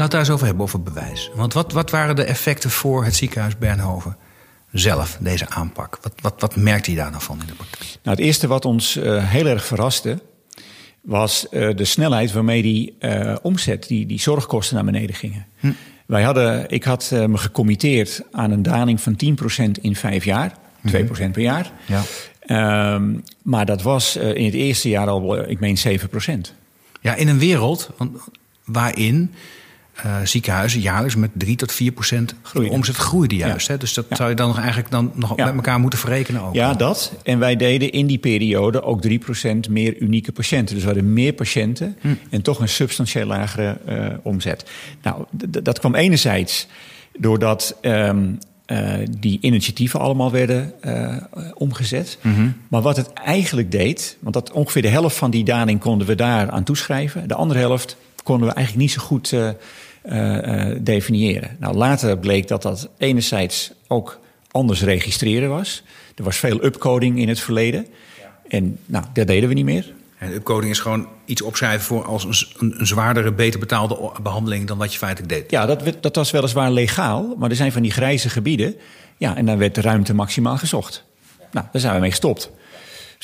Laten 0.00 0.18
we 0.18 0.24
het 0.24 0.28
daar 0.28 0.38
eens 0.38 0.58
over 0.58 0.72
hebben, 0.74 0.92
over 0.92 1.02
bewijs. 1.02 1.30
Want 1.34 1.52
wat, 1.52 1.72
wat 1.72 1.90
waren 1.90 2.16
de 2.16 2.24
effecten 2.24 2.70
voor 2.70 3.04
het 3.04 3.16
ziekenhuis 3.16 3.58
Bernhoven 3.58 4.16
zelf, 4.72 5.16
deze 5.20 5.48
aanpak? 5.48 5.98
Wat, 6.02 6.12
wat, 6.20 6.34
wat 6.38 6.56
merkte 6.56 6.90
hij 6.90 7.00
daar 7.00 7.10
dan 7.10 7.20
van 7.20 7.40
in 7.40 7.46
de 7.46 7.54
praktijk? 7.54 7.98
Nou, 8.02 8.16
het 8.16 8.26
eerste 8.26 8.46
wat 8.46 8.64
ons 8.64 8.96
uh, 8.96 9.30
heel 9.30 9.46
erg 9.46 9.64
verraste... 9.64 10.22
was 11.00 11.46
uh, 11.50 11.76
de 11.76 11.84
snelheid 11.84 12.32
waarmee 12.32 12.62
die 12.62 12.96
uh, 13.00 13.36
omzet, 13.42 13.88
die, 13.88 14.06
die 14.06 14.20
zorgkosten 14.20 14.74
naar 14.74 14.84
beneden 14.84 15.14
gingen. 15.14 15.46
Hm. 15.58 15.72
Wij 16.06 16.22
hadden, 16.22 16.70
ik 16.70 16.84
had 16.84 17.10
me 17.10 17.36
gecommitteerd 17.36 18.22
aan 18.32 18.50
een 18.50 18.62
daling 18.62 19.00
van 19.00 19.16
10% 19.68 19.70
in 19.80 19.96
vijf 19.96 20.24
jaar. 20.24 20.52
2% 20.52 20.56
mm 20.82 21.06
-hmm. 21.06 21.32
per 21.32 21.42
jaar. 21.42 21.72
Ja. 21.86 22.02
Um, 22.94 23.24
maar 23.42 23.66
dat 23.66 23.82
was 23.82 24.16
in 24.16 24.44
het 24.44 24.54
eerste 24.54 24.88
jaar 24.88 25.08
al, 25.08 25.48
ik 25.48 25.60
meen, 25.60 25.78
7%. 25.88 25.90
Ja, 27.00 27.14
in 27.14 27.28
een 27.28 27.38
wereld 27.38 27.90
waarin 28.64 29.34
uh, 30.06 30.16
ziekenhuizen 30.24 30.80
jaarlijks 30.80 31.16
met 31.16 31.30
3 31.32 31.56
tot 31.56 31.72
4 31.72 31.92
procent 31.92 32.34
omzet 32.54 32.96
groeide 32.96 33.36
juist. 33.36 33.66
Ja. 33.66 33.72
Hè? 33.72 33.78
Dus 33.78 33.94
dat 33.94 34.06
ja. 34.08 34.16
zou 34.16 34.28
je 34.28 34.34
dan 34.34 34.46
nog 34.46 34.58
eigenlijk 34.58 34.90
dan 34.90 35.12
nog 35.14 35.36
ja. 35.36 35.44
met 35.44 35.54
elkaar 35.54 35.80
moeten 35.80 35.98
verrekenen 35.98 36.42
ook. 36.42 36.54
Ja, 36.54 36.74
dat. 36.74 37.12
En 37.22 37.38
wij 37.38 37.56
deden 37.56 37.92
in 37.92 38.06
die 38.06 38.18
periode 38.18 38.82
ook 38.82 39.00
3 39.00 39.18
procent 39.18 39.68
meer 39.68 39.96
unieke 39.98 40.32
patiënten. 40.32 40.74
Dus 40.74 40.84
we 40.84 40.90
hadden 40.90 41.12
meer 41.12 41.32
patiënten 41.32 41.96
hm. 42.00 42.08
en 42.30 42.42
toch 42.42 42.60
een 42.60 42.68
substantieel 42.68 43.26
lagere 43.26 43.78
uh, 43.88 44.06
omzet. 44.22 44.70
Nou, 45.02 45.24
dat 45.62 45.78
kwam 45.78 45.94
enerzijds 45.94 46.66
doordat 47.18 47.76
um, 47.82 48.38
uh, 48.66 48.94
die 49.18 49.38
initiatieven 49.40 50.00
allemaal 50.00 50.30
werden 50.30 50.72
uh, 50.82 51.16
omgezet. 51.54 52.18
Mm 52.22 52.34
-hmm. 52.34 52.54
Maar 52.68 52.82
wat 52.82 52.96
het 52.96 53.12
eigenlijk 53.12 53.70
deed, 53.70 54.16
want 54.20 54.34
dat 54.34 54.50
ongeveer 54.50 54.82
de 54.82 54.88
helft 54.88 55.16
van 55.16 55.30
die 55.30 55.44
daling 55.44 55.80
konden 55.80 56.06
we 56.06 56.14
daar 56.14 56.50
aan 56.50 56.64
toeschrijven. 56.64 57.28
De 57.28 57.34
andere 57.34 57.60
helft 57.60 57.96
konden 58.22 58.48
we 58.48 58.54
eigenlijk 58.54 58.86
niet 58.86 58.94
zo 58.94 59.02
goed 59.02 59.32
uh, 59.32 59.48
definiëren. 60.80 61.56
Nou, 61.60 61.74
later 61.74 62.18
bleek 62.18 62.48
dat 62.48 62.62
dat 62.62 62.88
enerzijds 62.98 63.72
ook 63.86 64.20
anders 64.50 64.82
registreren 64.82 65.48
was. 65.48 65.82
Er 66.14 66.24
was 66.24 66.36
veel 66.36 66.64
upcoding 66.64 67.18
in 67.18 67.28
het 67.28 67.40
verleden. 67.40 67.86
En 68.48 68.78
nou, 68.86 69.04
dat 69.12 69.26
deden 69.26 69.48
we 69.48 69.54
niet 69.54 69.64
meer. 69.64 69.92
En 70.18 70.32
upcoding 70.32 70.72
is 70.72 70.78
gewoon 70.78 71.08
iets 71.24 71.42
opschrijven 71.42 71.86
voor 71.86 72.04
als 72.04 72.24
een, 72.58 72.74
een, 72.78 72.86
zwaardere, 72.86 73.32
beter 73.32 73.60
betaalde 73.60 74.12
behandeling 74.22 74.66
dan 74.66 74.78
wat 74.78 74.92
je 74.92 74.98
feitelijk 74.98 75.32
deed. 75.32 75.50
Ja, 75.50 75.66
dat, 75.66 75.96
dat 76.00 76.16
was 76.16 76.30
weliswaar 76.30 76.70
legaal, 76.70 77.34
maar 77.38 77.50
er 77.50 77.56
zijn 77.56 77.72
van 77.72 77.82
die 77.82 77.90
grijze 77.90 78.28
gebieden. 78.28 78.74
Ja, 79.16 79.36
en 79.36 79.46
dan 79.46 79.58
werd 79.58 79.74
de 79.74 79.80
ruimte 79.80 80.14
maximaal 80.14 80.56
gezocht. 80.56 81.04
Nou, 81.52 81.66
daar 81.72 81.80
zijn 81.80 81.94
we 81.94 82.00
mee 82.00 82.10
gestopt. 82.10 82.50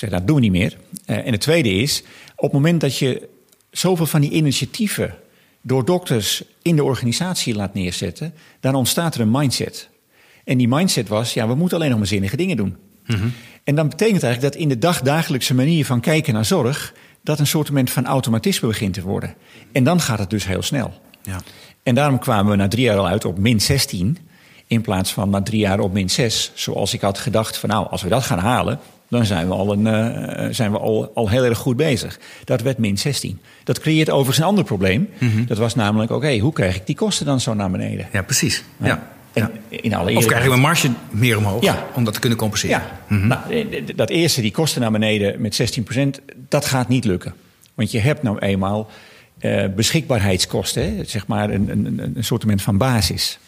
Ik 0.01 0.11
dat 0.11 0.27
doen 0.27 0.37
we 0.37 0.43
niet 0.43 0.51
meer. 0.51 0.77
Uh, 1.07 1.17
en 1.17 1.33
het 1.33 1.41
tweede 1.41 1.71
is, 1.71 2.03
op 2.37 2.43
het 2.43 2.53
moment 2.53 2.81
dat 2.81 2.99
je 2.99 3.29
zoveel 3.71 4.07
van 4.07 4.21
die 4.21 4.31
initiatieven 4.31 5.15
door 5.66 5.85
dokters 5.85 6.42
in 6.62 6.76
de 6.76 6.85
organisatie 6.85 7.55
laat 7.55 7.74
neerzetten, 7.74 8.35
dan 8.61 8.74
ontstaat 8.74 9.14
er 9.14 9.20
een 9.20 9.31
mindset. 9.31 9.88
En 10.44 10.59
die 10.59 10.68
mindset 10.68 11.09
was, 11.09 11.35
ja, 11.35 11.48
we 11.48 11.55
moeten 11.55 11.76
alleen 11.76 11.90
nog 11.90 11.98
maar 11.98 12.09
zinnige 12.09 12.37
dingen 12.37 12.57
doen. 12.57 12.76
Mm 13.07 13.16
-hmm. 13.16 13.33
En 13.64 13.74
dan 13.74 13.88
betekent 13.88 14.22
eigenlijk 14.22 14.52
dat 14.52 14.62
in 14.62 14.68
de 14.68 14.79
dagdagelijkse 14.79 15.55
manier 15.55 15.85
van 15.85 16.00
kijken 16.00 16.35
naar 16.35 16.44
zorg, 16.44 16.94
dat 17.22 17.38
een 17.38 17.46
soort 17.46 17.70
van 17.85 18.07
automatisme 18.07 18.68
begint 18.68 18.94
te 18.94 19.02
worden. 19.02 19.35
En 19.72 19.85
dan 19.85 20.00
gaat 20.00 20.18
het 20.18 20.31
dus 20.31 20.46
heel 20.46 20.62
snel. 20.62 21.00
Ja. 21.22 21.40
En 21.83 21.94
daarom 21.94 22.18
kwamen 22.18 22.50
we 22.50 22.57
na 22.57 22.68
drie 22.68 22.85
jaar 22.85 22.98
al 22.98 23.09
uit 23.09 23.24
op 23.24 23.38
min 23.38 23.61
16, 23.61 24.18
in 24.66 24.81
plaats 24.81 25.12
van 25.12 25.31
na 25.31 25.42
drie 25.42 25.61
jaar 25.61 25.81
op 25.81 25.92
min 25.92 26.11
6. 26.11 26.52
Zoals 26.55 26.94
ik 26.94 27.00
had 27.00 27.18
gedacht 27.18 27.57
van 27.57 27.68
nou, 27.68 27.88
als 27.88 28.02
we 28.02 28.09
dat 28.09 28.22
gaan 28.22 28.38
halen, 28.38 28.79
dan 29.09 29.27
zijn 29.27 29.47
we 29.47 29.55
al, 29.55 29.73
een, 29.73 29.87
uh, 29.87 30.49
zijn 30.51 30.73
we 30.73 30.79
al, 30.79 31.11
al 31.14 31.29
heel 31.29 31.45
erg 31.45 31.59
goed 31.59 31.77
bezig. 31.77 32.19
Dat 32.45 32.61
werd 32.61 32.79
min 32.79 32.99
16. 32.99 33.40
Dat 33.64 33.81
creëert 33.81 34.11
overigens 34.11 34.38
een 34.38 34.45
ander 34.45 34.64
probleem. 34.64 35.09
Mm 35.19 35.31
-hmm. 35.31 35.47
Dat 35.47 35.59
was 35.59 35.75
namelijk, 35.75 36.11
oké, 36.11 36.25
okay, 36.25 36.38
hoe 36.38 36.53
krijg 36.53 36.77
ik 36.77 36.87
die 36.87 36.97
kosten 36.97 37.27
dan 37.27 37.40
zo 37.40 37.55
naar 37.55 37.71
beneden? 37.71 38.09
Ja, 38.12 38.23
precies. 38.23 38.64
Ja. 38.77 38.87
ja. 38.87 39.03
En 39.33 39.51
in 39.69 39.95
alle 39.95 40.16
of 40.16 40.27
krijg 40.27 40.45
je 40.45 40.51
een 40.51 40.61
marge 40.61 40.90
meer 41.11 41.37
omhoog 41.37 41.62
ja. 41.62 41.87
om 41.95 42.05
dat 42.05 42.14
te 42.14 42.21
kunnen 42.21 42.38
compenseren? 42.38 42.79
Ja. 42.79 43.01
Mm 43.09 43.19
-hmm. 43.19 43.29
nou, 43.29 43.85
dat 43.95 44.11
eerste, 44.11 44.40
die 44.40 44.51
kosten 44.51 44.81
naar 44.81 44.90
beneden 44.90 45.40
met 45.40 45.81
16%, 46.21 46.25
dat 46.49 46.64
gaat 46.64 46.88
niet 46.88 47.05
lukken. 47.05 47.35
Want 47.75 47.90
je 47.90 47.99
hebt 47.99 48.23
nou 48.23 48.38
eenmaal 48.38 48.90
uh, 49.40 49.64
beschikbaarheidskosten, 49.77 50.97
hè? 50.97 51.05
zeg 51.05 51.27
maar 51.27 51.51
een, 51.51 51.71
een, 51.71 52.12
een 52.14 52.25
soort 52.25 52.45
van 52.57 52.79
basis. 52.79 53.38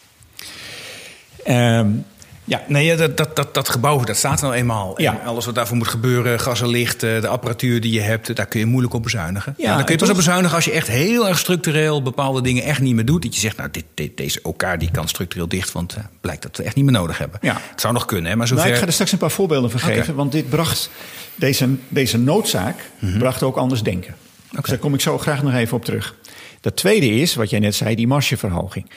Um, 1.47 2.05
ja, 2.49 2.61
nee, 2.67 2.95
dat, 2.95 3.17
dat, 3.17 3.35
dat, 3.35 3.53
dat 3.53 3.69
gebouw 3.69 4.03
dat 4.03 4.15
staat 4.15 4.41
nou 4.41 4.53
eenmaal. 4.53 5.01
Ja. 5.01 5.19
En 5.19 5.27
alles 5.27 5.45
wat 5.45 5.55
daarvoor 5.55 5.77
moet 5.77 5.87
gebeuren, 5.87 6.39
gas 6.39 6.61
en 6.61 6.67
licht, 6.67 6.99
de 6.99 7.27
apparatuur 7.27 7.81
die 7.81 7.91
je 7.91 8.01
hebt, 8.01 8.35
daar 8.35 8.45
kun 8.45 8.59
je 8.59 8.65
moeilijk 8.65 8.93
op 8.93 9.03
bezuinigen. 9.03 9.53
Ja, 9.57 9.75
dan 9.75 9.83
kun 9.83 9.93
je 9.93 9.99
pas 9.99 10.09
op 10.09 10.15
bezuinigen 10.15 10.55
als 10.55 10.65
je 10.65 10.71
echt 10.71 10.87
heel 10.87 11.27
erg 11.27 11.39
structureel 11.39 12.01
bepaalde 12.01 12.41
dingen 12.41 12.63
echt 12.63 12.79
niet 12.79 12.95
meer 12.95 13.05
doet. 13.05 13.23
Dat 13.23 13.33
je 13.33 13.39
zegt, 13.39 13.57
nou, 13.57 13.69
dit, 13.71 13.85
dit, 13.93 14.17
deze 14.17 14.41
elkaar 14.43 14.79
die 14.79 14.91
kan 14.91 15.07
structureel 15.07 15.47
dicht, 15.47 15.71
want 15.71 15.97
uh, 15.97 16.03
blijkt 16.21 16.41
dat 16.41 16.57
we 16.57 16.63
echt 16.63 16.75
niet 16.75 16.85
meer 16.85 16.93
nodig 16.93 17.17
hebben. 17.17 17.39
Ja. 17.41 17.57
Het 17.71 17.81
zou 17.81 17.93
nog 17.93 18.05
kunnen, 18.05 18.31
hè, 18.31 18.37
maar 18.37 18.47
zover... 18.47 18.63
Nou, 18.63 18.75
ik 18.75 18.81
ga 18.81 18.87
er 18.87 18.93
straks 18.93 19.11
een 19.11 19.17
paar 19.17 19.31
voorbeelden 19.31 19.71
van 19.71 19.79
geven, 19.79 20.01
okay. 20.01 20.15
want 20.15 20.31
dit 20.31 20.49
bracht, 20.49 20.89
deze, 21.35 21.69
deze 21.87 22.17
noodzaak 22.17 22.75
mm 22.99 23.09
-hmm. 23.09 23.19
bracht 23.19 23.43
ook 23.43 23.55
anders 23.55 23.83
denken. 23.83 24.15
Okay. 24.49 24.61
Dus 24.61 24.69
daar 24.69 24.79
kom 24.79 24.93
ik 24.93 25.01
zo 25.01 25.17
graag 25.17 25.43
nog 25.43 25.53
even 25.53 25.77
op 25.77 25.85
terug. 25.85 26.15
Dat 26.61 26.75
tweede 26.75 27.09
is, 27.09 27.35
wat 27.35 27.49
jij 27.49 27.59
net 27.59 27.75
zei, 27.75 27.95
die 27.95 28.07
margeverhoging. 28.07 28.89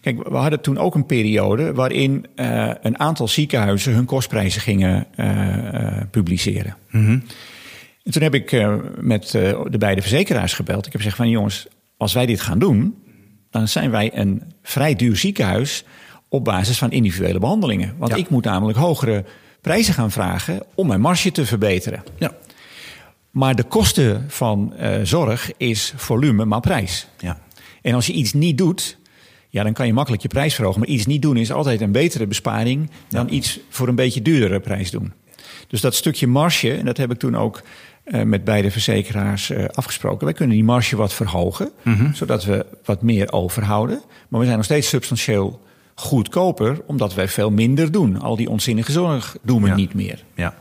Kijk, 0.00 0.28
we 0.28 0.36
hadden 0.36 0.60
toen 0.60 0.78
ook 0.78 0.94
een 0.94 1.06
periode 1.06 1.74
waarin 1.74 2.26
uh, 2.36 2.70
een 2.82 2.98
aantal 2.98 3.28
ziekenhuizen 3.28 3.94
hun 3.94 4.04
kostprijzen 4.04 4.60
gingen 4.60 5.06
uh, 5.16 5.56
uh, 5.56 6.00
publiceren. 6.10 6.76
Mm 6.90 7.04
-hmm. 7.04 7.22
En 8.04 8.12
toen 8.12 8.22
heb 8.22 8.34
ik 8.34 8.66
met 9.00 9.30
de 9.30 9.78
beide 9.78 10.00
verzekeraars 10.00 10.52
gebeld. 10.52 10.86
Ik 10.86 10.92
heb 10.92 11.00
gezegd 11.00 11.16
van 11.16 11.28
jongens, 11.28 11.66
als 11.96 12.12
wij 12.12 12.26
dit 12.26 12.40
gaan 12.40 12.58
doen, 12.58 12.94
dan 13.50 13.68
zijn 13.68 13.90
wij 13.90 14.10
een 14.14 14.42
vrij 14.62 14.94
duur 14.94 15.16
ziekenhuis 15.16 15.84
op 16.28 16.44
basis 16.44 16.78
van 16.78 16.90
individuele 16.90 17.38
behandelingen. 17.38 17.94
Want 17.98 18.12
ja. 18.12 18.18
ik 18.18 18.28
moet 18.28 18.44
namelijk 18.44 18.78
hogere 18.78 19.24
prijzen 19.60 19.94
gaan 19.94 20.10
vragen 20.10 20.62
om 20.74 20.86
mijn 20.86 21.00
marge 21.00 21.32
te 21.32 21.46
verbeteren. 21.46 22.02
Ja. 22.18 22.32
Maar 23.30 23.54
de 23.54 23.62
kosten 23.62 24.24
van 24.28 24.72
uh, 24.80 24.94
zorg 25.02 25.52
is 25.56 25.92
volume 25.96 26.44
maar 26.44 26.60
prijs. 26.60 27.06
Ja. 27.18 27.40
En 27.82 27.94
als 27.94 28.06
je 28.06 28.12
iets 28.12 28.32
niet 28.32 28.58
doet, 28.58 28.98
ja, 29.48 29.62
dan 29.62 29.72
kan 29.72 29.86
je 29.86 29.92
makkelijk 29.92 30.22
je 30.22 30.28
prijs 30.28 30.54
verhogen. 30.54 30.80
Maar 30.80 30.88
iets 30.88 31.06
niet 31.06 31.22
doen 31.22 31.36
is 31.36 31.52
altijd 31.52 31.80
een 31.80 31.92
betere 31.92 32.26
besparing 32.26 32.90
dan 33.08 33.26
ja. 33.26 33.32
iets 33.32 33.60
voor 33.68 33.88
een 33.88 33.94
beetje 33.94 34.22
duurdere 34.22 34.60
prijs 34.60 34.90
doen. 34.90 35.12
Dus 35.68 35.80
dat 35.80 35.94
stukje 35.94 36.26
marge, 36.26 36.72
en 36.72 36.84
dat 36.84 36.96
heb 36.96 37.10
ik 37.10 37.18
toen 37.18 37.36
ook 37.36 37.62
uh, 38.04 38.22
met 38.22 38.44
beide 38.44 38.70
verzekeraars 38.70 39.50
uh, 39.50 39.64
afgesproken. 39.64 40.24
Wij 40.24 40.34
kunnen 40.34 40.56
die 40.56 40.64
marge 40.64 40.96
wat 40.96 41.12
verhogen, 41.12 41.70
mm 41.82 41.94
-hmm. 41.94 42.14
zodat 42.14 42.44
we 42.44 42.66
wat 42.84 43.02
meer 43.02 43.32
overhouden. 43.32 44.02
Maar 44.28 44.40
we 44.40 44.46
zijn 44.46 44.56
nog 44.56 44.66
steeds 44.66 44.88
substantieel 44.88 45.60
goedkoper, 46.00 46.80
omdat 46.86 47.14
wij 47.14 47.28
veel 47.28 47.50
minder 47.50 47.92
doen. 47.92 48.20
Al 48.20 48.36
die 48.36 48.50
onzinnige 48.50 48.92
zorg 48.92 49.36
doen 49.42 49.62
we 49.62 49.68
ja. 49.68 49.74
niet 49.74 49.94
meer. 49.94 50.24
Ja. 50.34 50.54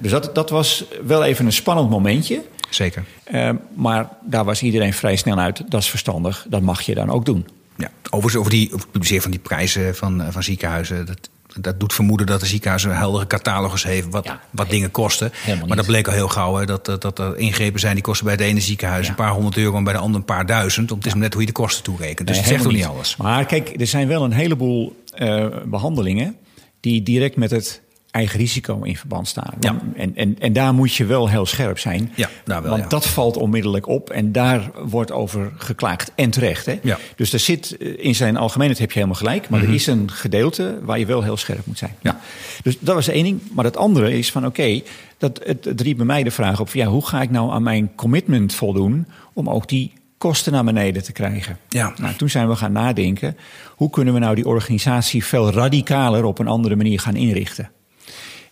Dus 0.00 0.10
dat, 0.10 0.34
dat 0.34 0.50
was 0.50 0.84
wel 1.06 1.24
even 1.24 1.46
een 1.46 1.52
spannend 1.52 1.90
momentje. 1.90 2.42
Zeker. 2.70 3.04
Uh, 3.32 3.50
maar 3.74 4.08
daar 4.22 4.44
was 4.44 4.62
iedereen 4.62 4.92
vrij 4.92 5.16
snel 5.16 5.38
uit. 5.38 5.70
Dat 5.70 5.80
is 5.80 5.90
verstandig, 5.90 6.46
dat 6.48 6.62
mag 6.62 6.82
je 6.82 6.94
dan 6.94 7.10
ook 7.10 7.24
doen. 7.24 7.46
Ja, 7.76 7.90
overigens 8.04 8.36
over 8.36 8.50
die 8.50 8.74
over 8.74 8.88
publiceren 8.88 9.22
van 9.22 9.30
die 9.30 9.40
prijzen 9.40 9.96
van, 9.96 10.22
van 10.30 10.42
ziekenhuizen. 10.42 11.06
Dat, 11.06 11.28
dat 11.60 11.80
doet 11.80 11.92
vermoeden 11.92 12.26
dat 12.26 12.40
de 12.40 12.46
ziekenhuis 12.46 12.84
een 12.84 12.90
heldere 12.90 13.26
catalogus 13.26 13.84
heeft 13.84 14.08
wat, 14.10 14.24
ja, 14.24 14.40
wat 14.50 14.70
dingen 14.70 14.90
kosten. 14.90 15.32
Maar 15.66 15.76
dat 15.76 15.86
bleek 15.86 16.08
al 16.08 16.14
heel 16.14 16.28
gauw 16.28 16.54
hè, 16.54 16.66
dat, 16.66 16.84
dat, 16.84 17.02
dat 17.02 17.18
er 17.18 17.36
ingrepen 17.36 17.80
zijn 17.80 17.94
die 17.94 18.02
kosten 18.02 18.24
bij 18.24 18.34
het 18.34 18.42
ene 18.42 18.60
ziekenhuis 18.60 19.04
ja. 19.04 19.10
een 19.10 19.16
paar 19.16 19.32
honderd 19.32 19.56
euro 19.56 19.76
en 19.76 19.84
bij 19.84 19.92
de 19.92 19.98
andere 19.98 20.18
een 20.18 20.24
paar 20.24 20.46
duizend. 20.46 20.90
Het 20.90 21.06
is 21.06 21.14
net 21.14 21.32
hoe 21.32 21.42
je 21.42 21.48
de 21.48 21.52
kosten 21.52 21.84
toerekent. 21.84 22.28
Dus 22.28 22.36
nee, 22.36 22.38
het 22.38 22.48
zegt 22.48 22.62
toch 22.62 22.72
niet 22.72 22.84
alles. 22.84 23.16
Maar 23.16 23.46
kijk, 23.46 23.80
er 23.80 23.86
zijn 23.86 24.08
wel 24.08 24.24
een 24.24 24.32
heleboel 24.32 25.02
uh, 25.18 25.46
behandelingen 25.64 26.36
die 26.80 27.02
direct 27.02 27.36
met 27.36 27.50
het 27.50 27.82
eigen 28.14 28.38
risico 28.38 28.82
in 28.82 28.96
verband 28.96 29.28
staan. 29.28 29.54
Ja. 29.60 29.76
En, 29.96 30.16
en, 30.16 30.36
en 30.38 30.52
daar 30.52 30.74
moet 30.74 30.94
je 30.94 31.04
wel 31.04 31.28
heel 31.28 31.46
scherp 31.46 31.78
zijn. 31.78 32.12
Ja, 32.14 32.28
daar 32.44 32.62
wel, 32.62 32.70
want 32.70 32.82
ja. 32.82 32.88
dat 32.88 33.06
valt 33.06 33.36
onmiddellijk 33.36 33.88
op 33.88 34.10
en 34.10 34.32
daar 34.32 34.70
wordt 34.84 35.12
over 35.12 35.52
geklaagd. 35.56 36.12
En 36.14 36.30
terecht. 36.30 36.66
Hè? 36.66 36.78
Ja. 36.82 36.98
Dus 37.16 37.32
er 37.32 37.38
zit 37.38 37.70
in 37.80 38.14
zijn 38.14 38.36
algemeenheid 38.36 38.80
heb 38.80 38.88
je 38.88 38.98
helemaal 38.98 39.18
gelijk. 39.18 39.48
Maar 39.48 39.58
mm 39.58 39.64
-hmm. 39.64 39.74
er 39.74 39.80
is 39.80 39.86
een 39.86 40.10
gedeelte 40.10 40.78
waar 40.82 40.98
je 40.98 41.06
wel 41.06 41.22
heel 41.22 41.36
scherp 41.36 41.66
moet 41.66 41.78
zijn. 41.78 41.94
Ja. 42.00 42.20
Dus 42.62 42.76
dat 42.80 42.94
was 42.94 43.08
één 43.08 43.24
ding. 43.24 43.40
Maar 43.52 43.64
het 43.64 43.76
andere 43.76 44.18
is 44.18 44.30
van 44.30 44.46
oké, 44.46 44.60
okay, 44.60 44.84
dat 45.18 45.40
het, 45.44 45.64
het 45.64 45.80
riep 45.80 45.96
bij 45.96 46.06
mij 46.06 46.22
de 46.22 46.30
vraag 46.30 46.60
op: 46.60 46.68
ja, 46.68 46.86
hoe 46.86 47.06
ga 47.06 47.22
ik 47.22 47.30
nou 47.30 47.52
aan 47.52 47.62
mijn 47.62 47.94
commitment 47.94 48.54
voldoen 48.54 49.06
om 49.32 49.50
ook 49.50 49.68
die 49.68 49.92
kosten 50.18 50.52
naar 50.52 50.64
beneden 50.64 51.02
te 51.02 51.12
krijgen. 51.12 51.58
Ja. 51.68 51.92
Nou, 52.00 52.14
toen 52.14 52.28
zijn 52.30 52.48
we 52.48 52.56
gaan 52.56 52.72
nadenken, 52.72 53.36
hoe 53.76 53.90
kunnen 53.90 54.14
we 54.14 54.20
nou 54.20 54.34
die 54.34 54.46
organisatie 54.46 55.24
veel 55.24 55.50
radicaler 55.50 56.24
op 56.24 56.38
een 56.38 56.48
andere 56.48 56.76
manier 56.76 57.00
gaan 57.00 57.16
inrichten? 57.16 57.70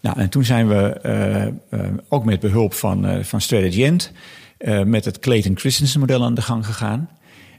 Nou, 0.02 0.18
en 0.18 0.28
toen 0.28 0.44
zijn 0.44 0.68
we 0.68 1.00
uh, 1.70 1.86
ook 2.08 2.24
met 2.24 2.40
behulp 2.40 2.74
van, 2.74 3.06
uh, 3.06 3.24
van 3.24 3.40
Strategent 3.40 4.12
met 4.84 5.04
het 5.04 5.18
Clayton 5.18 5.58
Christensen 5.58 6.00
model 6.00 6.24
aan 6.24 6.34
de 6.34 6.42
gang 6.42 6.66
gegaan. 6.66 7.10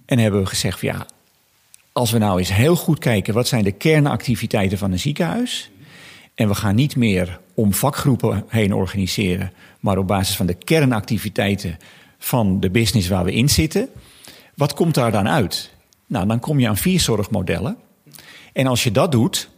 En 0.05 0.19
hebben 0.19 0.41
we 0.41 0.45
gezegd, 0.45 0.79
van, 0.79 0.87
ja, 0.87 1.05
als 1.91 2.11
we 2.11 2.17
nou 2.17 2.39
eens 2.39 2.53
heel 2.53 2.75
goed 2.75 2.99
kijken, 2.99 3.33
wat 3.33 3.47
zijn 3.47 3.63
de 3.63 3.71
kernactiviteiten 3.71 4.77
van 4.77 4.91
een 4.91 4.99
ziekenhuis? 4.99 5.71
En 6.35 6.47
we 6.47 6.55
gaan 6.55 6.75
niet 6.75 6.95
meer 6.95 7.39
om 7.53 7.73
vakgroepen 7.73 8.43
heen 8.47 8.73
organiseren, 8.73 9.51
maar 9.79 9.97
op 9.97 10.07
basis 10.07 10.35
van 10.35 10.45
de 10.45 10.53
kernactiviteiten 10.53 11.77
van 12.17 12.59
de 12.59 12.69
business 12.69 13.07
waar 13.07 13.23
we 13.23 13.33
in 13.33 13.49
zitten. 13.49 13.89
Wat 14.55 14.73
komt 14.73 14.93
daar 14.93 15.11
dan 15.11 15.27
uit? 15.27 15.71
Nou, 16.05 16.27
dan 16.27 16.39
kom 16.39 16.59
je 16.59 16.67
aan 16.67 16.77
vier 16.77 16.99
zorgmodellen. 16.99 17.77
En 18.53 18.67
als 18.67 18.83
je 18.83 18.91
dat 18.91 19.11
doet 19.11 19.49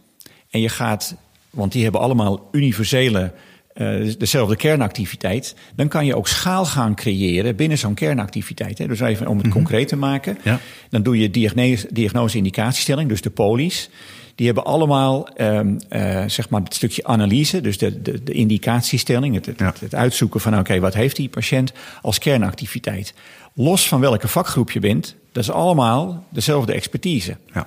en 0.50 0.60
je 0.60 0.68
gaat, 0.68 1.14
want 1.56 1.72
die 1.72 1.82
hebben 1.82 2.00
allemaal 2.00 2.48
universele, 2.52 3.32
uh, 3.74 4.14
dezelfde 4.18 4.56
kernactiviteit, 4.56 5.54
dan 5.74 5.88
kan 5.88 6.06
je 6.06 6.16
ook 6.16 6.28
schaal 6.28 6.64
gaan 6.64 6.94
creëren 6.94 7.56
binnen 7.56 7.78
zo'n 7.78 7.94
kernactiviteit. 7.94 8.78
Hè. 8.78 8.86
Dus 8.86 9.00
even 9.00 9.26
om 9.26 9.36
het 9.36 9.46
-hmm. 9.46 9.54
concreet 9.54 9.88
te 9.88 9.96
maken, 9.96 10.38
ja. 10.42 10.60
dan 10.90 11.02
doe 11.02 11.18
je 11.18 11.30
diagnose, 11.30 11.88
diagnose-indicatiestelling, 11.90 13.08
dus 13.08 13.20
de 13.20 13.30
polies. 13.30 13.90
Die 14.34 14.46
hebben 14.46 14.64
allemaal 14.64 15.28
um, 15.40 15.78
uh, 15.90 16.24
zeg 16.26 16.48
maar 16.48 16.62
het 16.62 16.74
stukje 16.74 17.04
analyse, 17.04 17.60
dus 17.60 17.78
de, 17.78 18.02
de, 18.02 18.22
de 18.22 18.32
indicatiestelling, 18.32 19.34
het, 19.34 19.46
het, 19.46 19.58
Ja. 19.58 19.74
het 19.80 19.94
uitzoeken 19.94 20.40
van 20.40 20.58
oké, 20.58 20.80
wat 20.80 20.94
heeft 20.94 21.16
die 21.16 21.28
patiënt 21.28 21.72
als 22.02 22.18
kernactiviteit. 22.18 23.14
Los 23.54 23.88
van 23.88 24.00
welke 24.00 24.28
vakgroep 24.28 24.70
je 24.70 24.80
bent, 24.80 25.14
dat 25.32 25.42
is 25.42 25.50
allemaal 25.50 26.24
dezelfde 26.28 26.72
expertise. 26.72 27.36
Ja. 27.54 27.66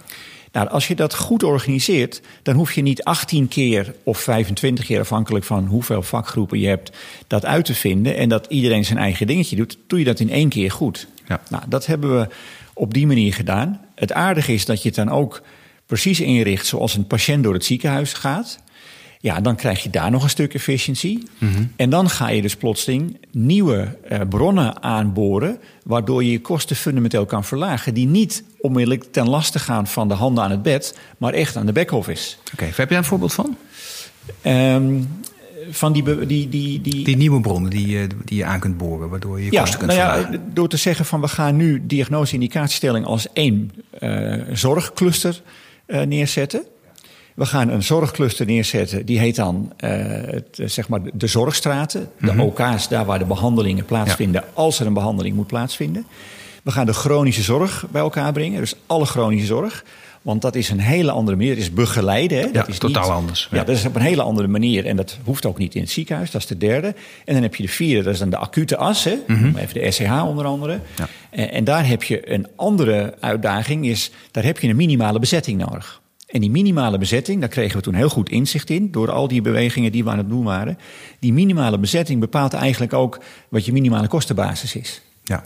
Nou, 0.51 0.69
als 0.69 0.87
je 0.87 0.95
dat 0.95 1.15
goed 1.15 1.43
organiseert, 1.43 2.21
dan 2.43 2.55
hoef 2.55 2.73
je 2.73 2.81
niet 2.81 3.03
18 3.03 3.47
keer 3.47 3.93
of 4.03 4.19
25 4.19 4.85
keer, 4.85 4.99
afhankelijk 4.99 5.45
van 5.45 5.65
hoeveel 5.65 6.01
vakgroepen 6.01 6.59
je 6.59 6.67
hebt, 6.67 6.97
dat 7.27 7.45
uit 7.45 7.65
te 7.65 7.75
vinden 7.75 8.17
en 8.17 8.29
dat 8.29 8.45
iedereen 8.49 8.85
zijn 8.85 8.99
eigen 8.99 9.27
dingetje 9.27 9.55
doet. 9.55 9.77
Doe 9.87 9.99
je 9.99 10.05
dat 10.05 10.19
in 10.19 10.29
één 10.29 10.49
keer 10.49 10.71
goed. 10.71 11.07
Ja. 11.27 11.41
Nou, 11.49 11.63
dat 11.67 11.85
hebben 11.85 12.19
we 12.19 12.27
op 12.73 12.93
die 12.93 13.07
manier 13.07 13.33
gedaan. 13.33 13.81
Het 13.95 14.13
aardige 14.13 14.53
is 14.53 14.65
dat 14.65 14.81
je 14.81 14.87
het 14.87 14.97
dan 14.97 15.09
ook 15.09 15.41
precies 15.85 16.19
inricht 16.19 16.65
zoals 16.65 16.95
een 16.95 17.07
patiënt 17.07 17.43
door 17.43 17.53
het 17.53 17.65
ziekenhuis 17.65 18.13
gaat. 18.13 18.59
Ja, 19.21 19.41
dan 19.41 19.55
krijg 19.55 19.83
je 19.83 19.89
daar 19.89 20.11
nog 20.11 20.23
een 20.23 20.29
stuk 20.29 20.53
efficiëntie. 20.53 21.23
En 21.75 21.89
dan 21.89 22.09
ga 22.09 22.29
je 22.29 22.41
dus 22.41 22.55
plotseling 22.55 23.17
nieuwe 23.31 23.97
uh, 24.11 24.19
bronnen 24.29 24.83
aanboren, 24.83 25.59
waardoor 25.83 26.23
je 26.23 26.31
je 26.31 26.41
kosten 26.41 26.75
fundamenteel 26.75 27.25
kan 27.25 27.43
verlagen, 27.43 27.93
die 27.93 28.07
niet 28.07 28.43
onmiddellijk 28.61 29.03
ten 29.11 29.29
laste 29.29 29.59
gaan 29.59 29.87
van 29.87 30.07
de 30.07 30.13
handen 30.13 30.43
aan 30.43 30.51
het 30.51 30.61
bed, 30.61 30.97
maar 31.17 31.33
echt 31.33 31.55
aan 31.55 31.65
de 31.65 31.71
back-office. 31.71 32.35
Oké, 32.39 32.53
okay, 32.53 32.73
heb 32.75 32.89
jij 32.89 32.97
een 32.97 33.03
voorbeeld 33.03 33.33
van? 33.33 33.57
Um, 34.45 35.07
van 35.69 35.93
die, 35.93 36.03
die, 36.03 36.49
die, 36.49 36.81
die, 36.81 37.03
die 37.03 37.17
nieuwe 37.17 37.41
bronnen 37.41 37.69
die, 37.69 37.87
je, 37.87 38.07
die 38.25 38.37
je 38.37 38.45
aan 38.45 38.59
kunt 38.59 38.77
boren, 38.77 39.09
waardoor 39.09 39.39
je 39.39 39.45
je 39.45 39.51
ja, 39.51 39.61
kosten 39.61 39.79
kunt 39.79 39.91
nou 39.91 40.01
verlagen. 40.01 40.31
Ja, 40.31 40.39
door 40.53 40.67
te 40.69 40.77
zeggen 40.77 41.05
van 41.05 41.21
we 41.21 41.27
gaan 41.27 41.55
nu 41.55 41.85
diagnose-indicatiestelling 41.85 43.05
als 43.05 43.27
één 43.33 43.71
uh, 43.99 44.33
zorgcluster 44.53 45.41
uh, 45.87 46.01
neerzetten. 46.01 46.63
We 47.39 47.45
gaan 47.45 47.69
een 47.69 47.83
zorgcluster 47.83 48.45
neerzetten, 48.45 49.05
die 49.05 49.19
heet 49.19 49.35
dan 49.35 49.73
uh, 49.79 49.89
het, 50.25 50.59
zeg 50.65 50.87
maar 50.87 50.99
de 51.13 51.27
zorgstraten. 51.27 52.09
De 52.19 52.31
mm 52.31 52.39
-hmm. 52.39 52.39
OK's, 52.39 52.87
daar 52.87 53.05
waar 53.05 53.19
de 53.19 53.25
behandelingen 53.25 53.85
plaatsvinden, 53.85 54.41
ja. 54.41 54.47
als 54.53 54.79
er 54.79 54.85
een 54.85 54.93
behandeling 54.93 55.35
moet 55.35 55.47
plaatsvinden. 55.47 56.05
We 56.63 56.71
gaan 56.71 56.85
de 56.85 56.93
chronische 56.93 57.41
zorg 57.41 57.85
bij 57.91 58.01
elkaar 58.01 58.31
brengen, 58.31 58.59
dus 58.59 58.75
alle 58.85 59.05
chronische 59.05 59.45
zorg. 59.45 59.83
Want 60.21 60.41
dat 60.41 60.55
is 60.55 60.69
een 60.69 60.79
hele 60.79 61.11
andere 61.11 61.37
manier. 61.37 61.51
Het 61.51 61.59
is 61.59 61.73
begeleiden. 61.73 62.37
Hè? 62.37 62.43
Ja, 62.43 62.51
dat 62.51 62.67
is 62.67 62.77
totaal 62.77 63.03
niet, 63.03 63.11
anders. 63.11 63.47
Ja. 63.51 63.57
ja. 63.57 63.63
dat 63.63 63.75
is 63.75 63.85
op 63.85 63.95
een 63.95 64.01
hele 64.01 64.21
andere 64.21 64.47
manier. 64.47 64.85
En 64.85 64.95
dat 64.95 65.17
hoeft 65.23 65.45
ook 65.45 65.57
niet 65.57 65.75
in 65.75 65.81
het 65.81 65.89
ziekenhuis. 65.91 66.31
Dat 66.31 66.41
is 66.41 66.47
de 66.47 66.57
derde. 66.57 66.87
En 67.25 67.33
dan 67.33 67.41
heb 67.41 67.55
je 67.55 67.63
de 67.63 67.69
vierde, 67.69 68.03
dat 68.03 68.13
is 68.13 68.19
dan 68.19 68.29
de 68.29 68.37
acute 68.37 68.77
as. 68.77 69.03
Hè? 69.03 69.15
Mm 69.27 69.35
-hmm. 69.35 69.55
Even 69.57 69.73
de 69.73 69.91
SCH 69.91 70.25
onder 70.25 70.45
andere. 70.45 70.79
Ja. 70.97 71.07
En, 71.29 71.51
en 71.51 71.63
daar 71.63 71.87
heb 71.87 72.03
je 72.03 72.33
een 72.33 72.47
andere 72.55 73.13
uitdaging. 73.19 73.85
Is, 73.85 74.11
daar 74.31 74.43
heb 74.43 74.59
je 74.59 74.67
een 74.67 74.75
minimale 74.75 75.19
bezetting 75.19 75.57
nodig. 75.57 75.98
En 76.29 76.41
die 76.41 76.49
minimale 76.49 76.97
bezetting, 76.97 77.39
daar 77.39 77.49
kregen 77.49 77.77
we 77.77 77.83
toen 77.83 77.93
heel 77.93 78.09
goed 78.09 78.29
inzicht 78.29 78.69
in... 78.69 78.91
door 78.91 79.11
al 79.11 79.27
die 79.27 79.41
bewegingen 79.41 79.91
die 79.91 80.03
we 80.03 80.09
aan 80.09 80.17
het 80.17 80.29
doen 80.29 80.43
waren. 80.43 80.77
Die 81.19 81.33
minimale 81.33 81.79
bezetting 81.79 82.19
bepaalt 82.19 82.53
eigenlijk 82.53 82.93
ook... 82.93 83.19
wat 83.49 83.65
je 83.65 83.71
minimale 83.71 84.07
kostenbasis 84.07 84.75
is. 84.75 85.01
Ja. 85.23 85.45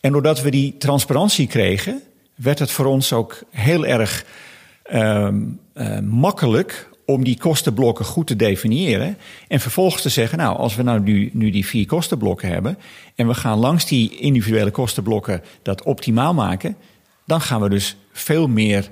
En 0.00 0.12
doordat 0.12 0.42
we 0.42 0.50
die 0.50 0.76
transparantie 0.76 1.46
kregen... 1.46 2.02
werd 2.34 2.58
het 2.58 2.70
voor 2.70 2.84
ons 2.84 3.12
ook 3.12 3.42
heel 3.50 3.86
erg 3.86 4.24
uh, 4.92 5.28
uh, 5.74 5.98
makkelijk 5.98 6.90
om 7.06 7.24
die 7.24 7.38
kostenblokken 7.38 8.04
goed 8.04 8.26
te 8.26 8.36
definiëren. 8.36 9.18
En 9.48 9.60
vervolgens 9.60 10.02
te 10.02 10.08
zeggen, 10.08 10.38
nou, 10.38 10.56
als 10.56 10.74
we 10.74 10.82
nou 10.82 11.00
nu, 11.00 11.30
nu 11.32 11.50
die 11.50 11.66
vier 11.66 11.86
kostenblokken 11.86 12.48
hebben... 12.48 12.78
en 13.14 13.26
we 13.26 13.34
gaan 13.34 13.58
langs 13.58 13.86
die 13.86 14.18
individuele 14.18 14.70
kostenblokken 14.70 15.42
dat 15.62 15.82
optimaal 15.82 16.34
maken... 16.34 16.76
dan 17.26 17.40
gaan 17.40 17.60
we 17.60 17.68
dus 17.68 17.96
veel 18.12 18.48
meer 18.48 18.90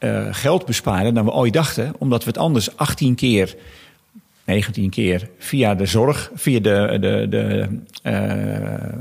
uh, 0.00 0.26
geld 0.30 0.66
besparen 0.66 1.14
dan 1.14 1.24
we 1.24 1.30
ooit 1.30 1.52
dachten... 1.52 1.92
omdat 1.98 2.24
we 2.24 2.28
het 2.28 2.38
anders 2.38 2.76
18 2.76 3.14
keer 3.14 3.56
19 4.50 4.90
keer 4.90 5.28
via 5.38 5.74
de 5.74 5.86
zorg, 5.86 6.30
via 6.34 6.60
de, 6.60 6.98
de, 7.00 7.26
de 7.30 7.68
uh, 8.02 8.12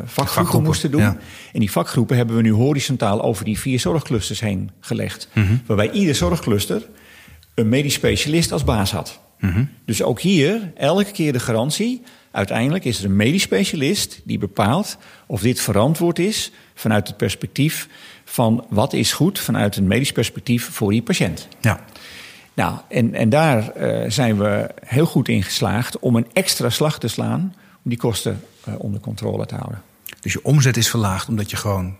vakgroepen, 0.03 0.07
vakgroepen, 0.07 0.63
moesten 0.63 0.91
doen. 0.91 1.01
Ja. 1.01 1.17
En 1.53 1.59
die 1.59 1.71
vakgroepen 1.71 2.17
hebben 2.17 2.35
we 2.35 2.41
nu 2.41 2.51
horizontaal 2.51 3.21
over 3.21 3.45
die 3.45 3.59
vier 3.59 3.79
zorgclusters 3.79 4.39
heen 4.39 4.71
gelegd. 4.79 5.27
Mhm. 5.33 5.39
Mm 5.39 5.47
-hmm. 5.47 5.61
Waarbij 5.65 5.91
ieder 5.91 6.15
zorgcluster 6.15 6.87
een 7.53 7.69
medisch 7.69 7.93
specialist 7.93 8.51
als 8.51 8.63
baas 8.63 8.91
had. 8.91 9.19
Mm 9.39 9.49
-hmm. 9.49 9.69
Dus 9.85 10.03
ook 10.03 10.19
hier 10.19 10.71
elke 10.75 11.11
keer 11.11 11.33
de 11.33 11.39
garantie. 11.39 12.01
Uiteindelijk 12.31 12.85
is 12.85 12.99
er 12.99 13.05
een 13.05 13.15
medisch 13.15 13.41
specialist 13.41 14.21
die 14.23 14.37
bepaalt 14.37 14.97
of 15.27 15.41
dit 15.41 15.61
verantwoord 15.61 16.19
is 16.19 16.51
vanuit 16.73 17.07
het 17.07 17.17
perspectief 17.17 17.87
van 18.39 18.65
wat 18.69 18.93
is 18.93 19.11
goed 19.11 19.39
vanuit 19.39 19.75
een 19.75 19.87
medisch 19.87 20.11
perspectief 20.11 20.69
voor 20.71 20.91
die 20.91 21.01
patiënt. 21.01 21.47
Ja. 21.61 21.79
Nou, 22.53 22.77
en, 22.89 23.13
en 23.13 23.29
daar 23.29 23.71
uh, 23.77 24.09
zijn 24.09 24.37
we 24.37 24.69
heel 24.85 25.05
goed 25.05 25.27
in 25.27 25.43
geslaagd 25.43 25.99
om 25.99 26.15
een 26.15 26.27
extra 26.33 26.69
slag 26.69 26.99
te 26.99 27.07
slaan 27.07 27.53
om 27.83 27.89
die 27.89 27.97
kosten 27.97 28.43
uh, 28.67 28.73
onder 28.77 29.01
controle 29.01 29.45
te 29.45 29.55
houden. 29.55 29.81
Dus 30.21 30.33
je 30.33 30.43
omzet 30.43 30.77
is 30.77 30.89
verlaagd 30.89 31.27
omdat 31.27 31.49
je 31.49 31.57
gewoon 31.57 31.95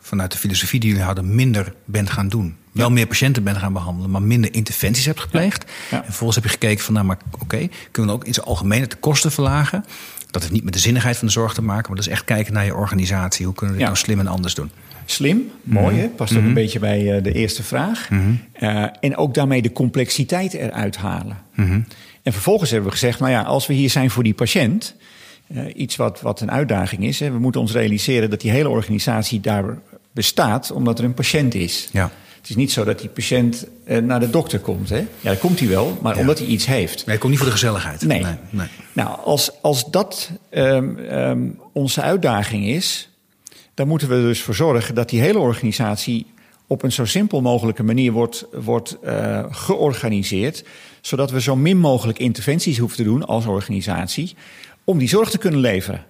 vanuit 0.00 0.32
de 0.32 0.38
filosofie 0.38 0.80
die 0.80 0.88
jullie 0.88 1.04
hadden 1.04 1.34
minder 1.34 1.74
bent 1.84 2.10
gaan 2.10 2.28
doen. 2.28 2.56
Ja. 2.72 2.80
Wel 2.80 2.90
meer 2.90 3.06
patiënten 3.06 3.42
bent 3.42 3.56
gaan 3.56 3.72
behandelen, 3.72 4.10
maar 4.10 4.22
minder 4.22 4.54
interventies 4.54 5.04
hebt 5.04 5.20
gepleegd. 5.20 5.64
Ja. 5.66 5.72
Ja. 5.90 5.96
En 5.96 6.04
vervolgens 6.04 6.34
heb 6.34 6.44
je 6.44 6.50
gekeken 6.50 6.84
van, 6.84 6.94
nou 6.94 7.06
maar 7.06 7.18
oké, 7.30 7.42
okay, 7.42 7.70
kunnen 7.90 8.12
we 8.12 8.18
ook 8.18 8.26
in 8.26 8.34
zijn 8.34 8.46
algemeen 8.46 8.88
de 8.88 8.96
kosten 8.96 9.32
verlagen? 9.32 9.84
Dat 10.30 10.42
heeft 10.42 10.54
niet 10.54 10.64
met 10.64 10.72
de 10.72 10.78
zinnigheid 10.78 11.16
van 11.16 11.26
de 11.26 11.32
zorg 11.32 11.54
te 11.54 11.62
maken, 11.62 11.86
maar 11.86 11.96
dat 11.96 12.06
is 12.06 12.12
echt 12.12 12.24
kijken 12.24 12.52
naar 12.52 12.64
je 12.64 12.74
organisatie. 12.74 13.46
Hoe 13.46 13.54
kunnen 13.54 13.74
we 13.74 13.80
dit 13.80 13.90
nou 13.90 14.00
slim 14.02 14.20
en 14.20 14.26
anders 14.26 14.54
doen? 14.54 14.70
Slim, 15.10 15.50
mooi 15.62 15.94
Mhm. 15.94 16.02
hè? 16.02 16.08
Past 16.08 16.36
ook 16.36 16.42
een 16.42 16.54
beetje 16.54 16.78
bij 16.78 17.16
uh, 17.16 17.22
de 17.22 17.32
eerste 17.32 17.62
vraag. 17.62 18.08
Uh, 18.10 18.84
en 19.00 19.16
ook 19.16 19.34
daarmee 19.34 19.62
de 19.62 19.72
complexiteit 19.72 20.54
eruit 20.54 20.96
halen. 20.96 21.36
Mhm. 21.54 21.80
En 22.22 22.32
vervolgens 22.32 22.70
hebben 22.70 22.88
we 22.88 22.94
gezegd, 22.94 23.18
nou 23.20 23.32
ja, 23.32 23.42
als 23.42 23.66
we 23.66 23.74
hier 23.74 23.90
zijn 23.90 24.10
voor 24.10 24.22
die 24.22 24.34
patiënt... 24.34 24.94
Uh, 25.52 25.62
iets 25.74 25.96
wat, 25.96 26.20
wat 26.20 26.40
een 26.40 26.50
uitdaging 26.50 27.04
is. 27.04 27.20
Hè, 27.20 27.30
we 27.30 27.38
moeten 27.38 27.60
ons 27.60 27.72
realiseren 27.72 28.30
dat 28.30 28.40
die 28.40 28.50
hele 28.50 28.68
organisatie 28.68 29.40
daar 29.40 29.78
bestaat... 30.12 30.70
omdat 30.70 30.98
er 30.98 31.04
een 31.04 31.14
patiënt 31.14 31.54
is. 31.54 31.88
Ja. 31.92 32.10
Het 32.40 32.48
is 32.50 32.56
niet 32.56 32.72
zo 32.72 32.84
dat 32.84 32.98
die 33.00 33.08
patiënt 33.08 33.66
uh, 33.86 33.98
naar 33.98 34.20
de 34.20 34.30
dokter 34.30 34.58
komt. 34.58 34.88
Hè? 34.88 34.96
Ja, 34.96 35.06
dat 35.30 35.38
komt 35.38 35.58
hij 35.58 35.68
wel, 35.68 35.98
maar 36.02 36.14
Ja. 36.14 36.20
omdat 36.20 36.38
hij 36.38 36.46
iets 36.48 36.66
heeft. 36.66 37.06
Nee, 37.06 37.14
ik 37.14 37.20
kom 37.20 37.30
niet 37.30 37.38
voor 37.38 37.48
de 37.48 37.52
gezelligheid. 37.52 38.02
Nee. 38.02 38.22
nee, 38.22 38.32
nee. 38.50 38.66
Nou, 38.92 39.18
als, 39.24 39.50
als 39.62 39.90
dat 39.90 40.30
um, 40.50 40.98
um, 40.98 41.58
onze 41.72 42.00
uitdaging 42.02 42.66
is, 42.66 43.08
dan 43.78 43.88
moeten 43.88 44.08
we 44.08 44.14
dus 44.14 44.42
voor 44.42 44.54
zorgen 44.54 44.94
dat 44.94 45.08
die 45.08 45.20
hele 45.20 45.38
organisatie 45.38 46.26
op 46.66 46.82
een 46.82 46.92
zo 46.92 47.04
simpel 47.04 47.40
mogelijke 47.40 47.82
manier 47.82 48.12
wordt, 48.12 48.46
wordt 48.52 48.96
uh, 49.04 49.44
georganiseerd, 49.50 50.64
zodat 51.00 51.30
we 51.30 51.40
zo 51.40 51.56
min 51.56 51.78
mogelijk 51.78 52.18
interventies 52.18 52.78
hoeven 52.78 52.96
te 52.96 53.02
doen 53.02 53.26
als 53.26 53.46
organisatie 53.46 54.34
om 54.84 54.98
die 54.98 55.08
zorg 55.08 55.30
te 55.30 55.38
kunnen 55.38 55.60
leveren. 55.60 56.04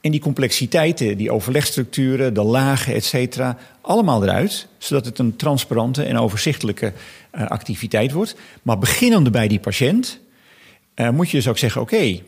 En 0.00 0.10
die 0.10 0.20
complexiteiten, 0.20 1.16
die 1.16 1.30
overlegstructuren, 1.30 2.34
de 2.34 2.42
lagen, 2.42 2.94
et 2.94 3.04
cetera, 3.04 3.58
allemaal 3.80 4.22
eruit, 4.22 4.66
zodat 4.78 5.04
het 5.04 5.18
een 5.18 5.36
transparante 5.36 6.02
en 6.02 6.18
overzichtelijke 6.18 6.92
uh, 7.34 7.46
activiteit 7.46 8.12
wordt. 8.12 8.36
Maar 8.62 8.78
beginnende 8.78 9.30
bij 9.30 9.48
die 9.48 9.60
patiënt, 9.60 10.20
uh, 10.96 11.10
moet 11.10 11.30
je 11.30 11.36
dus 11.36 11.48
ook 11.48 11.58
zeggen: 11.58 11.80
oké, 11.80 12.20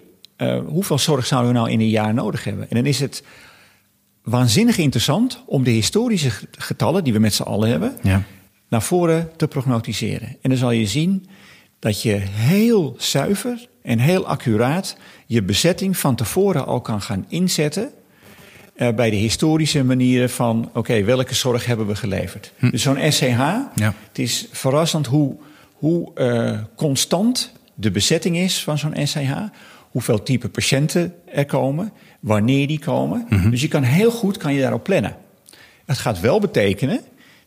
hoeveel 0.67 0.99
zorg 0.99 1.27
zouden 1.27 1.53
we 1.53 1.59
nou 1.59 1.71
in 1.71 1.81
een 1.81 1.89
jaar 1.89 2.15
nodig 2.15 2.45
hebben? 2.45 2.71
En 2.71 2.77
dan 2.77 2.87
is 2.87 3.01
het 3.01 3.23
waanzinnig 4.29 4.79
interessant 4.79 5.43
om 5.47 5.65
de 5.65 5.71
historische 5.71 6.31
getallen 6.59 7.05
die 7.05 7.13
we 7.13 7.19
met 7.19 7.35
z'n 7.35 7.43
allen 7.43 7.69
hebben, 7.71 7.97
Ja. 8.03 8.23
naar 8.69 8.83
voren 8.83 9.31
te 9.37 9.49
prognosticeren. 9.49 10.29
En 10.43 10.51
dan 10.51 10.59
zal 10.59 10.71
je 10.71 10.87
zien 10.87 11.27
dat 11.79 12.03
je 12.03 12.13
heel 12.31 12.95
zuiver 12.99 13.69
en 13.83 13.99
heel 13.99 14.27
accuraat 14.27 14.97
je 15.27 15.43
bezetting 15.43 15.97
van 15.97 16.15
tevoren 16.17 16.67
al 16.67 16.81
kan 16.81 17.01
gaan 17.03 17.25
inzetten. 17.29 17.91
eh, 18.75 18.95
bij 18.95 19.11
de 19.11 19.17
historische 19.17 19.85
manieren 19.85 20.31
van... 20.31 20.71
oké, 20.75 21.05
welke 21.05 21.35
zorg 21.35 21.67
hebben 21.67 21.87
we 21.87 21.97
geleverd? 21.97 22.53
Hm. 22.59 22.71
Dus 22.71 22.83
zo'n 22.83 22.99
SCH, 23.13 23.23
Ja. 23.75 23.95
het 24.09 24.19
is 24.19 24.47
verrassend 24.53 25.07
hoe, 25.07 25.37
hoe 25.73 26.15
eh, 26.15 26.59
constant 26.77 27.53
de 27.75 27.91
bezetting 27.91 28.37
is 28.37 28.63
van 28.63 28.79
zo'n 28.79 28.95
SCH... 29.07 29.31
hoeveel 29.91 30.23
type 30.23 30.49
patiënten 30.49 31.15
er 31.25 31.47
komen, 31.47 31.93
wanneer 32.21 32.67
die 32.67 32.79
komen. 32.79 33.27
Mhm. 33.29 33.51
Dus 33.51 33.61
je 33.61 33.69
kan 33.69 33.83
heel 33.83 34.11
goed 34.11 34.37
kan 34.37 34.55
je 34.55 34.61
daarop 34.61 34.85
plannen. 34.85 35.17
Het 35.87 35.99
gaat 35.99 36.21
wel 36.21 36.41
betekenen 36.41 37.01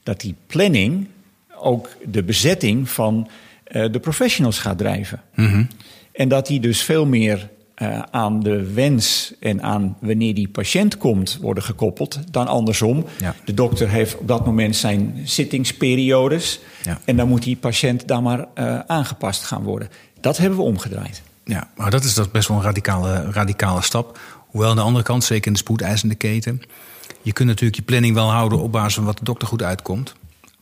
dat 0.03 0.19
die 0.19 0.35
planning 0.47 1.07
ook 1.55 1.89
de 2.05 2.23
bezetting 2.23 2.89
van 2.89 3.27
eh, 3.63 3.91
de 3.91 3.99
professionals 3.99 4.59
gaat 4.59 4.77
drijven. 4.77 5.21
Mhm. 5.35 5.63
En 6.11 6.29
dat 6.29 6.47
die 6.47 6.59
dus 6.59 6.81
veel 6.81 7.05
meer 7.05 7.49
eh, 7.75 7.99
aan 8.11 8.39
de 8.43 8.73
wens 8.73 9.33
en 9.39 9.63
aan 9.63 9.97
wanneer 9.99 10.33
die 10.33 10.47
patiënt 10.47 10.97
komt 10.97 11.37
worden 11.41 11.63
gekoppeld 11.63 12.19
dan 12.31 12.47
andersom. 12.47 13.05
Ja. 13.19 13.35
De 13.45 13.53
dokter 13.53 13.89
heeft 13.89 14.17
op 14.17 14.27
dat 14.27 14.45
moment 14.45 14.75
zijn 14.75 15.21
zittingsperiodes 15.23 16.59
Ja. 16.83 16.99
en 17.05 17.15
dan 17.15 17.27
moet 17.27 17.43
die 17.43 17.55
patiënt 17.55 18.07
daar 18.07 18.21
maar 18.21 18.45
eh, 18.53 18.79
aangepast 18.79 19.43
gaan 19.43 19.63
worden. 19.63 19.89
Dat 20.19 20.37
hebben 20.37 20.57
we 20.59 20.65
omgedraaid. 20.65 21.21
Ja, 21.43 21.67
maar 21.77 21.91
dat 21.91 22.03
is 22.03 22.13
dat 22.13 22.31
best 22.31 22.47
wel 22.47 22.57
een 22.57 22.63
radicale, 22.63 23.31
radicale 23.31 23.81
stap. 23.81 24.19
Hoewel 24.47 24.69
aan 24.69 24.75
de 24.75 24.81
andere 24.81 25.03
kant, 25.03 25.23
zeker 25.23 25.47
in 25.47 25.53
de 25.53 25.59
spoedeisende 25.59 26.15
keten... 26.15 26.61
je 27.21 27.33
kunt 27.33 27.47
natuurlijk 27.47 27.75
je 27.75 27.81
planning 27.85 28.13
wel 28.15 28.31
houden 28.31 28.59
op 28.59 28.71
basis 28.71 28.93
van 28.93 29.03
wat 29.03 29.17
de 29.17 29.23
dokter 29.23 29.47
goed 29.47 29.63
uitkomt. 29.63 30.13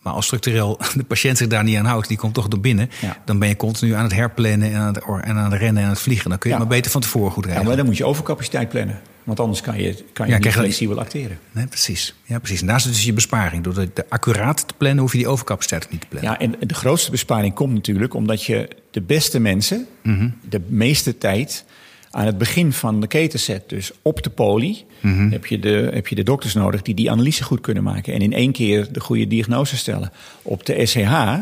Maar 0.01 0.13
als 0.13 0.25
structureel 0.25 0.79
de 0.95 1.03
patiënt 1.03 1.37
zich 1.37 1.47
daar 1.47 1.63
niet 1.63 1.77
aan 1.77 1.85
houdt, 1.85 2.07
die 2.07 2.17
komt 2.17 2.33
toch 2.33 2.47
door 2.47 2.59
binnen... 2.59 2.89
Ja. 3.01 3.17
dan 3.25 3.39
ben 3.39 3.47
je 3.47 3.55
continu 3.55 3.93
aan 3.93 4.03
het 4.03 4.13
herplannen 4.13 4.71
en 4.73 4.79
aan 4.79 4.93
het, 4.93 5.03
or- 5.05 5.19
en 5.23 5.37
aan 5.37 5.51
het 5.51 5.59
rennen 5.61 5.77
en 5.81 5.87
aan 5.87 5.93
het 5.93 6.01
vliegen. 6.01 6.29
Dan 6.29 6.39
kun 6.39 6.49
je 6.49 6.55
Ja. 6.55 6.61
maar 6.61 6.71
beter 6.71 6.91
van 6.91 7.01
tevoren 7.01 7.31
goed 7.31 7.43
Ja, 7.43 7.49
regelen. 7.49 7.67
maar 7.67 7.77
dan 7.77 7.85
moet 7.85 7.97
je 7.97 8.05
overcapaciteit 8.05 8.69
plannen. 8.69 8.99
Want 9.29 9.41
anders 9.41 9.61
kan 9.61 9.81
je, 9.81 9.95
kan 10.13 10.25
je 10.27 10.31
Ja, 10.33 10.37
niet 10.39 10.51
flexibel 10.53 10.99
acteren. 10.99 11.39
Nee, 11.51 11.67
precies. 11.67 12.13
Ja, 12.25 12.39
precies. 12.39 12.61
En 12.61 12.67
daar 12.67 12.81
zit 12.81 12.91
dus 12.91 13.03
je 13.03 13.13
besparing. 13.13 13.63
Door 13.63 13.73
de, 13.73 14.05
accuraat 14.09 14.67
te 14.67 14.73
plannen, 14.77 14.99
hoef 14.99 15.11
je 15.11 15.17
die 15.17 15.27
overcapaciteit 15.27 15.91
niet 15.91 16.01
te 16.01 16.07
plannen. 16.07 16.31
Ja, 16.31 16.39
en 16.39 16.55
de 16.67 16.73
grootste 16.73 17.11
besparing 17.11 17.53
komt 17.53 17.73
natuurlijk 17.73 18.13
omdat 18.13 18.43
je 18.43 18.67
de 18.91 19.01
beste 19.01 19.39
mensen 19.39 19.87
Mhm. 20.03 20.29
de 20.49 20.61
meeste 20.67 21.17
tijd 21.17 21.65
aan 22.11 22.25
het 22.25 22.37
begin 22.37 22.73
van 22.73 23.01
de 23.01 23.07
keten 23.07 23.39
zet. 23.39 23.69
Dus 23.69 23.91
op 24.01 24.23
de 24.23 24.29
poli 24.29 24.85
Mhm. 25.01 25.29
heb, 25.31 25.45
je 25.45 25.59
de, 25.59 25.89
heb 25.93 26.07
je 26.07 26.15
de 26.15 26.23
dokters 26.23 26.53
nodig 26.53 26.81
die 26.81 26.95
die 26.95 27.11
analyse 27.11 27.43
goed 27.43 27.61
kunnen 27.61 27.83
maken 27.83 28.13
en 28.13 28.21
in 28.21 28.33
één 28.33 28.51
keer 28.51 28.87
de 28.91 28.99
goede 28.99 29.27
diagnose 29.27 29.77
stellen. 29.77 30.11
Op 30.41 30.65
de 30.65 30.85
SCH, 30.85 31.35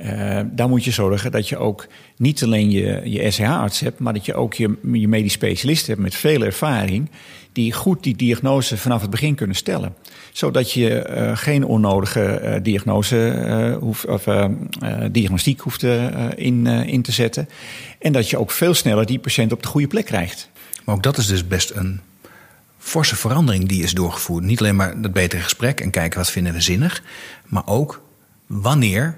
eh 0.00 0.40
daar 0.52 0.68
moet 0.68 0.84
je 0.84 0.90
zorgen 0.90 1.30
dat 1.30 1.48
je 1.48 1.56
ook 1.56 1.86
niet 2.16 2.42
alleen 2.42 2.70
je, 2.70 3.00
je 3.04 3.30
SCH-arts 3.30 3.80
hebt, 3.80 3.98
maar 3.98 4.12
dat 4.12 4.24
je 4.24 4.34
ook 4.34 4.54
je, 4.54 4.76
je 4.92 5.08
medisch 5.08 5.32
specialist 5.32 5.86
hebt 5.86 6.00
met 6.00 6.14
veel 6.14 6.42
ervaring, 6.42 7.10
die 7.52 7.72
goed 7.72 8.02
die 8.02 8.16
diagnose 8.16 8.76
vanaf 8.76 9.00
het 9.00 9.10
begin 9.10 9.34
kunnen 9.34 9.56
stellen. 9.56 9.94
Zodat 10.32 10.72
je 10.72 11.02
eh, 11.02 11.36
geen 11.36 11.64
onnodige 11.64 12.24
eh, 12.24 12.62
diagnose, 12.62 13.78
of, 13.80 14.28
diagnostiek 15.10 15.60
hoeft 15.60 15.82
in, 16.34 16.66
in 16.66 17.02
te 17.02 17.12
zetten. 17.12 17.48
En 17.98 18.12
dat 18.12 18.30
je 18.30 18.38
ook 18.38 18.50
veel 18.50 18.74
sneller 18.74 19.06
die 19.06 19.18
patiënt 19.18 19.52
op 19.52 19.62
de 19.62 19.68
goede 19.68 19.86
plek 19.86 20.04
krijgt. 20.04 20.50
Maar 20.84 20.94
ook 20.94 21.02
dat 21.02 21.18
is 21.18 21.26
dus 21.26 21.46
best 21.46 21.70
een 21.74 22.00
forse 22.80 23.16
verandering 23.16 23.68
die 23.68 23.82
is 23.82 23.94
doorgevoerd. 23.94 24.44
Niet 24.44 24.60
alleen 24.60 24.76
maar 24.76 25.00
dat 25.00 25.12
betere 25.12 25.42
gesprek 25.42 25.80
en 25.80 25.90
kijken 25.90 26.18
wat 26.18 26.30
vinden 26.30 26.52
we 26.52 26.60
zinnig, 26.60 27.02
maar 27.46 27.66
ook 27.66 28.02
wanneer. 28.46 29.16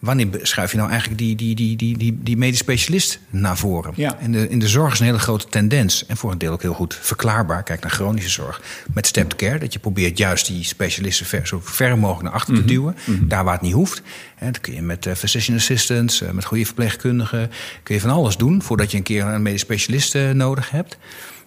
Wanneer 0.00 0.28
schuif 0.42 0.70
je 0.70 0.76
nou 0.76 0.90
eigenlijk 0.90 1.20
die, 1.20 1.36
die, 1.36 1.54
die, 1.54 1.76
die, 1.76 1.98
die, 1.98 2.18
die 2.22 2.36
medisch 2.36 2.58
specialist 2.58 3.18
naar 3.30 3.56
voren? 3.56 3.92
Ja. 3.96 4.18
In, 4.18 4.32
de, 4.32 4.48
in 4.48 4.58
de 4.58 4.68
zorg 4.68 4.92
is 4.92 4.98
een 4.98 5.04
hele 5.04 5.18
grote 5.18 5.46
tendens. 5.48 6.06
En 6.06 6.16
voor 6.16 6.32
een 6.32 6.38
deel 6.38 6.52
ook 6.52 6.62
heel 6.62 6.74
goed 6.74 6.98
verklaarbaar. 7.00 7.62
Kijk 7.62 7.80
naar 7.80 7.90
chronische 7.90 8.30
zorg. 8.30 8.62
Met 8.94 9.06
stepped 9.06 9.36
care. 9.36 9.58
Dat 9.58 9.72
je 9.72 9.78
probeert 9.78 10.18
juist 10.18 10.46
die 10.46 10.64
specialisten 10.64 11.26
ver, 11.26 11.46
zo 11.46 11.60
ver 11.64 11.98
mogelijk 11.98 12.24
naar 12.24 12.32
achter 12.32 12.54
te 12.54 12.64
duwen. 12.64 12.96
Daar 13.22 13.44
waar 13.44 13.52
het 13.52 13.62
niet 13.62 13.72
hoeft. 13.72 14.02
En 14.38 14.52
dat 14.52 14.60
kun 14.60 14.74
je 14.74 14.82
met 14.82 15.06
eh, 15.06 15.14
physician 15.14 15.56
assistants, 15.56 16.20
eh, 16.22 16.30
met 16.30 16.44
goede 16.44 16.64
verpleegkundigen. 16.64 17.50
Kun 17.82 17.94
je 17.94 18.00
van 18.00 18.10
alles 18.10 18.36
doen 18.36 18.62
voordat 18.62 18.90
je 18.90 18.96
een 18.96 19.02
keer 19.02 19.24
een 19.24 19.42
medisch 19.42 19.60
specialist 19.60 20.14
eh, 20.14 20.30
nodig 20.30 20.70
hebt. 20.70 20.98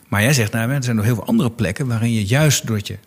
Maar 0.07 0.21
jij 0.21 0.33
zegt, 0.33 0.51
nou, 0.51 0.71
er 0.71 0.83
zijn 0.83 0.95
nog 0.95 1.05
heel 1.05 1.15
veel 1.15 1.25
andere 1.25 1.51
plekken 1.51 1.87
waarin 1.87 2.13
je 2.13 2.25
juist 2.25 2.67
doordat 2.67 2.87
je 2.87 2.97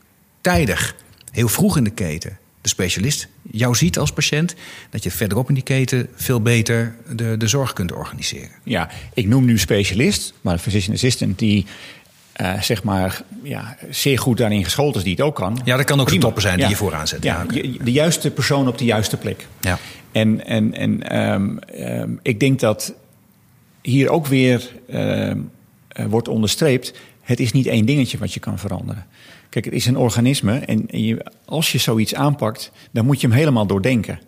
tijdig, 0.40 0.94
heel 1.30 1.48
vroeg 1.48 1.76
in 1.76 1.84
de 1.84 1.90
keten, 1.90 2.38
de 2.66 2.72
specialist 2.72 3.28
jou 3.50 3.74
ziet 3.74 3.98
als 3.98 4.12
patiënt, 4.12 4.54
dat 4.90 5.02
je 5.02 5.10
verderop 5.10 5.48
in 5.48 5.54
die 5.54 5.62
keten 5.62 6.08
veel 6.14 6.40
beter 6.40 6.94
de, 7.14 7.36
de 7.36 7.46
zorg 7.48 7.72
kunt 7.72 7.92
organiseren. 7.92 8.50
Ja, 8.62 8.90
ik 9.14 9.26
noem 9.26 9.44
nu 9.44 9.58
specialist, 9.58 10.32
maar 10.40 10.52
een 10.52 10.58
physician 10.58 10.94
assistant 10.94 11.38
die 11.38 11.66
eh, 12.32 12.60
zeg 12.60 12.82
maar 12.82 13.22
ja, 13.42 13.76
zeer 13.90 14.18
goed 14.18 14.36
daarin 14.36 14.64
geschoold 14.64 14.96
is, 14.96 15.02
die 15.02 15.12
het 15.12 15.20
ook 15.20 15.34
kan. 15.34 15.60
Ja, 15.64 15.76
dat 15.76 15.86
kan 15.86 16.00
ook 16.00 16.10
een 16.10 16.20
topper 16.20 16.42
zijn 16.42 16.54
die 16.54 16.64
Ja. 16.64 16.70
je 16.70 16.76
vooraan 16.76 17.08
zet. 17.08 17.22
Ja, 17.22 17.46
de 17.82 17.92
juiste 17.92 18.30
persoon 18.30 18.68
op 18.68 18.78
de 18.78 18.84
juiste 18.84 19.16
plek. 19.16 19.46
Ja. 19.60 19.78
En, 20.12 20.46
en, 20.46 20.74
en 20.74 21.02
ehm, 21.02 21.58
ehm, 21.58 22.10
ik 22.22 22.40
denk 22.40 22.60
dat 22.60 22.94
hier 23.82 24.08
ook 24.08 24.26
weer 24.26 24.72
ehm, 24.88 25.38
eh, 25.88 26.06
wordt 26.06 26.28
onderstreept: 26.28 26.92
het 27.22 27.40
is 27.40 27.52
niet 27.52 27.66
één 27.66 27.86
dingetje 27.86 28.18
wat 28.18 28.34
je 28.34 28.40
kan 28.40 28.58
veranderen. 28.58 29.06
Kijk, 29.56 29.68
het 29.68 29.74
is 29.74 29.86
een 29.86 29.96
organisme 29.96 30.58
en 30.58 30.88
als 31.44 31.72
je 31.72 31.78
zoiets 31.78 32.14
aanpakt, 32.14 32.70
dan 32.90 33.04
moet 33.04 33.20
je 33.20 33.26
hem 33.26 33.36
helemaal 33.36 33.66
doordenken. 33.66 34.20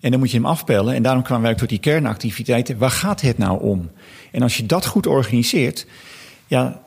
En 0.00 0.10
dan 0.10 0.20
moet 0.20 0.30
je 0.30 0.36
hem 0.36 0.46
afpellen. 0.46 0.94
En 0.94 1.02
daarom 1.02 1.22
kwamen 1.22 1.44
wij 1.44 1.54
tot 1.54 1.68
die 1.68 1.78
kernactiviteiten. 1.78 2.78
Waar 2.78 2.90
gaat 2.90 3.20
het 3.20 3.38
nou 3.38 3.62
om? 3.62 3.90
En 4.30 4.42
als 4.42 4.56
je 4.56 4.66
dat 4.66 4.86
goed 4.86 5.06
organiseert, 5.06 5.86
ja, 6.46 6.82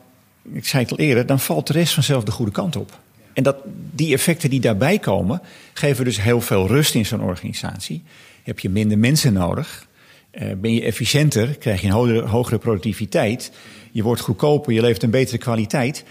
ik 0.52 0.66
zei 0.66 0.82
het 0.82 0.92
al 0.92 0.98
eerder, 0.98 1.26
dan 1.26 1.40
valt 1.40 1.66
de 1.66 1.72
rest 1.72 1.94
vanzelf 1.94 2.24
de 2.24 2.30
goede 2.30 2.52
kant 2.52 2.76
op. 2.76 3.00
En 3.32 3.42
dat, 3.42 3.56
die 3.92 4.12
effecten 4.12 4.50
die 4.50 4.60
daarbij 4.60 4.98
komen, 4.98 5.40
geven 5.72 6.04
dus 6.04 6.20
heel 6.20 6.40
veel 6.40 6.66
rust 6.66 6.94
in 6.94 7.06
zo'n 7.06 7.22
organisatie. 7.22 8.02
Heb 8.42 8.58
je 8.58 8.68
minder 8.68 8.98
mensen 8.98 9.32
nodig, 9.32 9.86
eh, 10.30 10.48
ben 10.56 10.74
je 10.74 10.82
efficiënter, 10.82 11.58
krijg 11.58 11.80
je 11.80 11.86
een 11.86 12.26
hogere 12.26 12.58
productiviteit, 12.58 13.52
je 13.92 14.02
wordt 14.02 14.20
goedkoper, 14.20 14.72
je 14.72 14.80
levert 14.80 15.02
een 15.02 15.10
betere 15.10 15.38
kwaliteit. 15.38 16.04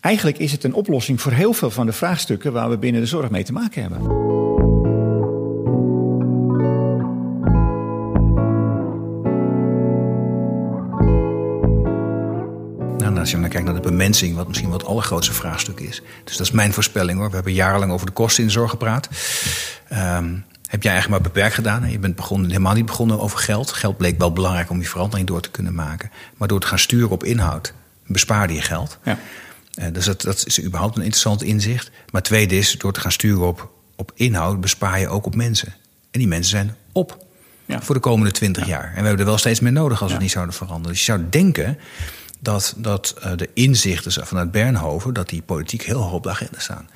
Eigenlijk 0.00 0.38
is 0.38 0.52
het 0.52 0.64
een 0.64 0.74
oplossing 0.74 1.20
voor 1.20 1.32
heel 1.32 1.52
veel 1.52 1.70
van 1.70 1.86
de 1.86 1.92
vraagstukken 1.92 2.52
waar 2.52 2.70
we 2.70 2.78
binnen 2.78 3.00
de 3.00 3.06
zorg 3.06 3.30
mee 3.30 3.44
te 3.44 3.52
maken 3.52 3.82
hebben. 3.82 4.28
Nou, 12.98 13.18
als 13.18 13.30
je 13.30 13.40
dan 13.40 13.48
kijkt 13.48 13.66
naar 13.66 13.74
de 13.74 13.88
bemensing, 13.88 14.36
wat 14.36 14.46
misschien 14.46 14.68
wel 14.68 14.78
het 14.78 14.86
allergrootste 14.86 15.32
vraagstuk 15.32 15.80
is. 15.80 16.02
Dus 16.24 16.36
dat 16.36 16.46
is 16.46 16.52
mijn 16.52 16.72
voorspelling 16.72 17.18
hoor. 17.18 17.28
We 17.28 17.34
hebben 17.34 17.52
jarenlang 17.52 17.92
over 17.92 18.06
de 18.06 18.12
kosten 18.12 18.42
in 18.42 18.48
de 18.48 18.54
zorg 18.54 18.70
gepraat. 18.70 19.08
Ehm, 19.88 20.34
heb 20.66 20.82
jij 20.82 20.92
eigenlijk 20.92 21.22
maar 21.22 21.32
beperkt 21.32 21.54
gedaan. 21.54 21.90
Je 21.90 21.98
bent 21.98 22.16
begonnen, 22.16 22.50
helemaal 22.50 22.74
niet 22.74 22.86
begonnen 22.86 23.20
over 23.20 23.38
geld. 23.38 23.72
Geld 23.72 23.96
bleek 23.96 24.18
wel 24.18 24.32
belangrijk 24.32 24.70
om 24.70 24.78
die 24.78 24.88
verandering 24.88 25.28
door 25.28 25.40
te 25.40 25.50
kunnen 25.50 25.74
maken. 25.74 26.10
Maar 26.36 26.48
door 26.48 26.60
te 26.60 26.66
gaan 26.66 26.78
sturen 26.78 27.10
op 27.10 27.24
inhoud, 27.24 27.74
bespaarde 28.06 28.54
je 28.54 28.62
geld. 28.62 28.98
Ja. 29.02 29.18
Eh, 29.80 29.92
dus 29.92 30.04
dat, 30.04 30.20
dat 30.22 30.46
is 30.46 30.62
überhaupt 30.62 30.96
een 30.96 31.02
interessant 31.02 31.42
inzicht. 31.42 31.90
Maar 32.10 32.22
tweede 32.22 32.56
is, 32.56 32.72
door 32.78 32.92
te 32.92 33.00
gaan 33.00 33.12
sturen 33.12 33.46
op, 33.46 33.70
op 33.96 34.12
inhoud, 34.14 34.60
bespaar 34.60 35.00
je 35.00 35.08
ook 35.08 35.26
op 35.26 35.34
mensen. 35.34 35.68
En 36.10 36.18
die 36.18 36.28
mensen 36.28 36.50
zijn 36.50 36.74
op 36.92 37.24
Ja. 37.66 37.82
voor 37.82 37.94
de 37.94 38.00
komende 38.00 38.30
twintig 38.32 38.66
jaar. 38.66 38.84
En 38.84 38.90
we 39.00 39.00
hebben 39.06 39.18
er 39.18 39.24
wel 39.24 39.38
steeds 39.38 39.60
meer 39.60 39.72
nodig 39.72 40.00
als 40.02 40.10
we 40.10 40.16
Ja. 40.16 40.22
niet 40.22 40.30
zouden 40.30 40.54
veranderen. 40.54 40.88
Dus 40.90 40.98
je 41.06 41.12
zou 41.12 41.24
denken 41.30 41.78
dat, 42.38 42.74
dat 42.76 43.14
eh, 43.22 43.32
de 43.36 43.48
inzichten 43.54 44.26
vanuit 44.26 44.50
Bernhoven... 44.50 45.14
dat 45.14 45.28
die 45.28 45.42
politiek 45.42 45.82
heel 45.82 46.00
hoog 46.02 46.12
op 46.12 46.22
de 46.22 46.30
agenda 46.30 46.58
staan. 46.58 46.88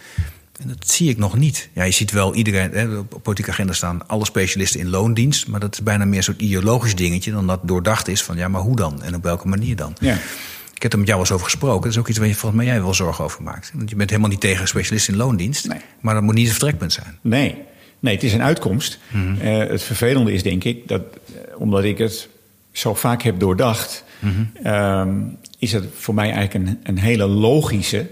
En 0.60 0.68
dat 0.68 0.90
zie 0.90 1.08
ik 1.08 1.18
nog 1.18 1.36
niet. 1.36 1.68
Ja, 1.72 1.82
je 1.84 1.90
ziet 1.90 2.10
wel 2.10 2.34
iedereen, 2.34 2.70
hè, 2.72 2.96
op 2.96 3.10
de 3.10 3.18
politieke 3.18 3.50
agenda 3.50 3.72
staan 3.72 4.08
alle 4.08 4.24
specialisten 4.24 4.80
in 4.80 4.88
loondienst. 4.88 5.46
Maar 5.46 5.60
dat 5.60 5.72
is 5.72 5.82
bijna 5.82 6.04
meer 6.04 6.22
zo'n 6.22 6.34
ideologisch 6.44 6.94
dingetje 6.94 7.32
dan 7.32 7.46
dat 7.46 7.60
doordacht 7.62 8.08
is 8.08 8.22
van 8.22 8.36
ja, 8.36 8.48
maar 8.48 8.60
hoe 8.60 8.76
dan? 8.76 9.02
En 9.02 9.14
op 9.14 9.22
welke 9.22 9.48
manier 9.48 9.76
dan? 9.76 9.96
Ja. 10.00 10.18
Ik 10.84 10.90
heb 10.90 11.00
er 11.00 11.06
met 11.06 11.14
jou 11.14 11.22
wel 11.22 11.30
eens 11.30 11.42
over 11.42 11.52
gesproken. 11.52 11.82
Dat 11.82 11.92
is 11.92 11.98
ook 11.98 12.08
iets 12.08 12.18
waar 12.18 12.26
je 12.26 12.34
volgens 12.34 12.62
mij 12.62 12.70
jij 12.72 12.82
wel 12.82 12.94
zorgen 12.94 13.24
over 13.24 13.42
maakt. 13.42 13.72
Want 13.74 13.90
je 13.90 13.96
bent 13.96 14.10
helemaal 14.10 14.30
niet 14.30 14.40
tegen 14.40 14.68
specialisten 14.68 15.12
in 15.12 15.18
loondienst. 15.18 15.68
Nee. 15.68 15.78
Maar 16.00 16.14
dat 16.14 16.22
moet 16.22 16.34
niet 16.34 16.46
het 16.48 16.56
vertrekpunt 16.56 16.92
zijn. 16.92 17.18
Nee, 17.20 17.58
nee 17.98 18.14
het 18.14 18.22
is 18.22 18.32
een 18.32 18.42
uitkomst. 18.42 18.98
Eh, 19.40 19.58
het 19.58 19.82
vervelende 19.82 20.32
is 20.32 20.42
denk 20.42 20.64
ik 20.64 20.88
dat, 20.88 21.02
eh, 21.02 21.60
omdat 21.60 21.84
ik 21.84 21.98
het 21.98 22.28
zo 22.72 22.94
vaak 22.94 23.22
heb 23.22 23.40
doordacht, 23.40 24.04
ehm, 24.62 25.20
is 25.58 25.72
het 25.72 25.84
voor 25.98 26.14
mij 26.14 26.30
eigenlijk 26.32 26.66
een, 26.66 26.78
een 26.82 26.98
hele 26.98 27.26
logische. 27.26 28.06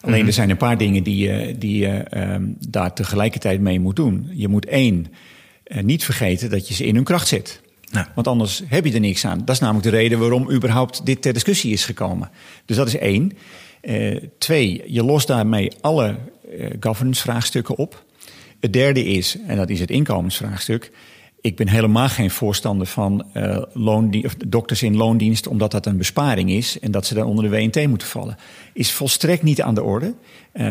Alleen 0.00 0.26
er 0.26 0.32
zijn 0.32 0.50
een 0.50 0.56
paar 0.56 0.78
dingen 0.78 1.02
die 1.02 1.16
je, 1.16 1.58
die 1.58 1.78
je 1.78 1.88
ehm, 1.88 2.42
daar 2.68 2.92
tegelijkertijd 2.92 3.60
mee 3.60 3.80
moet 3.80 3.96
doen. 3.96 4.30
Je 4.32 4.48
moet 4.48 4.66
één, 4.66 5.06
eh, 5.64 5.82
niet 5.82 6.04
vergeten 6.04 6.50
dat 6.50 6.68
je 6.68 6.74
ze 6.74 6.86
in 6.86 6.94
hun 6.94 7.04
kracht 7.04 7.28
zet. 7.28 7.60
Want 8.14 8.26
anders 8.26 8.62
heb 8.66 8.84
je 8.84 8.92
er 8.92 9.00
niks 9.00 9.24
aan. 9.24 9.38
Dat 9.38 9.54
is 9.54 9.60
namelijk 9.60 9.84
de 9.84 9.96
reden 9.96 10.18
waarom 10.18 10.50
überhaupt 10.50 11.06
dit 11.06 11.22
ter 11.22 11.32
discussie 11.32 11.72
is 11.72 11.84
gekomen. 11.84 12.30
Dus 12.64 12.76
dat 12.76 12.86
is 12.86 12.96
één. 12.96 13.32
Eh, 13.80 14.16
twee, 14.38 14.82
je 14.86 15.04
lost 15.04 15.26
daarmee 15.26 15.72
alle 15.80 16.16
eh, 16.58 16.70
governance 16.80 17.22
vraagstukken 17.22 17.76
op. 17.76 18.04
Het 18.60 18.72
derde 18.72 19.04
is, 19.04 19.38
en 19.46 19.56
dat 19.56 19.70
is 19.70 19.80
het 19.80 19.90
inkomensvraagstuk. 19.90 20.90
ik 21.40 21.56
ben 21.56 21.68
helemaal 21.68 22.08
geen 22.08 22.30
voorstander 22.30 22.86
van 22.86 23.26
loondien- 23.72 24.24
of 24.24 24.34
dokters 24.34 24.82
in 24.82 24.96
loondienst, 24.96 25.46
omdat 25.46 25.70
dat 25.70 25.86
een 25.86 25.96
besparing 25.96 26.50
is 26.50 26.78
en 26.78 26.90
dat 26.90 27.06
ze 27.06 27.14
dan 27.14 27.26
onder 27.26 27.44
de 27.44 27.50
WNT 27.50 27.86
moeten 27.86 28.08
vallen. 28.08 28.36
Is 28.72 28.92
volstrekt 28.92 29.42
niet 29.42 29.62
aan 29.62 29.74
de 29.74 29.82
orde. 29.82 30.14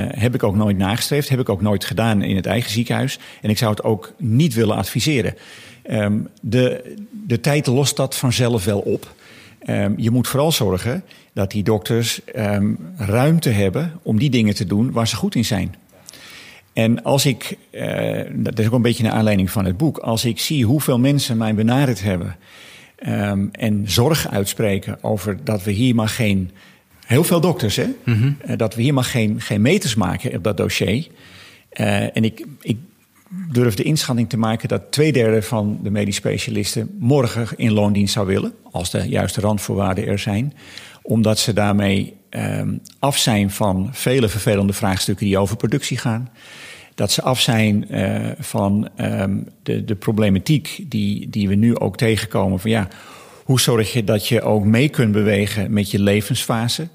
Heb 0.07 0.35
ik 0.35 0.43
ook 0.43 0.55
nooit 0.55 0.77
nagestreefd, 0.77 1.29
heb 1.29 1.39
ik 1.39 1.49
ook 1.49 1.61
nooit 1.61 1.85
gedaan 1.85 2.21
in 2.21 2.35
het 2.35 2.45
eigen 2.45 2.71
ziekenhuis. 2.71 3.19
En 3.41 3.49
ik 3.49 3.57
zou 3.57 3.71
het 3.71 3.83
ook 3.83 4.13
niet 4.17 4.53
willen 4.53 4.75
adviseren. 4.75 5.35
Um, 5.91 6.27
de, 6.41 6.95
de 7.27 7.39
tijd 7.39 7.67
lost 7.67 7.95
dat 7.95 8.15
vanzelf 8.15 8.65
wel 8.65 8.79
op. 8.79 9.13
Um, 9.69 9.93
je 9.97 10.11
moet 10.11 10.27
vooral 10.27 10.51
zorgen 10.51 11.03
dat 11.33 11.51
die 11.51 11.63
dokters 11.63 12.21
um, 12.35 12.77
ruimte 12.97 13.49
hebben 13.49 13.99
om 14.01 14.19
die 14.19 14.29
dingen 14.29 14.55
te 14.55 14.65
doen 14.65 14.91
waar 14.91 15.07
ze 15.07 15.15
goed 15.15 15.35
in 15.35 15.45
zijn. 15.45 15.75
En 16.73 17.03
als 17.03 17.25
ik, 17.25 17.57
uh, 17.71 18.21
dat 18.33 18.59
is 18.59 18.65
ook 18.65 18.73
een 18.73 18.81
beetje 18.81 19.03
naar 19.03 19.11
aanleiding 19.11 19.51
van 19.51 19.65
het 19.65 19.77
boek, 19.77 19.97
als 19.97 20.25
ik 20.25 20.39
zie 20.39 20.65
hoeveel 20.65 20.99
mensen 20.99 21.37
mij 21.37 21.55
benaderd 21.55 22.01
hebben 22.01 22.35
um, 23.07 23.49
en 23.51 23.83
zorg 23.85 24.29
uitspreken 24.29 25.03
over 25.03 25.37
dat 25.43 25.63
we 25.63 25.71
hier 25.71 25.95
maar 25.95 26.09
geen, 26.09 26.51
heel 27.05 27.23
veel 27.23 27.41
dokters, 27.41 27.75
hè, 27.75 27.85
mm 27.85 28.13
-hmm. 28.13 28.37
uh, 28.47 28.57
dat 28.57 28.75
we 28.75 28.81
hier 28.81 28.93
maar 28.93 29.03
geen, 29.03 29.41
geen 29.41 29.61
meters 29.61 29.95
maken 29.95 30.35
op 30.35 30.43
dat 30.43 30.57
dossier. 30.57 31.07
Uh, 31.79 32.17
en 32.17 32.23
ik, 32.23 32.45
ik 32.61 32.77
durf 33.29 33.75
de 33.75 33.83
inschatting 33.83 34.29
te 34.29 34.37
maken 34.37 34.67
dat 34.67 34.91
twee 34.91 35.11
derde 35.11 35.41
van 35.41 35.79
de 35.83 35.89
medisch 35.89 36.15
specialisten 36.15 36.95
morgen 36.99 37.47
in 37.55 37.71
loondienst 37.71 38.13
zou 38.13 38.27
willen, 38.27 38.53
als 38.71 38.91
de 38.91 39.09
juiste 39.09 39.41
randvoorwaarden 39.41 40.07
er 40.07 40.19
zijn, 40.19 40.53
omdat 41.01 41.39
ze 41.39 41.53
daarmee 41.53 42.13
um, 42.29 42.81
af 42.99 43.17
zijn 43.17 43.51
van 43.51 43.89
vele 43.91 44.29
vervelende 44.29 44.73
vraagstukken 44.73 45.25
die 45.25 45.37
over 45.37 45.57
productie 45.57 45.97
gaan. 45.97 46.29
Dat 46.95 47.11
ze 47.11 47.21
af 47.21 47.39
zijn 47.39 47.85
uh, 47.89 48.31
van 48.39 48.89
um, 48.97 49.47
de, 49.63 49.85
de 49.85 49.95
problematiek 49.95 50.85
die, 50.87 51.29
die 51.29 51.47
we 51.47 51.55
nu 51.55 51.77
ook 51.77 51.97
tegenkomen. 51.97 52.59
Van 52.59 52.69
ja, 52.69 52.87
hoe 53.43 53.59
zorg 53.59 53.93
je 53.93 54.03
dat 54.03 54.27
je 54.27 54.41
ook 54.41 54.65
mee 54.65 54.89
kunt 54.89 55.11
bewegen 55.11 55.73
met 55.73 55.91
je 55.91 55.99
levensfase? 55.99 56.87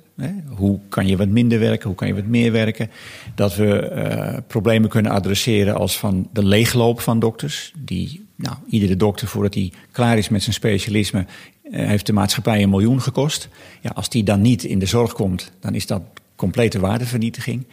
Hoe 0.46 0.80
kan 0.88 1.06
je 1.06 1.16
wat 1.16 1.28
minder 1.28 1.58
werken? 1.58 1.86
Hoe 1.86 1.96
kan 1.96 2.08
je 2.08 2.14
wat 2.14 2.24
meer 2.24 2.52
werken? 2.52 2.90
Dat 3.34 3.54
we 3.54 3.90
uh, 3.94 4.38
problemen 4.46 4.88
kunnen 4.88 5.12
adresseren 5.12 5.74
als 5.76 5.98
van 5.98 6.28
de 6.32 6.44
leegloop 6.44 7.00
van 7.00 7.18
dokters. 7.18 7.72
Die, 7.78 8.26
nou, 8.36 8.56
iedere 8.68 8.96
dokter 8.96 9.28
voordat 9.28 9.54
hij 9.54 9.72
klaar 9.92 10.18
is 10.18 10.28
met 10.28 10.42
zijn 10.42 10.54
specialisme 10.54 11.26
uh, 11.64 11.86
heeft 11.86 12.06
de 12.06 12.12
maatschappij 12.12 12.62
een 12.62 12.70
miljoen 12.70 13.02
gekost. 13.02 13.48
Ja, 13.80 13.90
als 13.94 14.08
die 14.08 14.22
dan 14.22 14.40
niet 14.40 14.64
in 14.64 14.78
de 14.78 14.86
zorg 14.86 15.12
komt, 15.12 15.52
dan 15.60 15.74
is 15.74 15.86
dat 15.86 16.02
complete 16.36 16.80
waardevernietiging. 16.80 17.66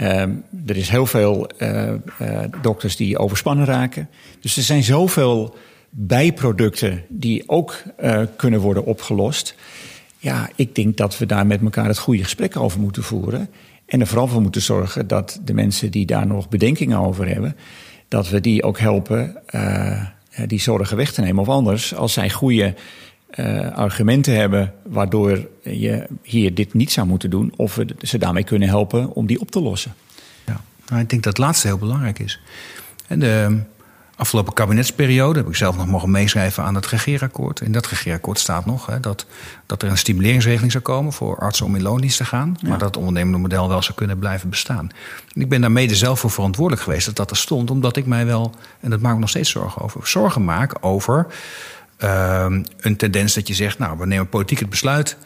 Um, 0.00 0.44
er 0.66 0.76
is 0.76 0.88
heel 0.88 1.06
veel 1.06 1.50
uh, 1.58 1.92
dokters 2.62 2.96
die 2.96 3.18
overspannen 3.18 3.66
raken. 3.66 4.08
Dus 4.40 4.56
er 4.56 4.62
zijn 4.62 4.82
zoveel 4.82 5.56
bijproducten 5.90 7.02
die 7.08 7.48
ook 7.48 7.82
kunnen 8.36 8.60
worden 8.60 8.84
opgelost. 8.84 9.54
Ja, 10.24 10.50
ik 10.54 10.74
denk 10.74 10.96
dat 10.96 11.18
we 11.18 11.26
daar 11.26 11.46
met 11.46 11.60
elkaar 11.60 11.86
het 11.86 11.98
goede 11.98 12.22
gesprek 12.22 12.56
over 12.56 12.80
moeten 12.80 13.02
voeren. 13.02 13.48
En 13.86 14.00
er 14.00 14.06
vooral 14.06 14.28
voor 14.28 14.42
moeten 14.42 14.62
zorgen 14.62 15.06
dat 15.06 15.40
de 15.44 15.54
mensen 15.54 15.90
die 15.90 16.06
daar 16.06 16.26
nog 16.26 16.48
bedenkingen 16.48 16.98
over 16.98 17.28
hebben, 17.28 17.56
dat 18.08 18.28
we 18.28 18.40
die 18.40 18.62
ook 18.62 18.78
helpen 18.78 19.42
die 20.46 20.60
zorgen 20.60 20.96
weg 20.96 21.12
te 21.12 21.20
nemen. 21.20 21.42
Of 21.42 21.48
anders, 21.48 21.94
als 21.94 22.12
zij 22.12 22.30
goede 22.30 22.74
uh, 23.34 23.72
argumenten 23.72 24.36
hebben 24.36 24.72
waardoor 24.82 25.48
je 25.62 26.06
hier 26.22 26.54
dit 26.54 26.74
niet 26.74 26.92
zou 26.92 27.06
moeten 27.06 27.30
doen, 27.30 27.52
of 27.56 27.74
we 27.74 27.86
ze 28.02 28.18
daarmee 28.18 28.44
kunnen 28.44 28.68
helpen 28.68 29.14
om 29.14 29.26
die 29.26 29.40
op 29.40 29.50
te 29.50 29.60
lossen. 29.60 29.94
Ja, 30.46 30.60
nou, 30.88 31.02
ik 31.02 31.10
denk 31.10 31.22
dat 31.22 31.36
het 31.36 31.46
laatste 31.46 31.66
heel 31.66 31.78
belangrijk 31.78 32.18
is. 32.18 32.40
En 33.06 33.18
de 33.18 33.58
afgelopen 34.16 34.52
kabinetsperiode 34.52 35.38
heb 35.38 35.48
ik 35.48 35.56
zelf 35.56 35.76
nog 35.76 35.86
mogen 35.86 36.10
meeschrijven 36.10 36.64
aan 36.64 36.74
het 36.74 36.86
regeerakkoord. 36.86 37.60
In 37.60 37.72
dat 37.72 37.86
regeerakkoord 37.86 38.38
staat 38.38 38.66
nog 38.66 38.86
hè, 38.86 39.00
dat, 39.00 39.26
dat 39.66 39.82
er 39.82 39.90
een 39.90 39.98
stimuleringsregeling 39.98 40.72
zou 40.72 40.84
komen 40.84 41.12
voor 41.12 41.38
artsen 41.38 41.66
om 41.66 41.76
in 41.76 41.82
loondienst 41.82 42.16
te 42.16 42.24
gaan, 42.24 42.56
ja. 42.60 42.68
maar 42.68 42.78
dat 42.78 42.88
het 42.88 42.96
ondernemende 42.96 43.38
model 43.38 43.68
wel 43.68 43.82
zou 43.82 43.96
kunnen 43.96 44.18
blijven 44.18 44.50
bestaan. 44.50 44.90
En 45.34 45.40
ik 45.40 45.48
ben 45.48 45.60
daar 45.60 45.72
mede 45.72 45.96
zelf 45.96 46.20
voor 46.20 46.30
verantwoordelijk 46.30 46.82
geweest 46.82 47.06
dat 47.06 47.16
dat 47.16 47.30
er 47.30 47.36
stond, 47.36 47.70
omdat 47.70 47.96
ik 47.96 48.06
mij 48.06 48.26
wel, 48.26 48.54
en 48.80 48.90
dat 48.90 49.00
maak 49.00 49.14
ik 49.14 49.20
nog 49.20 49.28
steeds 49.28 49.50
zorgen 49.50 49.82
over, 49.82 50.06
zorgen 50.06 50.44
maak 50.44 50.74
over 50.80 51.26
uh, 51.98 52.46
een 52.80 52.96
tendens 52.96 53.34
dat 53.34 53.48
je 53.48 53.54
zegt, 53.54 53.78
nou, 53.78 53.98
we 53.98 54.06
nemen 54.06 54.28
politiek 54.28 54.58
het 54.58 54.70
besluit. 54.70 55.16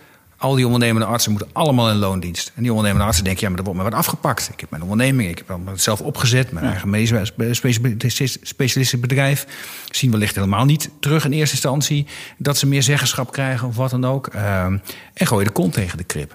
Al 0.41 0.55
die 0.55 0.64
ondernemende 0.64 1.07
artsen 1.07 1.30
moeten 1.30 1.51
allemaal 1.53 1.91
in 1.91 1.97
loondienst. 1.97 2.53
En 2.55 2.62
die 2.62 2.70
ondernemende 2.70 3.07
artsen 3.07 3.24
denken, 3.24 3.43
ja, 3.43 3.49
maar 3.49 3.59
er 3.59 3.64
wordt 3.64 3.78
me 3.78 3.84
wat 3.84 3.99
afgepakt. 3.99 4.51
Ik 4.53 4.61
heb 4.61 4.70
mijn 4.70 4.82
onderneming, 4.82 5.30
ik 5.30 5.45
heb 5.47 5.59
het 5.64 5.82
zelf 5.82 6.01
opgezet, 6.01 6.53
mijn 6.53 6.64
ja. 6.64 6.70
eigen 6.70 6.91
medisch 6.91 8.39
specialistenbedrijf. 8.43 9.47
Zien 9.91 10.11
wellicht 10.11 10.34
helemaal 10.34 10.64
niet 10.64 10.91
terug 11.01 11.24
in 11.24 11.32
eerste 11.32 11.55
instantie 11.55 12.07
dat 12.36 12.59
ze 12.59 12.66
meer 12.66 12.82
zeggenschap 12.82 13.32
krijgen 13.32 13.68
of 13.68 13.76
wat 13.76 13.91
dan 13.91 14.05
ook. 14.05 14.34
Uh, 14.34 14.64
en 14.64 15.26
gooi 15.26 15.45
de 15.45 15.51
kont 15.51 15.72
tegen 15.72 15.99
de 15.99 16.05
krip. 16.05 16.34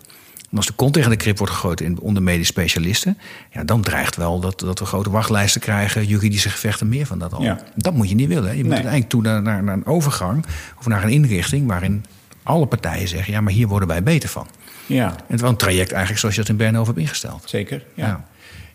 En 0.53 0.59
als 0.59 0.67
de 0.67 0.73
kont 0.73 0.93
tegen 0.93 1.09
de 1.09 1.15
krip 1.15 1.37
wordt 1.37 1.53
gegooid 1.53 1.81
in, 1.81 1.99
onder 1.99 2.23
medisch 2.23 2.47
specialisten, 2.47 3.17
ja, 3.51 3.63
dan 3.63 3.81
dreigt 3.81 4.15
wel 4.15 4.39
dat, 4.39 4.59
dat 4.59 4.79
we 4.79 4.85
grote 4.85 5.09
wachtlijsten 5.09 5.61
krijgen, 5.61 6.05
juridische 6.05 6.49
gevechten, 6.49 6.89
meer 6.89 7.05
van 7.05 7.19
dat 7.19 7.33
al. 7.33 7.41
Ja. 7.41 7.59
Dat 7.75 7.93
moet 7.93 8.09
je 8.09 8.15
niet 8.15 8.27
willen. 8.27 8.49
Je 8.49 8.63
moet 8.63 8.63
nee. 8.63 8.71
uiteindelijk 8.71 9.09
toe 9.09 9.21
naar, 9.21 9.41
naar, 9.41 9.63
naar, 9.63 9.75
een 9.75 9.85
overgang 9.85 10.45
of 10.79 10.87
naar 10.87 11.03
een 11.03 11.09
inrichting 11.09 11.67
waarin 11.67 12.05
alle 12.43 12.65
partijen 12.65 13.07
zeggen: 13.07 13.33
ja, 13.33 13.41
maar 13.41 13.53
hier 13.53 13.67
worden 13.67 13.87
wij 13.87 14.03
beter 14.03 14.29
van. 14.29 14.47
Ja. 14.85 15.09
En 15.09 15.23
het 15.27 15.41
wel 15.41 15.49
een 15.49 15.55
traject 15.55 15.91
eigenlijk 15.91 16.19
zoals 16.19 16.35
je 16.35 16.41
dat 16.41 16.49
in 16.49 16.57
Bernhoven 16.57 16.93
hebt 16.93 17.05
ingesteld. 17.05 17.43
Zeker. 17.45 17.83
Ja. 17.93 18.05
ja. 18.05 18.25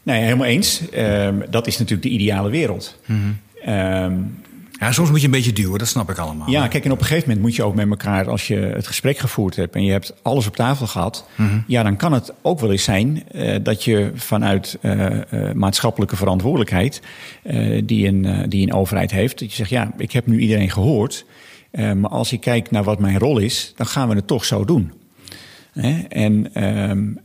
Nee, 0.02 0.22
helemaal 0.22 0.46
eens. 0.46 0.82
Um, 0.96 1.44
dat 1.50 1.66
is 1.66 1.78
natuurlijk 1.78 2.08
de 2.08 2.14
ideale 2.14 2.50
wereld. 2.50 2.98
Mm 3.06 3.38
-hmm. 3.62 3.74
um, 3.74 4.40
ja, 4.80 4.92
soms 4.92 5.10
moet 5.10 5.20
je 5.20 5.24
een 5.24 5.32
beetje 5.32 5.52
duwen, 5.52 5.78
dat 5.78 5.88
snap 5.88 6.10
ik 6.10 6.18
allemaal. 6.18 6.50
Ja, 6.50 6.68
kijk, 6.68 6.84
en 6.84 6.92
op 6.92 6.98
een 6.98 7.04
gegeven 7.04 7.28
moment 7.28 7.46
moet 7.46 7.56
je 7.56 7.62
ook 7.62 7.74
met 7.74 7.88
elkaar, 7.88 8.30
als 8.30 8.46
je 8.46 8.56
het 8.56 8.86
gesprek 8.86 9.18
gevoerd 9.18 9.56
hebt 9.56 9.74
en 9.74 9.84
je 9.84 9.92
hebt 9.92 10.14
alles 10.22 10.46
op 10.46 10.56
tafel 10.56 10.86
gehad, 10.86 11.28
mm 11.34 11.48
-hmm. 11.48 11.64
ja, 11.66 11.82
dan 11.82 11.96
kan 11.96 12.12
het 12.12 12.32
ook 12.42 12.60
wel 12.60 12.70
eens 12.70 12.84
zijn 12.84 13.22
uh, 13.32 13.56
dat 13.62 13.84
je 13.84 14.10
vanuit 14.14 14.78
uh, 14.82 15.06
uh, 15.10 15.52
maatschappelijke 15.52 16.16
verantwoordelijkheid 16.16 17.00
die, 17.84 18.06
een, 18.06 18.48
die 18.48 18.66
een 18.66 18.72
overheid 18.72 19.10
heeft, 19.10 19.38
dat 19.38 19.50
je 19.50 19.56
zegt, 19.56 19.70
ja, 19.70 19.92
ik 19.96 20.12
heb 20.12 20.26
nu 20.26 20.38
iedereen 20.38 20.70
gehoord, 20.70 21.24
maar 21.70 22.10
als 22.10 22.32
ik 22.32 22.40
kijk 22.40 22.70
naar 22.70 22.84
wat 22.84 22.98
mijn 22.98 23.18
rol 23.18 23.38
is, 23.38 23.72
dan 23.76 23.86
gaan 23.86 24.08
we 24.08 24.14
het 24.14 24.26
toch 24.26 24.44
zo 24.44 24.64
doen. 24.64 24.92
En 26.08 26.64
um, 26.90 27.20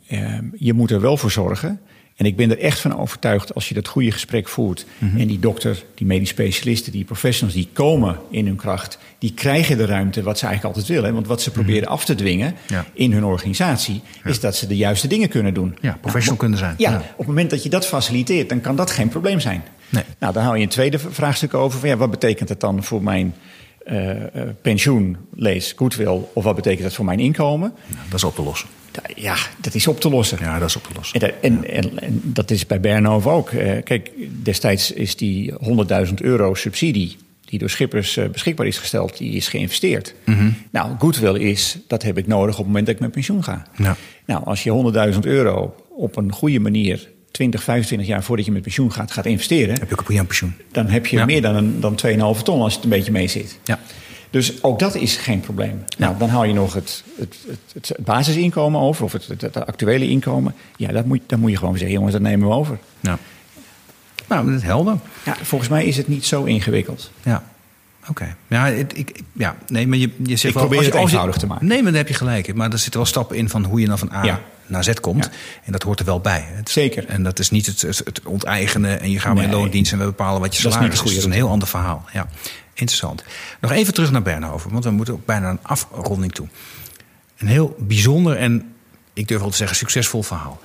je 0.57 0.73
moet 0.73 0.91
er 0.91 1.01
wel 1.01 1.17
voor 1.17 1.31
zorgen 1.31 1.79
en 2.15 2.25
ik 2.25 2.35
ben 2.35 2.51
er 2.51 2.59
echt 2.59 2.79
van 2.79 2.97
overtuigd 2.97 3.53
als 3.55 3.67
je 3.69 3.73
dat 3.73 3.87
goede 3.87 4.11
gesprek 4.11 4.47
voert. 4.47 4.85
Mm 4.97 5.09
-hmm. 5.09 5.19
En 5.19 5.27
die 5.27 5.39
dokter, 5.39 5.83
die 5.95 6.07
medisch 6.07 6.29
specialisten, 6.29 6.91
die 6.91 7.03
professionals, 7.03 7.57
die 7.57 7.69
komen 7.73 8.17
in 8.29 8.45
hun 8.45 8.55
kracht. 8.55 8.97
Die 9.17 9.33
krijgen 9.33 9.77
de 9.77 9.85
ruimte 9.85 10.23
wat 10.23 10.37
ze 10.37 10.45
eigenlijk 10.45 10.75
altijd 10.75 10.95
willen. 10.95 11.13
Want 11.13 11.27
wat 11.27 11.41
ze 11.41 11.51
proberen 11.51 11.81
mm 11.81 11.87
-hmm. 11.87 11.93
af 11.93 12.05
te 12.05 12.15
dwingen 12.15 12.55
ja. 12.67 12.85
in 12.93 13.11
hun 13.11 13.23
organisatie, 13.25 14.01
ja. 14.23 14.29
is 14.29 14.39
dat 14.39 14.55
ze 14.55 14.67
de 14.67 14.75
juiste 14.75 15.07
dingen 15.07 15.29
kunnen 15.29 15.53
doen. 15.53 15.77
Ja, 15.81 15.97
professional 16.01 16.23
nou, 16.25 16.37
kunnen 16.37 16.57
zijn. 16.57 16.75
Ja, 16.77 16.91
ja, 16.91 16.97
op 16.97 17.17
het 17.17 17.27
moment 17.27 17.49
dat 17.49 17.63
je 17.63 17.69
dat 17.69 17.85
faciliteert, 17.85 18.49
dan 18.49 18.61
kan 18.61 18.75
dat 18.75 18.91
geen 18.91 19.09
probleem 19.09 19.39
zijn. 19.39 19.63
Nee. 19.89 20.03
Nou, 20.19 20.33
dan 20.33 20.43
hou 20.43 20.57
je 20.57 20.63
een 20.63 20.69
tweede 20.69 20.99
vraagstuk 20.99 21.53
over. 21.53 21.79
Van, 21.79 21.89
ja, 21.89 21.97
wat 21.97 22.11
betekent 22.11 22.49
het 22.49 22.59
dan 22.59 22.83
voor 22.83 23.03
mijn 23.03 23.33
uh, 23.85 24.09
uh, 24.09 24.21
pensioen, 24.61 25.17
lees, 25.33 25.73
goodwill, 25.75 26.19
of 26.33 26.43
wat 26.43 26.55
betekent 26.55 26.83
dat 26.83 26.93
voor 26.93 27.05
mijn 27.05 27.19
inkomen? 27.19 27.73
dat 28.09 28.13
is 28.13 28.23
op 28.23 28.35
te 28.35 28.43
lossen. 28.43 28.69
Ja, 29.15 29.35
dat 29.61 29.73
is 29.73 29.87
op 29.87 29.99
te 29.99 30.09
lossen. 30.09 30.37
Ja, 30.41 30.59
dat 30.59 30.69
is 30.69 30.75
op 30.75 30.83
te 30.83 30.89
lossen. 30.95 31.21
En, 31.21 31.33
en, 31.41 31.69
en, 31.69 31.99
en 31.99 32.21
dat 32.23 32.51
is 32.51 32.65
bij 32.65 32.79
Bernhoven 32.79 33.31
ook. 33.31 33.51
Uh, 33.51 33.83
kijk, 33.83 34.11
destijds 34.43 34.91
is 34.91 35.15
die 35.15 35.53
100.000 36.07 36.13
euro 36.15 36.53
subsidie 36.53 37.17
die 37.45 37.59
door 37.59 37.69
Schippers 37.69 38.19
beschikbaar 38.31 38.67
is 38.67 38.77
gesteld, 38.77 39.17
die 39.17 39.31
is 39.31 39.47
geïnvesteerd. 39.47 40.15
Mm 40.25 40.33
-hmm. 40.33 40.55
Nou, 40.71 40.95
goodwill 40.99 41.35
is, 41.35 41.77
dat 41.87 42.03
heb 42.03 42.17
ik 42.17 42.27
nodig 42.27 42.53
op 42.53 42.57
het 42.57 42.67
moment 42.67 42.85
dat 42.85 42.95
ik 42.95 43.01
met 43.01 43.11
pensioen 43.11 43.43
ga. 43.43 43.65
Ja. 43.77 43.95
Nou, 44.25 44.45
als 44.45 44.63
je 44.63 45.11
100.000 45.13 45.19
euro 45.19 45.75
op 45.89 46.15
een 46.15 46.31
goede 46.31 46.59
manier 46.59 47.09
20, 47.33 47.63
25 47.63 48.07
jaar 48.07 48.23
voordat 48.23 48.45
je 48.45 48.51
met 48.51 48.61
pensioen 48.61 48.91
gaat, 48.91 49.11
gaat 49.11 49.25
investeren. 49.25 49.79
Heb 49.79 49.89
je 49.89 49.99
ook 49.99 50.09
een 50.09 50.25
pensioen. 50.25 50.53
Dan 50.71 50.87
heb 50.87 51.05
je 51.05 51.17
ja. 51.17 51.25
meer 51.25 51.41
dan, 51.41 51.55
een, 51.55 51.79
dan 51.79 51.99
2,5 52.37 52.41
ton 52.43 52.61
als 52.61 52.75
het 52.75 52.83
een 52.83 52.89
beetje 52.89 53.11
mee 53.11 53.27
zit. 53.27 53.59
Ja. 53.63 53.79
Dus 54.29 54.63
ook 54.63 54.79
dat 54.79 54.95
is 54.95 55.17
geen 55.17 55.39
probleem. 55.39 55.83
Ja. 55.87 56.05
Nou, 56.05 56.17
dan 56.17 56.29
hou 56.29 56.47
je 56.47 56.53
nog 56.53 56.73
het, 56.73 57.03
het, 57.17 57.37
het, 57.73 57.87
het 57.87 58.05
basisinkomen 58.05 58.81
over, 58.81 59.03
of 59.03 59.11
het, 59.11 59.27
het, 59.27 59.65
actuele 59.65 60.09
inkomen. 60.09 60.55
Ja, 60.75 60.91
dat 60.91 61.05
moet, 61.05 61.21
dan 61.27 61.39
moet 61.39 61.51
je 61.51 61.57
gewoon 61.57 61.77
zeggen, 61.77 61.95
jongens, 61.95 62.13
dat 62.13 62.21
nemen 62.21 62.47
we 62.47 62.53
over. 62.53 62.77
Ja. 62.99 63.17
Nou, 64.27 64.45
dat 64.45 64.55
is 64.55 64.63
helder. 64.63 64.97
Ja, 65.25 65.35
volgens 65.41 65.69
mij 65.69 65.85
is 65.85 65.97
het 65.97 66.07
niet 66.07 66.25
zo 66.25 66.43
ingewikkeld. 66.43 67.11
Ja. 67.23 67.43
Oké. 68.09 68.11
Okay. 68.11 68.35
Ja, 68.47 68.67
ik, 68.67 69.21
ja, 69.33 69.55
nee, 69.67 69.87
maar 69.87 69.97
je, 69.97 70.09
je 70.23 70.35
zegt 70.35 70.43
ik 70.43 70.53
wel, 70.53 70.67
probeer 70.67 70.85
het 70.85 70.93
eenvoudig 70.93 71.37
te 71.37 71.47
maken. 71.47 71.67
Nee, 71.67 71.77
maar 71.77 71.91
dan 71.91 71.99
heb 71.99 72.07
je 72.07 72.13
gelijk. 72.13 72.53
Maar 72.53 72.71
er 72.71 72.77
zitten 72.77 72.99
wel 72.99 73.09
stappen 73.09 73.37
in 73.37 73.49
van 73.49 73.63
hoe 73.63 73.79
je 73.79 73.87
dan 73.87 73.97
van 73.97 74.11
A 74.13 74.23
ja. 74.23 74.39
naar 74.65 74.83
Z 74.83 74.93
komt. 74.93 75.25
Ja. 75.25 75.31
En 75.63 75.71
dat 75.71 75.83
hoort 75.83 75.99
er 75.99 76.05
wel 76.05 76.19
bij. 76.19 76.45
Het, 76.47 76.69
Zeker. 76.69 77.07
En 77.07 77.23
dat 77.23 77.39
is 77.39 77.49
niet 77.49 77.65
het, 77.65 77.81
het 77.81 78.21
onteigenen 78.25 78.99
en 78.99 79.11
je 79.11 79.19
gaat 79.19 79.33
nee. 79.33 79.43
in 79.43 79.51
loondienst 79.51 79.91
en 79.91 79.97
we 79.97 80.05
bepalen 80.05 80.41
wat 80.41 80.55
je 80.55 80.61
salaris 80.61 80.93
is. 80.93 80.99
Dat 81.01 81.11
is 81.11 81.23
een 81.23 81.31
heel 81.31 81.49
ander 81.49 81.67
verhaal. 81.67 82.05
Ja. 82.13 82.27
Interessant. 82.73 83.23
Nog 83.61 83.71
even 83.71 83.93
terug 83.93 84.11
naar 84.11 84.21
Bernhoven, 84.21 84.71
want 84.71 84.83
we 84.83 84.91
moeten 84.91 85.13
ook 85.13 85.25
bijna 85.25 85.49
een 85.49 85.59
afronding 85.61 86.33
toe. 86.33 86.47
Een 87.37 87.47
heel 87.47 87.75
bijzonder 87.79 88.37
en, 88.37 88.73
ik 89.13 89.27
durf 89.27 89.41
wel 89.41 89.49
te 89.49 89.57
zeggen, 89.57 89.77
succesvol 89.77 90.23
verhaal. 90.23 90.59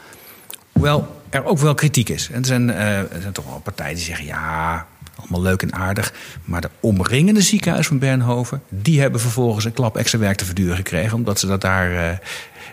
Hoewel 0.72 1.22
er 1.30 1.44
ook 1.44 1.58
wel 1.58 1.74
kritiek 1.74 2.08
is. 2.08 2.30
En 2.30 2.40
er 2.40 2.46
zijn, 2.46 2.68
uh, 2.68 2.98
er 2.98 3.20
zijn 3.20 3.32
toch 3.32 3.44
wel 3.44 3.60
partijen 3.60 3.94
die 3.94 4.04
zeggen: 4.04 4.24
ja, 4.24 4.86
allemaal 5.30 5.50
leuk 5.50 5.62
en 5.62 5.72
aardig. 5.72 6.12
Maar 6.44 6.60
de 6.60 6.70
omringende 6.80 7.40
ziekenhuis 7.40 7.86
van 7.86 7.98
Bernhoven... 7.98 8.62
die 8.68 9.00
hebben 9.00 9.20
vervolgens 9.20 9.64
een 9.64 9.72
klap 9.72 9.96
extra 9.96 10.18
werk 10.18 10.36
te 10.36 10.44
verduren 10.44 10.76
gekregen... 10.76 11.16
omdat 11.16 11.40
ze 11.40 11.46
dat 11.46 11.60
daar 11.60 11.92
uh, 11.92 12.10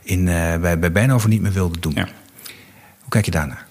in, 0.03 0.19
uh, 0.19 0.57
bij, 0.57 0.79
bij 0.79 0.91
Bernhoven 0.91 1.29
niet 1.29 1.41
meer 1.41 1.53
wilden 1.53 1.81
doen. 1.81 1.93
Ja. 1.95 2.07
Hoe 2.99 3.09
kijk 3.09 3.25
je 3.25 3.31
daarnaar? 3.31 3.67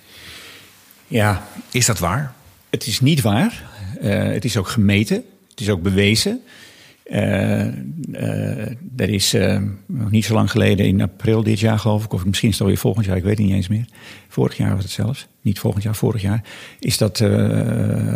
Ja. 1.07 1.43
Is 1.71 1.87
dat 1.87 1.99
waar? 1.99 2.33
Het 2.71 2.87
is 2.87 3.01
niet 3.01 3.21
waar. 3.21 3.63
Uh, 4.03 4.23
het 4.23 4.45
is 4.45 4.57
ook 4.57 4.69
gemeten. 4.69 5.25
Het 5.51 5.61
is 5.61 5.71
ook 5.71 5.83
bewezen. 5.83 6.43
Uh, 7.05 7.67
uh, 7.67 8.67
er 8.97 9.09
is 9.09 9.35
uh, 9.35 9.61
nog 9.87 10.11
niet 10.11 10.25
zo 10.25 10.35
lang 10.35 10.51
geleden, 10.51 10.87
in 10.87 11.01
april 11.01 11.43
dit 11.43 11.61
jaar 11.61 11.79
geloof 11.79 12.05
ik, 12.05 12.13
of 12.13 12.25
misschien 12.25 12.49
is 12.49 12.55
het 12.55 12.63
alweer 12.63 12.81
volgend 12.81 13.07
jaar, 13.07 13.17
ik 13.17 13.23
weet 13.23 13.39
het 13.39 13.47
niet 13.47 13.55
eens 13.55 13.69
meer. 13.69 13.85
Vorig 14.29 14.57
jaar 14.57 14.75
was 14.75 14.83
het 14.83 14.93
zelfs, 14.93 15.27
niet 15.41 15.59
volgend 15.59 15.83
jaar, 15.83 15.95
vorig 15.95 16.23
jaar, 16.23 16.43
is 16.79 16.99
dat 16.99 17.19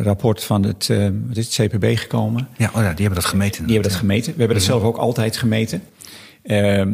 rapport 0.02 0.44
van 0.44 0.62
het, 0.62 0.86
wat 1.26 1.36
is 1.36 1.56
het 1.56 1.70
CPB 1.70 1.96
gekomen. 1.96 2.48
Ja, 2.56 2.70
oh 2.74 2.82
ja, 2.82 2.92
die 2.92 3.04
hebben 3.06 3.22
dat 3.22 3.24
gemeten. 3.24 3.64
Die 3.64 3.72
hebben 3.72 3.90
dat 3.90 4.00
gemeten. 4.00 4.32
We 4.32 4.38
hebben 4.38 4.56
dat 4.56 4.66
zelf 4.66 4.82
ook 4.82 4.96
altijd 4.96 5.36
gemeten. 5.36 5.82
Ehm, 6.42 6.92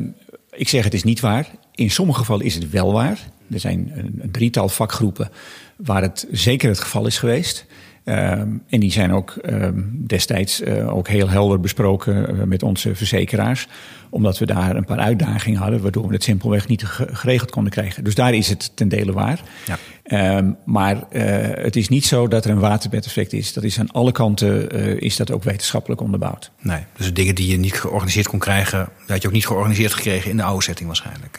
ik 0.51 0.69
zeg 0.69 0.85
het 0.85 0.95
is 0.95 1.05
niet 1.05 1.21
waar. 1.21 1.47
In 1.75 1.91
sommige 1.91 2.19
gevallen 2.19 2.47
is 2.47 2.55
het 2.55 2.71
wel 2.71 2.93
waar. 2.93 3.19
Er 3.51 3.61
zijn 3.61 3.93
een, 3.95 4.19
een 4.21 4.31
drietal 4.31 4.69
vakgroepen 4.69 5.31
waar 5.77 6.03
het 6.03 6.27
zeker 6.31 6.69
het 6.69 6.81
geval 6.81 7.07
is 7.07 7.19
geweest. 7.19 7.67
Um, 8.07 8.63
en 8.69 8.81
die 8.81 8.93
zijn 8.93 9.13
ook 9.13 9.35
um, 9.43 10.05
destijds 10.07 10.61
uh, 10.61 10.97
ook 10.97 11.09
heel 11.09 11.29
helder 11.29 11.61
besproken 11.61 12.37
uh, 12.37 12.43
met 12.43 12.63
onze 12.63 12.95
verzekeraars. 12.95 13.69
Omdat 14.11 14.39
we 14.39 14.47
daar 14.47 14.77
een 14.77 14.85
paar 14.85 14.99
uitdagingen 14.99 15.61
hadden, 15.61 15.83
waardoor 15.83 16.07
we 16.07 16.15
het 16.15 16.23
simpelweg 16.23 16.69
niet 16.69 16.85
geregeld 17.13 17.51
konden 17.51 17.73
krijgen. 17.73 18.05
Dus 18.05 18.15
daar 18.15 18.35
is 18.35 18.49
het 18.49 18.77
ten 18.77 18.89
dele 18.89 19.13
waar. 19.13 19.41
Ja. 19.65 20.37
Um, 20.37 20.57
maar 20.65 20.97
uh, 20.97 21.23
het 21.65 21.77
is 21.77 21.89
niet 21.89 22.05
zo 22.05 22.29
dat 22.29 22.45
er 22.45 22.51
een 22.51 22.59
waterbedeffect 22.59 23.33
is. 23.33 23.53
Dat 23.53 23.65
is 23.65 23.79
aan 23.79 23.91
alle 23.91 24.13
kanten 24.13 24.71
is 25.01 25.17
dat 25.17 25.33
ook 25.33 25.43
wetenschappelijk 25.43 26.01
onderbouwd. 26.01 26.51
Nee, 26.61 26.81
dus 26.97 27.07
de 27.07 27.13
dingen 27.13 27.35
die 27.35 27.51
je 27.51 27.57
niet 27.57 27.81
georganiseerd 27.81 28.29
kon 28.29 28.39
krijgen, 28.39 28.89
had 29.07 29.23
je 29.23 29.29
ook 29.29 29.35
niet 29.35 29.47
georganiseerd 29.47 29.93
gekregen 29.93 30.31
in 30.31 30.37
de 30.37 30.43
oude 30.43 30.63
setting 30.63 30.87
waarschijnlijk. 30.87 31.39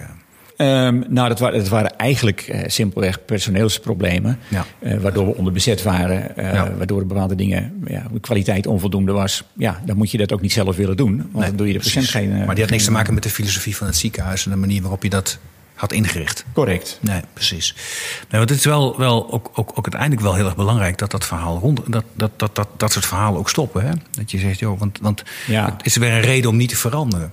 Um, 0.57 1.05
nou, 1.09 1.29
dat, 1.29 1.39
waren, 1.39 1.59
dat 1.59 1.67
waren 1.67 1.97
eigenlijk 1.97 2.47
uh, 2.47 2.61
simpelweg 2.67 3.25
personeelsproblemen. 3.25 4.39
Ja. 4.47 4.65
Uh, 4.79 4.97
waardoor 4.97 5.25
we 5.25 5.35
onderbezet 5.35 5.83
waren. 5.83 6.31
Uh, 6.37 6.53
ja. 6.53 6.73
Waardoor 6.77 7.05
bepaalde 7.05 7.35
dingen, 7.35 7.83
ja, 7.87 8.03
de 8.11 8.19
kwaliteit 8.19 8.67
onvoldoende 8.67 9.11
was. 9.11 9.43
Ja, 9.53 9.81
dan 9.85 9.97
moet 9.97 10.11
je 10.11 10.17
dat 10.17 10.33
ook 10.33 10.41
niet 10.41 10.53
zelf 10.53 10.75
willen 10.75 10.97
doen. 10.97 11.17
Want 11.17 11.33
nee, 11.33 11.47
dan 11.47 11.55
doe 11.55 11.67
je 11.67 11.73
de 11.73 11.79
patiënt 11.79 12.07
geen. 12.07 12.29
maar 12.45 12.55
die 12.55 12.63
had 12.63 12.71
niks 12.71 12.83
te 12.83 12.91
maken 12.91 13.13
met 13.13 13.23
de 13.23 13.29
filosofie 13.29 13.75
van 13.75 13.87
het 13.87 13.95
ziekenhuis 13.95 14.45
en 14.45 14.51
de 14.51 14.57
manier 14.57 14.81
waarop 14.81 15.03
je 15.03 15.09
dat 15.09 15.39
had 15.75 15.91
ingericht. 15.91 16.45
Correct. 16.53 16.99
Nee, 17.01 17.21
precies. 17.33 17.75
Nee, 18.29 18.39
want 18.39 18.49
het 18.49 18.59
is 18.59 18.65
wel, 18.65 18.97
wel 18.97 19.31
ook, 19.31 19.51
ook, 19.53 19.69
ook 19.69 19.83
uiteindelijk 19.83 20.21
wel 20.21 20.35
heel 20.35 20.45
erg 20.45 20.55
belangrijk 20.55 20.97
dat 20.97 21.11
dat 21.11 21.25
verhaal 21.25 21.59
rond. 21.59 21.81
Dat, 21.87 22.03
dat, 22.13 22.31
dat, 22.35 22.55
dat, 22.55 22.67
dat 22.77 22.91
soort 22.91 23.05
verhalen 23.05 23.39
ook 23.39 23.49
stoppen. 23.49 23.85
Hè? 23.85 23.91
Dat 24.11 24.31
je 24.31 24.37
zegt, 24.37 24.59
joh, 24.59 24.79
want, 24.79 24.99
want 25.01 25.23
ja. 25.47 25.73
het 25.77 25.85
is 25.85 25.95
weer 25.95 26.11
een 26.11 26.21
reden 26.21 26.49
om 26.49 26.55
niet 26.55 26.69
te 26.69 26.75
veranderen. 26.75 27.31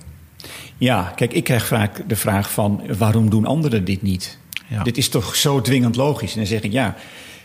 Ja, 0.77 1.13
kijk, 1.15 1.33
ik 1.33 1.43
krijg 1.43 1.67
vaak 1.67 2.09
de 2.09 2.15
vraag 2.15 2.51
van 2.51 2.81
waarom 2.97 3.29
doen 3.29 3.45
anderen 3.45 3.85
dit 3.85 4.01
niet? 4.01 4.37
Ja. 4.67 4.83
Dit 4.83 4.97
is 4.97 5.09
toch 5.09 5.35
zo 5.35 5.61
dwingend 5.61 5.95
logisch? 5.95 6.31
En 6.31 6.37
dan 6.37 6.47
zeg 6.47 6.61
ik 6.61 6.71
ja, 6.71 6.85
dat 6.85 6.95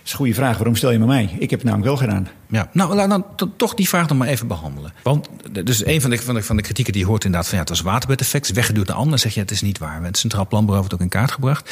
is 0.05 0.11
een 0.11 0.17
goede 0.17 0.35
vraag. 0.35 0.57
Waarom 0.57 0.77
stel 0.77 0.91
je 0.91 0.99
me 0.99 1.07
mij? 1.07 1.25
Ik 1.39 1.51
heb 1.51 1.61
het 1.61 1.69
namelijk 1.69 1.89
wel 1.89 1.97
gedaan. 1.97 2.29
Ja, 2.47 2.69
nou, 2.73 2.95
laat 2.95 3.09
dan 3.09 3.25
toch 3.57 3.75
die 3.75 3.89
vraag 3.89 4.07
dan 4.07 4.17
maar 4.17 4.29
even 4.29 4.47
behandelen. 4.47 4.93
Want 5.03 5.29
dus 5.65 5.87
een 5.87 6.01
van 6.01 6.11
de, 6.11 6.19
van 6.19 6.35
de, 6.35 6.43
van 6.43 6.57
de 6.57 6.63
kritieken 6.63 6.93
die 6.93 7.03
je 7.03 7.09
hoort 7.09 7.25
inderdaad 7.25 7.49
van 7.49 7.59
ja, 7.59 7.65
het 7.65 7.73
was 7.73 7.81
waterbedeffect, 7.81 8.53
weggeduwd 8.53 8.87
naar 8.87 8.97
anderen. 8.97 9.19
zeg 9.19 9.35
je 9.35 9.41
het 9.41 9.51
is 9.51 9.63
niet 9.63 9.79
waar. 9.79 10.03
Het 10.03 10.19
Centraal 10.19 10.47
Planbureau 10.47 10.81
heeft 10.81 10.93
het 10.93 11.01
ook 11.01 11.13
in 11.13 11.19
kaart 11.21 11.33
gebracht. 11.33 11.71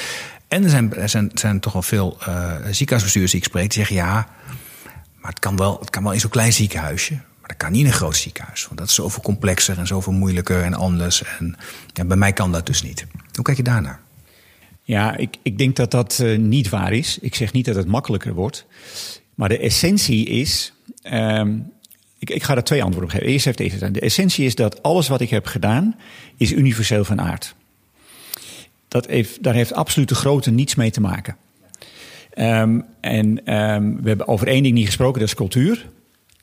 En 0.49 0.65
er 0.65 0.71
zijn, 0.71 0.95
er 0.95 1.09
zijn, 1.09 1.31
zijn 1.35 1.61
toch 1.61 1.73
wel 1.73 1.83
veel 1.83 2.17
uh, 2.29 2.53
ziekenhuisbestuurders 2.71 3.33
die 3.33 3.41
ik 3.41 3.47
spreek 3.47 3.71
die 3.71 3.79
zeggen 3.79 3.97
ja, 3.97 4.29
maar 5.21 5.31
het 5.31 5.39
kan 5.39 5.57
wel, 5.57 5.79
het 5.81 5.91
kan 5.91 6.03
wel 6.03 6.13
in 6.13 6.21
zo'n 6.21 6.31
klein 6.31 6.53
ziekenhuisje. 6.53 7.19
Dat 7.47 7.57
kan 7.57 7.73
niet 7.73 7.81
in 7.81 7.87
een 7.87 7.93
groot 7.93 8.17
ziekenhuis. 8.17 8.65
Want 8.67 8.79
dat 8.79 8.89
is 8.89 8.95
zoveel 8.95 9.23
complexer 9.23 9.79
en 9.79 9.87
zoveel 9.87 10.13
moeilijker 10.13 10.63
en 10.63 10.75
anders. 10.75 11.23
En 11.39 11.57
bij 12.07 12.17
mij 12.17 12.33
kan 12.33 12.53
dat 12.53 12.67
dus 12.67 12.83
niet. 12.83 13.07
Hoe 13.35 13.45
kijk 13.45 13.57
je 13.57 13.63
daarnaar? 13.63 14.01
Ja, 14.83 15.17
ik, 15.17 15.37
ik 15.43 15.59
denk 15.59 15.77
dat 15.77 15.91
dat 15.91 16.19
uh, 16.23 16.39
niet 16.39 16.69
waar 16.69 16.93
is. 16.93 17.19
Ik 17.21 17.35
zeg 17.35 17.53
niet 17.53 17.65
dat 17.65 17.75
het 17.75 17.87
makkelijker 17.87 18.35
wordt. 18.35 18.67
Maar 19.35 19.49
de 19.49 19.59
essentie 19.59 20.27
is. 20.27 20.73
Um, 21.13 21.73
ik, 22.19 22.31
ik, 22.31 22.43
ga 22.43 22.55
daar 22.55 22.65
twee 22.65 22.83
antwoorden 22.83 23.11
op 23.11 23.17
geven. 23.17 23.33
Eerst 23.33 23.45
heeft 23.45 23.59
deze. 23.59 23.91
De 23.91 24.01
essentie 24.01 24.45
is 24.45 24.55
dat 24.55 24.83
alles 24.83 25.09
wat 25.09 25.21
ik 25.21 25.31
heb 25.31 25.47
gedaan. 25.47 25.97
is 26.37 26.53
universeel 26.53 27.05
van 27.05 27.21
aard. 27.21 27.55
Dat 28.89 29.07
heeft, 29.07 29.43
daar 29.43 29.55
heeft 29.55 29.73
absoluut 29.73 30.09
de 30.09 30.15
grootte 30.15 30.51
niets 30.51 30.75
mee 30.75 30.91
te 30.91 31.01
maken. 31.01 31.37
Um, 32.39 32.85
en 33.01 33.55
um, 33.55 34.03
we 34.03 34.09
hebben 34.09 34.29
over 34.29 34.47
één 34.47 34.63
ding 34.63 34.75
niet 34.75 34.87
gesproken, 34.87 35.21
dat 35.21 35.29
is 35.29 35.35
cultuur. 35.35 35.87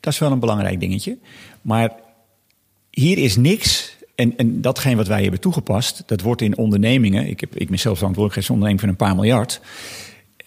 Dat 0.04 0.12
is 0.12 0.18
wel 0.18 0.32
een 0.32 0.38
belangrijk 0.38 0.80
dingetje. 0.80 1.18
Maar 1.62 1.92
hier 2.90 3.18
is 3.18 3.36
niks. 3.36 3.96
En, 4.14 4.36
en 4.36 4.60
datgene 4.60 4.96
wat 4.96 5.06
wij 5.06 5.22
hebben 5.22 5.40
toegepast, 5.40 6.02
dat 6.06 6.20
wordt 6.20 6.40
in 6.40 6.56
ondernemingen. 6.56 7.28
Ik, 7.28 7.40
heb, 7.40 7.56
ik 7.56 7.68
ben 7.68 7.78
zelf 7.78 7.98
verantwoordelijk 7.98 8.48
een 8.48 8.54
onderneming 8.54 8.80
van 8.80 8.88
een 8.88 9.06
paar 9.06 9.14
miljard. 9.14 9.60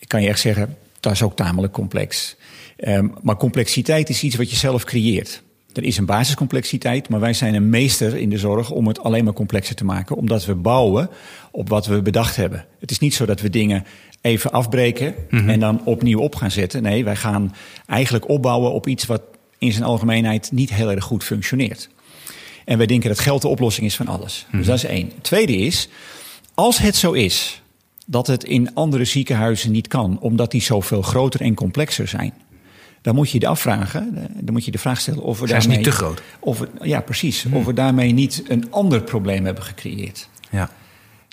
Kan 0.08 0.22
je 0.22 0.28
echt 0.28 0.40
zeggen, 0.40 0.78
dat 1.00 1.12
is 1.12 1.22
ook 1.22 1.36
tamelijk 1.36 1.74
complex. 1.74 2.36
Um, 2.78 3.14
maar 3.22 3.38
complexiteit 3.38 4.10
is 4.10 4.24
iets 4.24 4.36
wat 4.36 4.50
je 4.50 4.56
zelf 4.56 4.84
creëert. 4.84 5.44
Er 5.74 5.84
is 5.84 5.98
een 5.98 6.06
basiscomplexiteit, 6.06 7.10
maar 7.10 7.20
wij 7.20 7.34
zijn 7.34 7.54
een 7.54 7.70
meester 7.70 8.16
in 8.18 8.30
de 8.30 8.38
zorg 8.38 8.72
om 8.72 8.88
het 8.88 9.00
alleen 9.00 9.24
maar 9.24 9.34
complexer 9.34 9.76
te 9.76 9.86
maken, 9.86 10.16
omdat 10.16 10.46
we 10.46 10.56
bouwen 10.56 11.10
op 11.52 11.70
wat 11.70 11.86
we 11.86 12.02
bedacht 12.02 12.36
hebben. 12.36 12.66
Het 12.80 12.92
is 12.92 13.00
niet 13.00 13.14
zo 13.14 13.26
dat 13.26 13.42
we 13.42 13.50
dingen 13.50 13.86
even 14.22 14.52
afbreken 14.52 15.16
mm 15.30 15.40
-hmm. 15.40 15.50
en 15.50 15.60
dan 15.60 15.82
opnieuw 15.86 16.20
op 16.20 16.36
gaan 16.36 16.52
zetten. 16.52 16.82
Nee, 16.82 17.04
wij 17.04 17.16
gaan 17.16 17.56
eigenlijk 17.86 18.30
opbouwen 18.30 18.72
op 18.72 18.88
iets 18.88 19.06
wat 19.06 19.22
in 19.58 19.72
zijn 19.72 19.84
algemeenheid 19.84 20.52
niet 20.52 20.74
heel 20.74 20.92
erg 20.92 21.04
goed 21.04 21.24
functioneert. 21.24 21.90
En 22.66 22.78
wij 22.78 22.88
denken 22.88 23.10
dat 23.10 23.20
geld 23.20 23.42
de 23.42 23.48
oplossing 23.48 23.86
is 23.86 23.96
van 23.96 24.08
alles. 24.08 24.46
Dus 24.52 24.66
dat 24.66 24.76
is 24.76 24.84
één. 24.84 25.12
Tweede 25.22 25.58
is, 25.58 25.90
als 26.54 26.78
het 26.78 26.96
zo 26.96 27.12
is 27.12 27.62
dat 28.06 28.28
het 28.28 28.44
in 28.44 28.74
andere 28.74 29.06
ziekenhuizen 29.06 29.72
niet 29.72 29.88
kan, 29.88 30.20
omdat 30.20 30.52
die 30.52 30.62
zoveel 30.62 31.02
groter 31.02 31.42
en 31.42 31.54
complexer 31.54 32.08
zijn, 32.08 32.34
dan 33.02 33.16
moet 33.16 33.30
je 33.30 33.40
de 33.40 33.48
afvragen, 33.48 34.30
dan 34.40 34.54
moet 34.54 34.66
je 34.66 34.72
de 34.72 34.78
vraag 34.78 35.00
stellen 35.00 35.24
of 35.24 35.40
we 35.40 35.48
zijn 35.48 35.60
daarmee. 35.60 35.78
niet 35.78 35.86
te 35.86 35.92
groot. 35.92 36.22
Of 36.40 36.60
we, 36.60 36.68
ja, 36.82 37.02
precies. 37.02 37.46
Of 37.52 37.66
we 37.66 37.74
daarmee 37.74 38.12
niet 38.12 38.44
een 38.48 38.72
ander 38.72 39.02
probleem 39.02 39.46
hebben 39.46 39.64
gecreëerd. 39.64 40.30
Ja. 40.52 40.70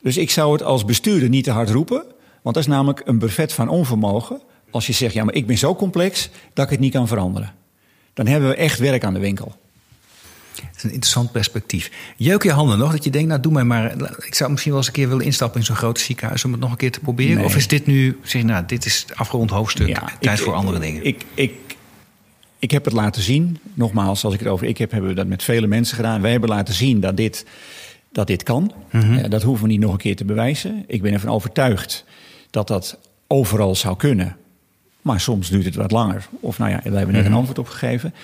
Dus 0.03 0.17
ik 0.17 0.31
zou 0.31 0.53
het 0.53 0.63
als 0.63 0.85
bestuurder 0.85 1.29
niet 1.29 1.45
te 1.45 1.51
hard 1.51 1.71
roepen, 1.71 2.05
want 2.43 2.55
dat 2.55 2.65
is 2.65 2.67
namelijk 2.67 3.03
een 3.05 3.19
buffet 3.19 3.53
van 3.53 3.69
onvermogen. 3.69 4.41
Als 4.71 4.87
je 4.87 4.93
zegt, 4.93 5.15
ja, 5.15 5.25
maar 5.25 5.35
ik 5.35 5.47
ben 5.47 5.59
zo 5.59 5.75
complex 5.75 6.31
dat 6.53 6.65
ik 6.65 6.71
het 6.71 6.81
niet 6.81 6.93
kan 6.93 7.09
veranderen 7.09 7.55
dan 8.15 8.27
hebben 8.27 8.49
we 8.49 8.55
echt 8.55 8.79
werk 8.79 9.05
aan 9.05 9.15
de 9.15 9.21
winkel. 9.21 9.57
Het 10.55 10.77
is 10.77 10.83
een 10.83 10.91
interessant 10.91 11.33
perspectief. 11.33 11.91
Jeuk 12.17 12.43
je 12.43 12.53
handen 12.53 12.79
nog 12.79 12.93
dat 12.93 13.05
je 13.05 13.11
denkt, 13.11 13.29
nou 13.29 13.41
doe 13.41 13.53
mij 13.53 13.65
maar. 13.65 13.93
Ik 14.27 14.35
zou 14.35 14.51
misschien 14.51 14.71
wel 14.71 14.81
eens 14.81 14.89
een 14.89 14.97
keer 14.97 15.09
willen 15.09 15.25
instappen 15.25 15.61
in 15.61 15.67
zo'n 15.67 15.77
groot 15.77 16.01
ziekenhuis 16.01 16.45
om 16.45 16.53
het 16.53 16.61
nog 16.61 16.71
een 16.71 16.77
keer 16.77 16.93
te 16.93 17.01
proberen. 17.01 17.37
Nee. 17.37 17.45
Of 17.45 17.57
is 17.57 17.69
dit 17.69 17.87
nu, 17.87 18.19
zeg 18.23 18.43
nou, 18.43 18.65
dit 18.67 18.87
is 18.87 19.01
het 19.01 19.17
afgerond 19.17 19.51
hoofdstuk, 19.51 19.89
ja, 19.89 20.11
tijd 20.21 20.39
ik, 20.39 20.45
voor 20.45 20.55
andere 20.55 20.79
dingen? 20.79 21.05
Ik, 21.05 21.25
ik, 21.35 21.53
ik 22.59 22.71
heb 22.71 22.85
het 22.85 22.95
laten 22.95 23.23
zien. 23.23 23.59
Nogmaals, 23.75 24.25
als 24.25 24.35
ik 24.35 24.41
het 24.41 24.49
over 24.49 24.67
ik 24.67 24.79
heb, 24.79 24.91
hebben 24.91 25.11
we 25.11 25.17
dat 25.17 25.27
met 25.27 25.43
vele 25.43 25.67
mensen 25.67 25.97
gedaan. 25.97 26.21
Wij 26.21 26.31
hebben 26.31 26.49
laten 26.49 26.75
zien 26.75 27.01
dat 27.01 27.17
dit, 27.17 27.47
dat 28.13 28.27
dit 28.27 28.43
kan. 28.43 28.73
Mm 28.91 29.01
-hmm. 29.01 29.31
dat 29.31 29.43
hoeven 29.43 29.67
we 29.67 29.73
niet 29.73 29.81
nog 29.81 29.93
een 29.93 29.99
keer 29.99 30.17
te 30.17 30.25
bewijzen. 30.25 30.85
Ik 30.87 31.03
ben 31.03 31.13
ervan 31.13 31.31
overtuigd 31.31 32.05
dat 32.51 32.69
dat 32.69 32.99
overal 33.27 33.75
zou 33.75 33.97
kunnen. 33.97 34.37
Maar 35.05 35.21
soms 35.21 35.49
duurt 35.49 35.65
het 35.65 35.75
wat 35.75 35.91
langer. 35.91 36.27
Of 36.41 36.59
nou 36.59 36.71
ja, 36.71 36.77
daar 36.77 36.85
hebben 36.85 37.07
we 37.07 37.13
net 37.13 37.25
een 37.25 37.31
mhm. 37.31 37.39
antwoord 37.39 37.59
op 37.59 37.69
gegeven. 37.69 38.15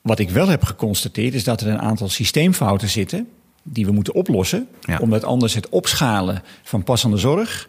Wat 0.00 0.18
ik 0.18 0.30
wel 0.30 0.48
heb 0.48 0.62
geconstateerd 0.62 1.34
is 1.34 1.44
dat 1.44 1.60
er 1.60 1.68
een 1.68 1.80
aantal 1.80 2.08
systeemfouten 2.08 2.88
zitten 2.88 3.28
die 3.62 3.86
we 3.86 3.92
moeten 3.92 4.14
oplossen. 4.14 4.68
Ja. 4.80 4.98
Omdat 4.98 5.24
anders 5.24 5.54
het 5.54 5.68
opschalen 5.68 6.42
van 6.62 6.82
passende 6.82 7.16
zorg 7.16 7.68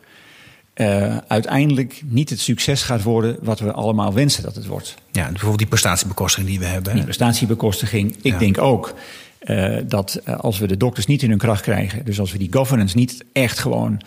uh, 0.76 1.18
uiteindelijk 1.28 2.02
niet 2.06 2.30
het 2.30 2.40
succes 2.40 2.82
gaat 2.82 3.04
worden 3.04 3.38
wat 3.42 3.60
we 3.60 3.72
allemaal 3.72 4.14
wensen 4.14 4.44
dat 4.44 4.56
het 4.56 4.66
wordt. 4.66 4.96
Ja, 5.12 5.26
bijvoorbeeld 5.26 5.58
die 5.58 5.68
prestatiebekostiging 5.68 6.50
die 6.50 6.60
we 6.60 6.66
hebben. 6.66 6.94
Die 6.94 7.04
prestatiebekostiging. 7.04 8.16
Ik 8.22 8.32
ja. 8.32 8.38
denk 8.38 8.58
ook 8.58 8.94
uh, 9.42 9.78
dat 9.88 10.22
uh, 10.28 10.36
als 10.36 10.60
we 10.60 10.68
de 10.68 10.78
dokters 10.78 11.06
niet 11.06 11.24
in 11.24 11.30
hun 11.30 11.38
kracht 11.38 11.62
krijgen, 11.62 12.06
dus 12.06 12.20
als 12.20 12.32
we 12.32 12.38
die 12.38 12.54
governance 12.54 12.98
niet 12.98 13.24
echt 13.34 13.60
gewoon 13.60 14.02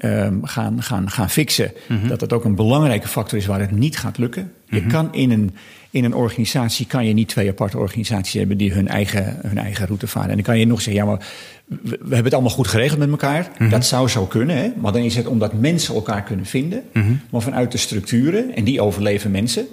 um, 0.00 0.46
gaan, 0.46 0.82
gaan, 0.82 1.10
gaan 1.10 1.30
fixen. 1.30 1.72
Mm 1.88 1.98
-hmm. 1.98 2.08
Dat 2.08 2.20
dat 2.20 2.32
ook 2.32 2.44
een 2.44 2.54
belangrijke 2.54 3.08
factor 3.08 3.38
is 3.38 3.46
waar 3.46 3.60
het 3.60 3.70
niet 3.70 3.96
gaat 3.96 4.18
lukken. 4.18 4.42
Mm 4.42 4.50
-hmm. 4.66 4.78
Je 4.78 4.84
mhm. 4.84 4.92
kan 4.92 5.14
in 5.14 5.30
een, 5.30 5.54
in 5.90 6.04
een 6.04 6.14
organisatie 6.14 6.86
kan 6.86 7.06
je 7.06 7.12
niet 7.12 7.28
twee 7.28 7.48
aparte 7.48 7.78
organisaties 7.78 8.32
hebben 8.34 8.56
die 8.56 8.72
hun 8.72 8.88
eigen, 8.88 9.38
hun 9.42 9.58
eigen 9.58 9.86
route 9.86 10.06
varen. 10.06 10.28
En 10.28 10.34
dan 10.34 10.44
kan 10.44 10.58
je 10.58 10.66
nog 10.66 10.82
zeggen, 10.82 11.02
ja, 11.02 11.08
maar 11.08 11.26
we, 11.66 11.78
we 11.82 11.96
hebben 11.98 12.24
het 12.24 12.34
allemaal 12.34 12.50
goed 12.50 12.66
geregeld 12.66 12.98
met 12.98 13.10
elkaar. 13.10 13.42
Mm 13.42 13.48
-hmm. 13.56 13.68
Dat 13.68 13.86
zou 13.86 14.08
zo 14.08 14.26
kunnen, 14.26 14.56
hè? 14.56 14.72
maar 14.76 14.92
dan 14.92 15.02
is 15.02 15.16
het 15.16 15.26
omdat 15.26 15.52
mensen 15.52 15.94
elkaar 15.94 16.22
kunnen 16.22 16.46
vinden. 16.46 16.82
Mhm. 16.92 17.12
Maar 17.30 17.42
vanuit 17.42 17.72
de 17.72 17.78
structuren, 17.78 18.54
en 18.54 18.64
die 18.64 18.80
overleven 18.80 19.30
mensen, 19.30 19.66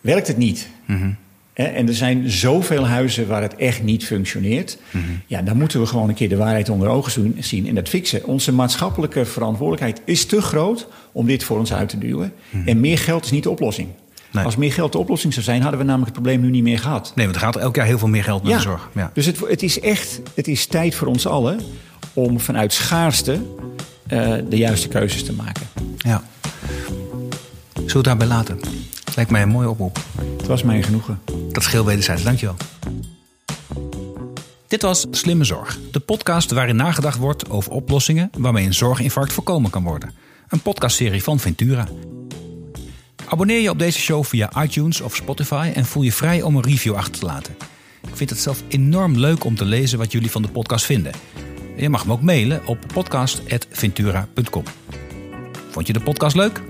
werkt 0.00 0.26
het 0.26 0.36
niet. 0.36 0.68
Mhm. 1.56 1.66
En 1.66 1.88
er 1.88 1.94
zijn 1.94 2.30
zoveel 2.30 2.86
huizen 2.86 3.26
waar 3.26 3.42
het 3.42 3.56
echt 3.56 3.82
niet 3.82 4.04
functioneert. 4.06 4.78
Mm 4.90 5.02
-hmm. 5.02 5.22
Ja, 5.26 5.42
dan 5.42 5.56
moeten 5.56 5.80
we 5.80 5.86
gewoon 5.86 6.08
een 6.08 6.14
keer 6.14 6.28
de 6.28 6.36
waarheid 6.36 6.68
onder 6.68 6.88
ogen 6.88 7.34
zien 7.38 7.68
en 7.68 7.74
dat 7.74 7.88
fixen. 7.88 8.24
Onze 8.26 8.52
maatschappelijke 8.52 9.24
verantwoordelijkheid 9.24 10.00
is 10.04 10.24
te 10.24 10.42
groot 10.42 10.88
om 11.12 11.26
dit 11.26 11.44
voor 11.44 11.58
ons 11.58 11.72
uit 11.72 11.88
te 11.88 11.98
duwen. 11.98 12.32
Mm 12.50 12.60
-hmm. 12.60 12.68
En 12.68 12.80
meer 12.80 12.98
geld 12.98 13.24
is 13.24 13.30
niet 13.30 13.42
de 13.42 13.50
oplossing. 13.50 13.88
Nee. 14.32 14.44
Als 14.44 14.56
meer 14.56 14.72
geld 14.72 14.92
de 14.92 14.98
oplossing 14.98 15.32
zou 15.32 15.44
zijn, 15.44 15.62
hadden 15.62 15.80
we 15.80 15.86
namelijk 15.86 16.14
het 16.14 16.22
probleem 16.22 16.40
nu 16.40 16.50
niet 16.50 16.62
meer 16.62 16.78
gehad. 16.78 17.12
Nee, 17.14 17.24
want 17.26 17.36
er 17.38 17.44
gaat 17.44 17.56
elk 17.56 17.76
jaar 17.76 17.86
heel 17.86 17.98
veel 17.98 18.08
meer 18.08 18.24
geld 18.24 18.42
naar 18.42 18.56
de 18.56 18.60
zorg. 18.62 18.88
Ja. 18.94 19.10
Dus 19.14 19.26
het, 19.26 19.38
het 19.48 19.62
is 19.62 19.80
echt 19.80 20.20
het 20.34 20.48
is 20.48 20.66
tijd 20.66 20.94
voor 20.94 21.08
ons 21.08 21.26
allen 21.26 21.60
om 22.12 22.40
vanuit 22.40 22.72
schaarste 22.72 23.40
eh, 24.06 24.34
de 24.48 24.56
juiste 24.56 24.88
keuzes 24.88 25.24
te 25.24 25.32
maken. 25.32 25.66
ja. 25.96 26.22
Zullen 27.72 27.86
we 27.86 28.10
het 28.10 28.20
daarbij 28.20 28.26
laten? 28.26 28.60
Lijkt 29.14 29.30
mij 29.30 29.42
een 29.42 29.48
mooie 29.48 29.70
oproep. 29.70 29.98
Het 30.36 30.46
was 30.46 30.62
mij 30.62 30.76
een 30.76 30.82
genoegen. 30.82 31.20
Dat 31.52 31.62
scheelt 31.62 31.86
wederzijds. 31.86 32.22
Dankjewel. 32.22 32.56
Dit 34.68 34.82
was 34.82 35.06
Slimme 35.10 35.44
Zorg, 35.44 35.78
de 35.90 36.00
podcast 36.00 36.50
waarin 36.50 36.76
nagedacht 36.76 37.18
wordt 37.18 37.50
over 37.50 37.72
oplossingen 37.72 38.30
waarmee 38.38 38.66
een 38.66 38.74
zorginfarct 38.74 39.32
voorkomen 39.32 39.70
kan 39.70 39.82
worden. 39.82 40.12
Een 40.48 40.60
podcastserie 40.60 41.22
van 41.22 41.38
Ventura. 41.38 41.88
Abonneer 43.28 43.60
je 43.60 43.70
op 43.70 43.78
deze 43.78 43.98
show 43.98 44.24
via 44.24 44.62
iTunes 44.62 45.00
of 45.00 45.16
Spotify 45.16 45.70
en 45.74 45.84
voel 45.84 46.02
je 46.02 46.12
vrij 46.12 46.42
om 46.42 46.56
een 46.56 46.62
review 46.62 46.94
achter 46.94 47.18
te 47.18 47.24
laten. 47.26 47.56
Ik 48.08 48.16
vind 48.16 48.30
het 48.30 48.38
zelf 48.38 48.62
enorm 48.68 49.16
leuk 49.16 49.44
om 49.44 49.56
te 49.56 49.64
lezen 49.64 49.98
wat 49.98 50.12
jullie 50.12 50.30
van 50.30 50.42
de 50.42 50.48
podcast 50.48 50.84
vinden. 50.84 51.12
Je 51.76 51.88
mag 51.88 52.06
me 52.06 52.12
ook 52.12 52.22
mailen 52.22 52.66
op 52.66 52.78
podcast.ventura.com. 52.94 54.64
Vond 55.70 55.86
je 55.86 55.92
de 55.92 56.00
podcast 56.00 56.36
leuk? 56.36 56.62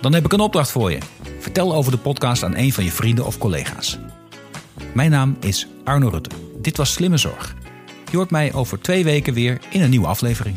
Dan 0.00 0.12
heb 0.12 0.24
ik 0.24 0.32
een 0.32 0.40
opdracht 0.40 0.70
voor 0.70 0.90
je. 0.90 0.98
Vertel 1.44 1.74
over 1.74 1.92
de 1.92 1.98
podcast 1.98 2.42
aan 2.42 2.56
een 2.56 2.72
van 2.72 2.84
je 2.84 2.92
vrienden 2.92 3.26
of 3.26 3.38
collega's. 3.38 3.98
Mijn 4.94 5.10
naam 5.10 5.36
is 5.40 5.66
Arno 5.84 6.08
Rutte. 6.08 6.30
Dit 6.60 6.76
was 6.76 6.92
Slimme 6.92 7.16
Zorg. 7.16 7.54
Je 8.10 8.16
hoort 8.16 8.30
mij 8.30 8.52
over 8.52 8.80
twee 8.80 9.04
weken 9.04 9.34
weer 9.34 9.60
in 9.70 9.82
een 9.82 9.90
nieuwe 9.90 10.06
aflevering. 10.06 10.56